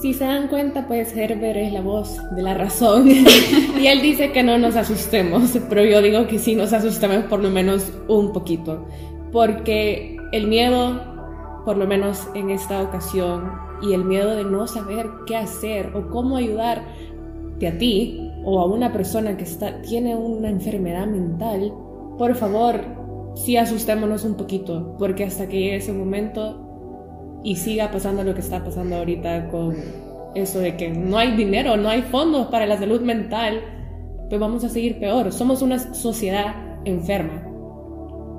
Si 0.00 0.12
se 0.12 0.24
dan 0.24 0.48
cuenta, 0.48 0.86
pues 0.86 1.16
Herbert 1.16 1.56
es 1.56 1.72
la 1.72 1.80
voz 1.80 2.20
de 2.36 2.42
la 2.42 2.54
razón. 2.54 3.08
Y 3.80 3.86
él 3.86 4.02
dice 4.02 4.32
que 4.32 4.42
no 4.42 4.58
nos 4.58 4.76
asustemos, 4.76 5.58
pero 5.68 5.84
yo 5.84 6.00
digo 6.00 6.26
que 6.26 6.38
sí 6.38 6.54
nos 6.54 6.72
asustemos 6.72 7.24
por 7.24 7.40
lo 7.40 7.50
menos 7.50 7.92
un 8.08 8.32
poquito, 8.32 8.86
porque 9.32 10.16
el 10.32 10.46
miedo, 10.46 11.00
por 11.64 11.76
lo 11.76 11.86
menos 11.86 12.28
en 12.34 12.50
esta 12.50 12.82
ocasión, 12.82 13.52
y 13.82 13.92
el 13.92 14.04
miedo 14.04 14.36
de 14.36 14.44
no 14.44 14.66
saber 14.66 15.10
qué 15.26 15.36
hacer 15.36 15.94
o 15.94 16.08
cómo 16.08 16.36
ayudarte 16.36 17.66
a 17.66 17.76
ti 17.78 18.30
o 18.44 18.60
a 18.60 18.66
una 18.66 18.92
persona 18.92 19.36
que 19.36 19.44
está, 19.44 19.82
tiene 19.82 20.14
una 20.14 20.48
enfermedad 20.48 21.06
mental, 21.06 21.72
por 22.16 22.34
favor, 22.34 22.80
sí 23.34 23.56
asustémonos 23.56 24.24
un 24.24 24.34
poquito, 24.34 24.96
porque 24.98 25.24
hasta 25.24 25.48
que 25.48 25.58
llegue 25.58 25.76
ese 25.76 25.92
momento 25.92 26.63
y 27.44 27.56
siga 27.56 27.90
pasando 27.90 28.24
lo 28.24 28.34
que 28.34 28.40
está 28.40 28.64
pasando 28.64 28.96
ahorita 28.96 29.48
con 29.50 29.76
eso 30.34 30.58
de 30.58 30.76
que 30.76 30.88
no 30.90 31.18
hay 31.18 31.36
dinero, 31.36 31.76
no 31.76 31.88
hay 31.88 32.02
fondos 32.02 32.46
para 32.46 32.66
la 32.66 32.78
salud 32.78 33.02
mental, 33.02 33.60
pues 34.28 34.40
vamos 34.40 34.64
a 34.64 34.68
seguir 34.68 34.98
peor. 34.98 35.30
Somos 35.30 35.62
una 35.62 35.78
sociedad 35.94 36.54
enferma 36.84 37.46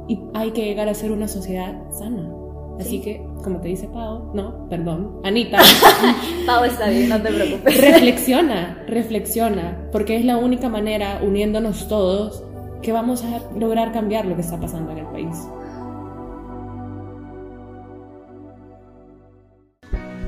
y 0.10 0.20
hay 0.34 0.52
que 0.52 0.66
llegar 0.66 0.90
a 0.90 0.94
ser 0.94 1.12
una 1.12 1.28
sociedad 1.28 1.74
sana. 1.92 2.32
Así 2.80 3.00
que, 3.00 3.26
como 3.42 3.62
te 3.62 3.70
dice 3.70 3.88
Pau, 3.88 4.32
no, 4.34 4.68
perdón, 4.68 5.22
Anita. 5.24 5.60
Pau 6.46 6.66
está 6.66 6.90
bien, 6.90 7.08
no 7.08 7.22
te 7.22 7.32
preocupes. 7.32 7.80
reflexiona, 7.80 8.84
reflexiona, 8.88 9.88
porque 9.94 10.18
es 10.18 10.26
la 10.26 10.38
única 10.38 10.68
manera, 10.68 11.22
uniéndonos 11.24 11.88
todos, 11.88 12.44
que 12.82 12.92
vamos 12.92 13.24
a 13.24 13.42
lograr 13.58 13.94
cambiar 13.94 14.26
lo 14.26 14.36
que 14.36 14.42
está 14.42 14.60
pasando 14.60 14.92
en 14.92 14.98
el 14.98 15.06
país. 15.06 15.38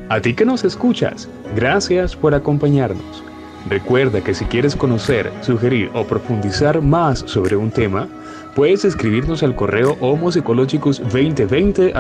A 0.10 0.22
ti 0.22 0.34
que 0.34 0.46
nos 0.46 0.64
escuchas, 0.64 1.28
gracias 1.54 2.16
por 2.16 2.34
acompañarnos. 2.34 3.24
Recuerda 3.70 4.24
que 4.24 4.34
si 4.34 4.46
quieres 4.46 4.74
conocer, 4.74 5.30
sugerir 5.42 5.92
o 5.94 6.06
profundizar 6.06 6.82
más 6.82 7.26
sobre 7.28 7.58
un 7.58 7.72
tema, 7.72 8.08
puedes 8.56 8.86
escribirnos 8.86 9.44
al 9.44 9.54
correo 9.54 9.98
homopsicologicus2020 10.00 11.92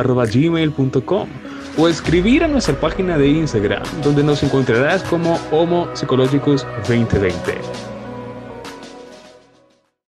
o 1.77 1.87
escribir 1.89 2.45
a 2.45 2.47
nuestra 2.47 2.79
página 2.79 3.17
de 3.17 3.27
Instagram, 3.27 3.83
donde 4.01 4.23
nos 4.23 4.41
encontrarás 4.41 5.03
como 5.03 5.37
Homo 5.51 5.89
2020 5.93 7.86